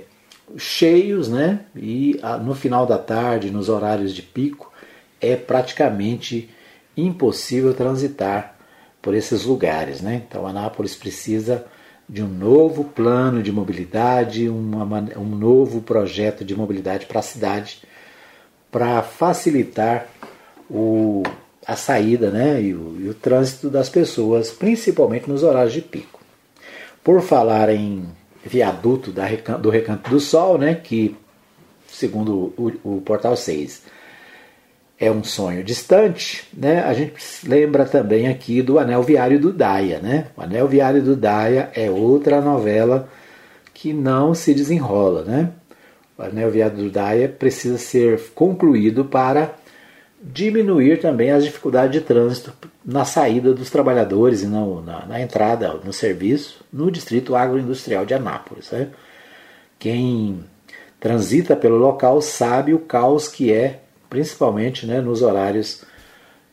cheios, 0.57 1.29
né? 1.29 1.61
E 1.77 2.19
ah, 2.23 2.37
no 2.37 2.55
final 2.55 2.87
da 2.87 2.99
tarde, 2.99 3.51
nos 3.51 3.69
horários 3.69 4.15
de 4.15 4.23
pico, 4.23 4.73
é 5.21 5.37
praticamente 5.37 6.51
impossível 6.97 7.75
transitar 7.75 8.57
por 9.01 9.15
esses 9.15 9.45
lugares, 9.45 10.01
né? 10.01 10.23
Então, 10.27 10.47
Anápolis 10.47 10.95
precisa 10.95 11.65
de 12.09 12.23
um 12.23 12.29
novo 12.29 12.85
plano 12.85 13.43
de 13.43 13.53
mobilidade, 13.53 14.49
uma, 14.49 14.99
um 15.17 15.37
novo 15.37 15.81
projeto 15.81 16.45
de 16.45 16.57
mobilidade 16.57 17.07
para 17.07 17.21
a 17.21 17.23
cidade, 17.23 17.83
para 18.71 19.01
facilitar 19.03 20.09
o, 20.69 21.23
a 21.65 21.77
saída 21.77 22.31
né, 22.31 22.61
e 22.61 22.75
o, 22.75 22.97
e 23.01 23.09
o 23.09 23.15
trânsito 23.15 23.71
das 23.71 23.89
pessoas, 23.89 24.51
principalmente 24.51 25.29
nos 25.29 25.45
horários 25.45 25.73
de 25.73 25.83
pico. 25.83 26.21
Por 27.03 27.23
falar 27.23 27.69
em 27.71 28.09
viaduto 28.45 29.11
da, 29.11 29.27
do 29.59 29.71
Recanto 29.71 30.11
do 30.11 30.21
Sol, 30.21 30.59
né, 30.59 30.75
que, 30.75 31.17
segundo 31.87 32.53
o, 32.57 32.73
o 32.83 33.01
Portal 33.01 33.37
6, 33.37 33.83
é 34.99 35.11
um 35.11 35.25
sonho 35.25 35.65
distante, 35.65 36.47
né, 36.53 36.83
a 36.83 36.93
gente 36.93 37.15
lembra 37.47 37.87
também 37.87 38.29
aqui 38.29 38.61
do 38.61 38.79
Anel 38.79 39.03
Viário 39.03 39.41
do 39.41 39.51
Daia. 39.51 39.99
Né? 39.99 40.27
O 40.37 40.43
Anel 40.43 40.69
Viário 40.69 41.03
do 41.03 41.17
Daia 41.17 41.71
é 41.75 41.91
outra 41.91 42.41
novela 42.43 43.09
que 43.73 43.95
não 43.95 44.35
se 44.35 44.53
desenrola. 44.53 45.25
Né? 45.25 45.51
O 46.19 46.23
Anel 46.23 46.51
Viário 46.51 46.77
do 46.77 46.91
Daia 46.91 47.29
precisa 47.29 47.79
ser 47.79 48.21
concluído 48.35 49.07
para 49.07 49.55
diminuir 50.21 51.01
também 51.01 51.31
as 51.31 51.45
dificuldades 51.45 51.93
de 51.93 52.01
trânsito 52.07 52.53
na 52.85 53.05
saída 53.05 53.55
dos 53.55 53.71
trabalhadores 53.71 54.43
e 54.43 54.47
não, 54.47 54.83
na, 54.83 55.07
na, 55.07 55.21
entrada 55.21 55.73
no 55.83 55.93
serviço 55.93 56.63
no 56.71 56.91
distrito 56.91 57.35
agroindustrial 57.35 58.05
de 58.05 58.13
Anápolis. 58.13 58.71
Né? 58.71 58.89
Quem 59.79 60.45
transita 60.99 61.57
pelo 61.57 61.77
local 61.77 62.21
sabe 62.21 62.75
o 62.75 62.79
caos 62.79 63.29
que 63.29 63.51
é, 63.51 63.81
principalmente 64.11 64.87
né, 64.87 65.01
nos 65.01 65.23
horários 65.23 65.83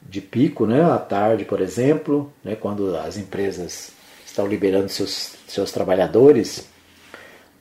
de 0.01 0.22
pico, 0.22 0.65
né, 0.65 0.82
à 0.82 0.97
tarde, 0.97 1.43
por 1.43 1.59
exemplo, 1.59 2.32
né, 2.41 2.55
quando 2.55 2.95
as 2.95 3.18
empresas 3.18 3.91
estão 4.26 4.47
liberando 4.47 4.88
seus, 4.88 5.34
seus 5.45 5.72
trabalhadores, 5.72 6.70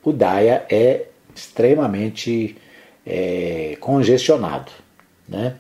o 0.05 0.13
DAIA 0.13 0.65
é 0.71 1.07
extremamente 1.35 2.57
é, 3.05 3.77
congestionado. 3.81 4.71
Né? 5.29 5.57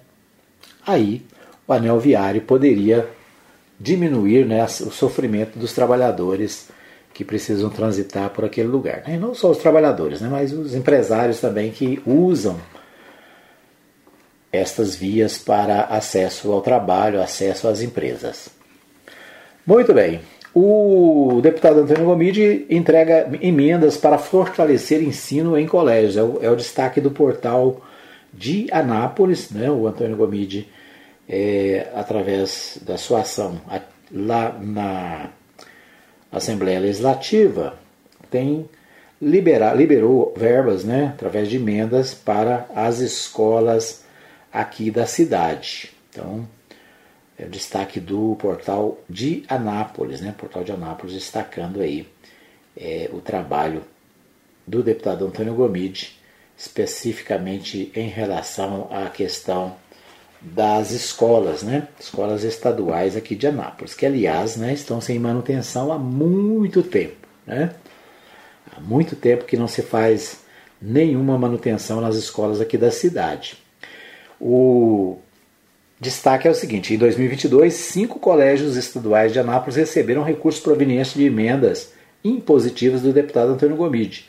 Aí 0.86 1.22
o 1.66 1.72
anel 1.72 1.98
viário 1.98 2.40
poderia 2.42 3.08
diminuir 3.78 4.46
né, 4.46 4.64
o 4.64 4.90
sofrimento 4.90 5.58
dos 5.58 5.72
trabalhadores 5.72 6.68
que 7.12 7.24
precisam 7.24 7.70
transitar 7.70 8.30
por 8.30 8.44
aquele 8.44 8.68
lugar. 8.68 9.02
Né? 9.06 9.14
E 9.14 9.16
não 9.16 9.34
só 9.34 9.50
os 9.50 9.58
trabalhadores, 9.58 10.20
né? 10.20 10.28
mas 10.30 10.52
os 10.52 10.74
empresários 10.74 11.40
também 11.40 11.70
que 11.70 12.00
usam 12.06 12.58
estas 14.52 14.94
vias 14.94 15.38
para 15.38 15.82
acesso 15.84 16.52
ao 16.52 16.60
trabalho, 16.60 17.20
acesso 17.20 17.68
às 17.68 17.82
empresas. 17.82 18.48
Muito 19.66 19.92
bem. 19.92 20.20
O 20.54 21.40
deputado 21.42 21.80
Antônio 21.80 22.06
Gomide 22.06 22.66
entrega 22.70 23.28
emendas 23.42 23.96
para 23.96 24.16
fortalecer 24.16 25.02
ensino 25.02 25.56
em 25.58 25.66
colégios. 25.66 26.16
É 26.16 26.22
o, 26.22 26.38
é 26.40 26.50
o 26.50 26.56
destaque 26.56 27.00
do 27.00 27.10
portal 27.10 27.82
de 28.32 28.66
Anápolis. 28.72 29.50
Né? 29.50 29.70
O 29.70 29.86
Antônio 29.86 30.16
Gomide, 30.16 30.68
é, 31.28 31.90
através 31.94 32.78
da 32.82 32.96
sua 32.96 33.20
ação 33.20 33.60
lá 34.10 34.52
na 34.52 35.30
Assembleia 36.30 36.78
Legislativa, 36.78 37.78
tem 38.30 38.68
liberar, 39.20 39.74
liberou 39.74 40.32
verbas 40.36 40.84
né, 40.84 41.12
através 41.14 41.48
de 41.48 41.56
emendas 41.56 42.14
para 42.14 42.68
as 42.74 42.98
escolas 42.98 44.04
aqui 44.52 44.90
da 44.90 45.06
cidade. 45.06 45.92
Então, 46.10 46.48
é 47.38 47.44
o 47.44 47.50
destaque 47.50 48.00
do 48.00 48.34
portal 48.36 48.98
de 49.08 49.44
Anápolis, 49.48 50.20
né? 50.20 50.34
Portal 50.36 50.64
de 50.64 50.72
Anápolis 50.72 51.14
destacando 51.14 51.82
aí 51.82 52.08
é, 52.74 53.10
o 53.12 53.20
trabalho 53.20 53.82
do 54.66 54.82
deputado 54.82 55.26
Antônio 55.26 55.54
Gomide, 55.54 56.18
especificamente 56.56 57.92
em 57.94 58.08
relação 58.08 58.88
à 58.90 59.10
questão 59.10 59.76
das 60.54 60.92
escolas, 60.92 61.62
né? 61.62 61.88
Escolas 61.98 62.44
estaduais 62.44 63.16
aqui 63.16 63.34
de 63.34 63.48
Anápolis, 63.48 63.94
que 63.94 64.06
aliás, 64.06 64.56
né, 64.56 64.72
estão 64.72 65.00
sem 65.00 65.18
manutenção 65.18 65.92
há 65.92 65.98
muito 65.98 66.82
tempo, 66.84 67.26
né? 67.44 67.74
Há 68.70 68.80
muito 68.80 69.16
tempo 69.16 69.44
que 69.44 69.56
não 69.56 69.66
se 69.66 69.82
faz 69.82 70.40
nenhuma 70.80 71.36
manutenção 71.36 72.00
nas 72.00 72.14
escolas 72.14 72.60
aqui 72.60 72.78
da 72.78 72.92
cidade. 72.92 73.56
O 74.40 75.18
destaque 76.00 76.46
é 76.46 76.50
o 76.50 76.54
seguinte: 76.54 76.94
em 76.94 76.98
2022, 76.98 77.74
cinco 77.74 78.20
colégios 78.20 78.76
estaduais 78.76 79.32
de 79.32 79.40
Anápolis 79.40 79.76
receberam 79.76 80.22
recursos 80.22 80.60
provenientes 80.60 81.14
de 81.14 81.24
emendas 81.24 81.92
impositivas 82.22 83.02
do 83.02 83.12
deputado 83.12 83.52
Antônio 83.52 83.76
Gomide. 83.76 84.28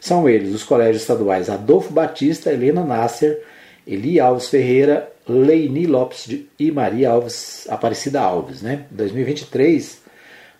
São 0.00 0.28
eles 0.28 0.54
os 0.54 0.62
colégios 0.62 1.02
estaduais 1.02 1.50
Adolfo 1.50 1.92
Batista, 1.92 2.52
Helena 2.52 2.84
Nasser, 2.84 3.42
Eli 3.86 4.20
Alves 4.20 4.48
Ferreira, 4.48 5.12
Leini 5.28 5.86
Lopes 5.86 6.28
e 6.58 6.70
Maria 6.72 7.10
Alves 7.10 7.66
Aparecida 7.68 8.20
Alves. 8.20 8.62
Né? 8.62 8.86
Em 8.90 8.96
2023, 8.96 10.00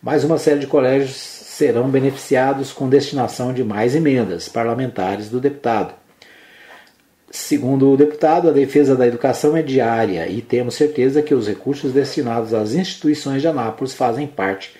mais 0.02 0.24
uma 0.24 0.38
série 0.38 0.60
de 0.60 0.66
colégios 0.66 1.16
serão 1.16 1.88
beneficiados 1.88 2.72
com 2.72 2.88
destinação 2.88 3.52
de 3.52 3.64
mais 3.64 3.96
emendas 3.96 4.48
parlamentares 4.48 5.28
do 5.28 5.40
deputado. 5.40 5.94
Segundo 7.30 7.90
o 7.90 7.96
deputado, 7.96 8.48
a 8.48 8.52
defesa 8.52 8.94
da 8.94 9.06
educação 9.06 9.56
é 9.56 9.62
diária 9.62 10.28
e 10.28 10.40
temos 10.40 10.74
certeza 10.74 11.20
que 11.20 11.34
os 11.34 11.46
recursos 11.46 11.92
destinados 11.92 12.54
às 12.54 12.72
instituições 12.72 13.42
de 13.42 13.48
Anápolis 13.48 13.92
fazem 13.92 14.26
parte 14.26 14.74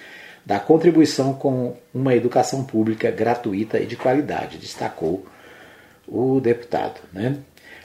da 0.47 0.59
contribuição 0.59 1.35
com 1.35 1.77
uma 1.93 2.15
educação 2.15 2.65
pública 2.65 3.11
gratuita 3.11 3.79
e 3.79 3.87
de 3.87 3.97
qualidade, 3.97 4.57
destacou 4.57 5.27
o 6.07 6.41
deputado. 6.41 7.01
Né? 7.13 7.37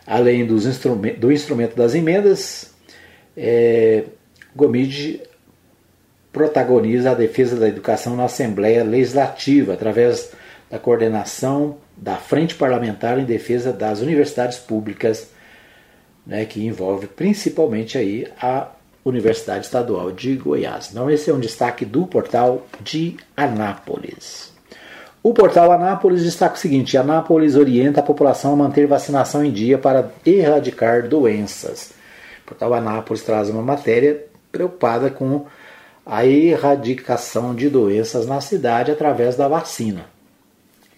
Além 0.05 0.45
dos 0.45 0.65
instrument 0.65 1.13
do 1.15 1.31
instrumento 1.31 1.75
das 1.75 1.95
emendas, 1.95 2.73
é, 3.35 4.03
Gomide 4.55 5.21
protagoniza 6.31 7.11
a 7.11 7.13
defesa 7.13 7.55
da 7.55 7.67
educação 7.67 8.15
na 8.15 8.25
Assembleia 8.25 8.83
Legislativa, 8.83 9.73
através 9.73 10.31
da 10.69 10.79
coordenação 10.79 11.77
da 11.95 12.15
Frente 12.15 12.55
Parlamentar 12.55 13.19
em 13.19 13.25
Defesa 13.25 13.71
das 13.71 14.01
Universidades 14.01 14.57
Públicas, 14.57 15.29
né, 16.25 16.45
que 16.45 16.65
envolve 16.65 17.07
principalmente 17.07 17.97
aí 17.97 18.27
a 18.41 18.71
Universidade 19.05 19.65
Estadual 19.65 20.11
de 20.11 20.35
Goiás. 20.35 20.89
Então 20.91 21.09
esse 21.09 21.29
é 21.29 21.33
um 21.33 21.39
destaque 21.39 21.85
do 21.85 22.07
portal 22.07 22.65
de 22.81 23.17
Anápolis. 23.35 24.52
O 25.23 25.33
portal 25.33 25.71
Anápolis 25.71 26.21
destaca 26.21 26.55
o 26.55 26.59
seguinte: 26.59 26.97
Anápolis 26.97 27.55
orienta 27.55 28.01
a 28.01 28.03
população 28.03 28.51
a 28.51 28.57
manter 28.57 28.85
vacinação 28.85 29.43
em 29.43 29.51
dia 29.51 29.77
para 29.77 30.11
erradicar 30.25 31.07
doenças. 31.07 31.91
O 32.43 32.47
portal 32.47 32.73
Anápolis 32.73 33.23
traz 33.23 33.49
uma 33.49 33.61
matéria 33.61 34.25
preocupada 34.51 35.09
com 35.09 35.45
a 36.05 36.25
erradicação 36.25 37.55
de 37.55 37.69
doenças 37.69 38.27
na 38.27 38.41
cidade 38.41 38.91
através 38.91 39.37
da 39.37 39.47
vacina. 39.47 40.05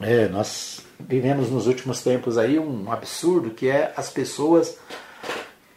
É, 0.02 0.28
nós 0.28 0.82
vivemos 1.00 1.52
nos 1.52 1.68
últimos 1.68 2.02
tempos 2.02 2.40
aí 2.40 2.58
um 2.58 2.92
absurdo 2.92 3.52
que 3.52 3.70
é 3.70 3.94
as 3.96 4.10
pessoas 4.10 4.76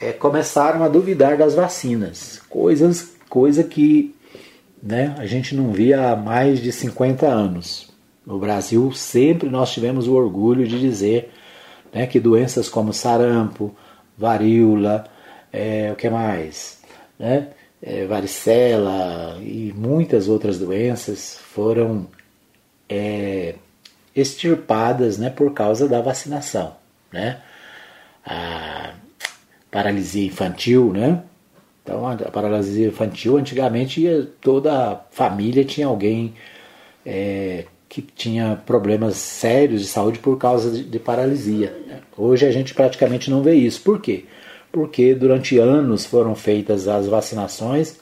é, 0.01 0.11
começaram 0.11 0.83
a 0.83 0.89
duvidar 0.89 1.37
das 1.37 1.55
vacinas, 1.55 2.41
coisas, 2.49 3.13
coisa 3.29 3.63
que 3.63 4.15
né, 4.83 5.15
a 5.19 5.27
gente 5.27 5.55
não 5.55 5.71
via 5.71 6.13
há 6.13 6.17
mais 6.17 6.61
de 6.61 6.73
50 6.73 7.27
anos. 7.27 7.88
No 8.29 8.39
Brasil 8.39 8.93
sempre 8.93 9.49
nós 9.49 9.73
tivemos 9.73 10.07
o 10.07 10.13
orgulho 10.13 10.69
de 10.69 10.79
dizer 10.79 11.33
né, 11.91 12.07
que 12.07 12.21
doenças 12.21 12.69
como 12.69 12.93
sarampo, 12.93 13.75
varíola, 14.19 15.07
é, 15.51 15.91
o 15.91 15.97
que 15.97 16.11
mais, 16.11 16.79
né, 17.19 17.49
é, 17.83 18.05
varicela 18.05 19.39
e 19.41 19.73
muitas 19.75 20.29
outras 20.29 20.59
doenças 20.59 21.39
foram 21.55 22.07
é, 22.87 23.55
extirpadas 24.15 25.17
né, 25.17 25.31
por 25.31 25.55
causa 25.55 25.89
da 25.89 26.03
vacinação. 26.03 26.77
Né? 27.11 27.41
A 28.27 28.93
paralisia 29.71 30.27
infantil, 30.27 30.93
né? 30.93 31.23
Então, 31.83 32.07
a 32.07 32.15
paralisia 32.31 32.89
infantil, 32.89 33.39
antigamente, 33.39 34.29
toda 34.43 34.93
a 34.93 34.97
família 35.11 35.65
tinha 35.65 35.87
alguém 35.87 36.35
é, 37.07 37.65
que 37.89 38.03
tinha 38.03 38.61
problemas 38.67 39.17
sérios 39.17 39.81
de 39.83 39.89
saúde 39.89 40.19
por 40.19 40.37
causa 40.37 40.71
de, 40.71 40.85
de 40.85 40.99
paralisia. 40.99 41.75
Hoje 42.17 42.47
a 42.47 42.51
gente 42.51 42.75
praticamente 42.75 43.31
não 43.31 43.43
vê 43.43 43.55
isso. 43.55 43.81
Por 43.81 44.01
quê? 44.01 44.25
Porque 44.71 45.15
durante 45.15 45.59
anos 45.59 46.05
foram 46.05 46.35
feitas 46.35 46.87
as 46.87 47.07
vacinações 47.07 47.97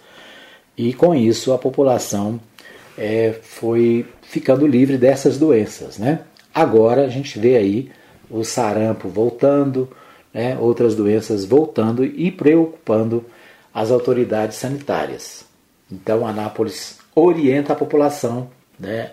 e 0.77 0.93
com 0.93 1.15
isso 1.15 1.53
a 1.53 1.59
população 1.59 2.41
é, 2.99 3.35
foi 3.43 4.07
ficando 4.23 4.67
livre 4.67 4.99
dessas 4.99 5.39
doenças. 5.39 5.99
Né? 5.99 6.21
Agora 6.53 7.05
a 7.05 7.09
gente 7.09 7.39
vê 7.39 7.57
aí 7.57 7.91
o 8.29 8.43
sarampo 8.43 9.09
voltando, 9.09 9.89
né, 10.35 10.59
outras 10.59 10.97
doenças 10.97 11.45
voltando 11.45 12.05
e 12.05 12.31
preocupando 12.31 13.25
as 13.73 13.91
autoridades 13.91 14.57
sanitárias. 14.57 15.45
Então, 15.91 16.27
Anápolis 16.27 16.99
orienta 17.15 17.73
a 17.73 17.77
população 17.77 18.51
né, 18.79 19.13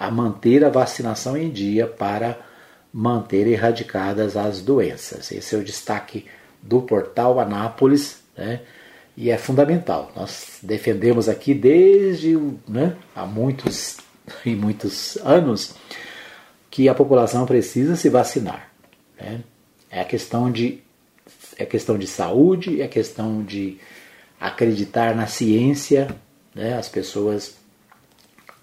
a 0.00 0.10
manter 0.10 0.64
a 0.64 0.70
vacinação 0.70 1.36
em 1.36 1.50
dia 1.50 1.86
para 1.86 2.40
manter 2.90 3.46
erradicadas 3.46 4.34
as 4.34 4.62
doenças. 4.62 5.30
Esse 5.30 5.54
é 5.54 5.58
o 5.58 5.62
destaque 5.62 6.24
do 6.62 6.80
portal 6.80 7.38
Anápolis 7.38 8.22
né, 8.34 8.62
e 9.14 9.28
é 9.28 9.36
fundamental. 9.36 10.10
Nós 10.16 10.56
defendemos 10.62 11.28
aqui 11.28 11.52
desde 11.52 12.34
né, 12.66 12.96
há 13.14 13.26
muitos 13.26 13.98
e 14.42 14.54
muitos 14.54 15.18
anos 15.18 15.74
que 16.70 16.88
a 16.88 16.94
população 16.94 17.44
precisa 17.44 17.94
se 17.94 18.08
vacinar. 18.08 18.70
Né? 19.20 19.42
É 19.90 20.02
questão 20.02 20.50
de 20.50 20.80
é 21.58 21.66
questão 21.66 21.98
de 21.98 22.06
saúde, 22.06 22.80
é 22.80 22.88
questão 22.88 23.42
de 23.42 23.76
acreditar 24.40 25.14
na 25.14 25.26
ciência. 25.26 26.08
Né? 26.54 26.72
As 26.72 26.88
pessoas 26.88 27.59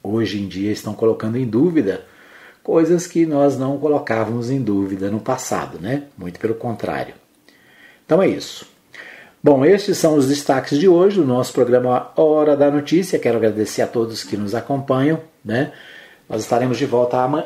hoje 0.08 0.42
em 0.42 0.48
dia 0.48 0.72
estão 0.72 0.94
colocando 0.94 1.38
em 1.38 1.46
dúvida 1.46 2.06
coisas 2.64 3.08
que 3.08 3.26
nós 3.26 3.58
não 3.58 3.78
colocávamos 3.78 4.50
em 4.50 4.62
dúvida 4.62 5.10
no 5.10 5.20
passado, 5.20 5.80
né? 5.80 6.04
Muito 6.18 6.40
pelo 6.40 6.56
contrário. 6.56 7.14
Então 8.06 8.22
é 8.22 8.28
isso. 8.28 8.68
Bom, 9.44 9.64
estes 9.64 9.98
são 9.98 10.16
os 10.16 10.28
destaques 10.28 10.78
de 10.78 10.88
hoje 10.88 11.18
do 11.18 11.26
nosso 11.26 11.54
programa 11.54 12.12
Hora 12.16 12.58
da 12.58 12.70
Notícia. 12.70 13.20
Quero 13.20 13.38
agradecer 13.38 13.82
a 13.82 13.88
todos 13.88 14.24
que 14.24 14.36
nos 14.36 14.54
acompanham, 14.54 15.22
né? 15.44 15.72
Nós 16.28 16.42
estaremos 16.42 16.78
de 16.78 16.86
volta 16.86 17.22
amanhã 17.22 17.46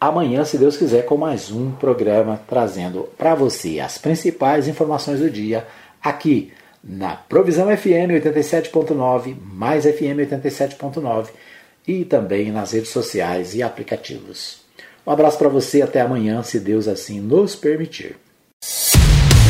amanhã, 0.00 0.44
se 0.44 0.56
Deus 0.56 0.76
quiser, 0.76 1.04
com 1.04 1.16
mais 1.16 1.50
um 1.50 1.72
programa 1.72 2.40
trazendo 2.46 3.08
para 3.18 3.34
você 3.34 3.80
as 3.80 3.98
principais 3.98 4.68
informações 4.68 5.18
do 5.18 5.28
dia 5.28 5.66
aqui 6.02 6.52
na 6.82 7.16
Provisão 7.16 7.66
FM 7.76 8.14
87.9, 8.22 9.34
mais 9.42 9.84
FM 9.84 10.18
87.9 10.30 11.28
e 11.88 12.04
também 12.04 12.52
nas 12.52 12.72
redes 12.72 12.90
sociais 12.90 13.54
e 13.54 13.62
aplicativos. 13.62 14.58
Um 15.06 15.10
abraço 15.10 15.38
para 15.38 15.48
você, 15.48 15.80
até 15.80 16.02
amanhã, 16.02 16.42
se 16.42 16.60
Deus 16.60 16.86
assim 16.86 17.18
nos 17.18 17.56
permitir. 17.56 18.16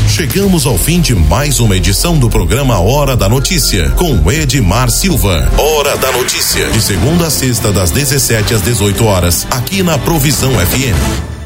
Chegamos 0.09 0.66
ao 0.66 0.78
fim 0.78 1.01
de 1.01 1.14
mais 1.14 1.59
uma 1.59 1.76
edição 1.76 2.18
do 2.18 2.30
programa 2.30 2.78
Hora 2.80 3.16
da 3.16 3.28
Notícia, 3.28 3.91
com 3.91 4.30
Edmar 4.30 4.91
Silva. 4.91 5.49
Hora 5.59 5.97
da 5.97 6.12
Notícia, 6.12 6.70
de 6.70 6.80
segunda 6.80 7.26
a 7.26 7.30
sexta, 7.30 7.72
das 7.72 7.91
17 7.91 8.55
às 8.55 8.62
18 8.62 9.05
horas, 9.05 9.47
aqui 9.51 9.82
na 9.82 9.99
Provisão 9.99 10.53
FM. 10.53 11.38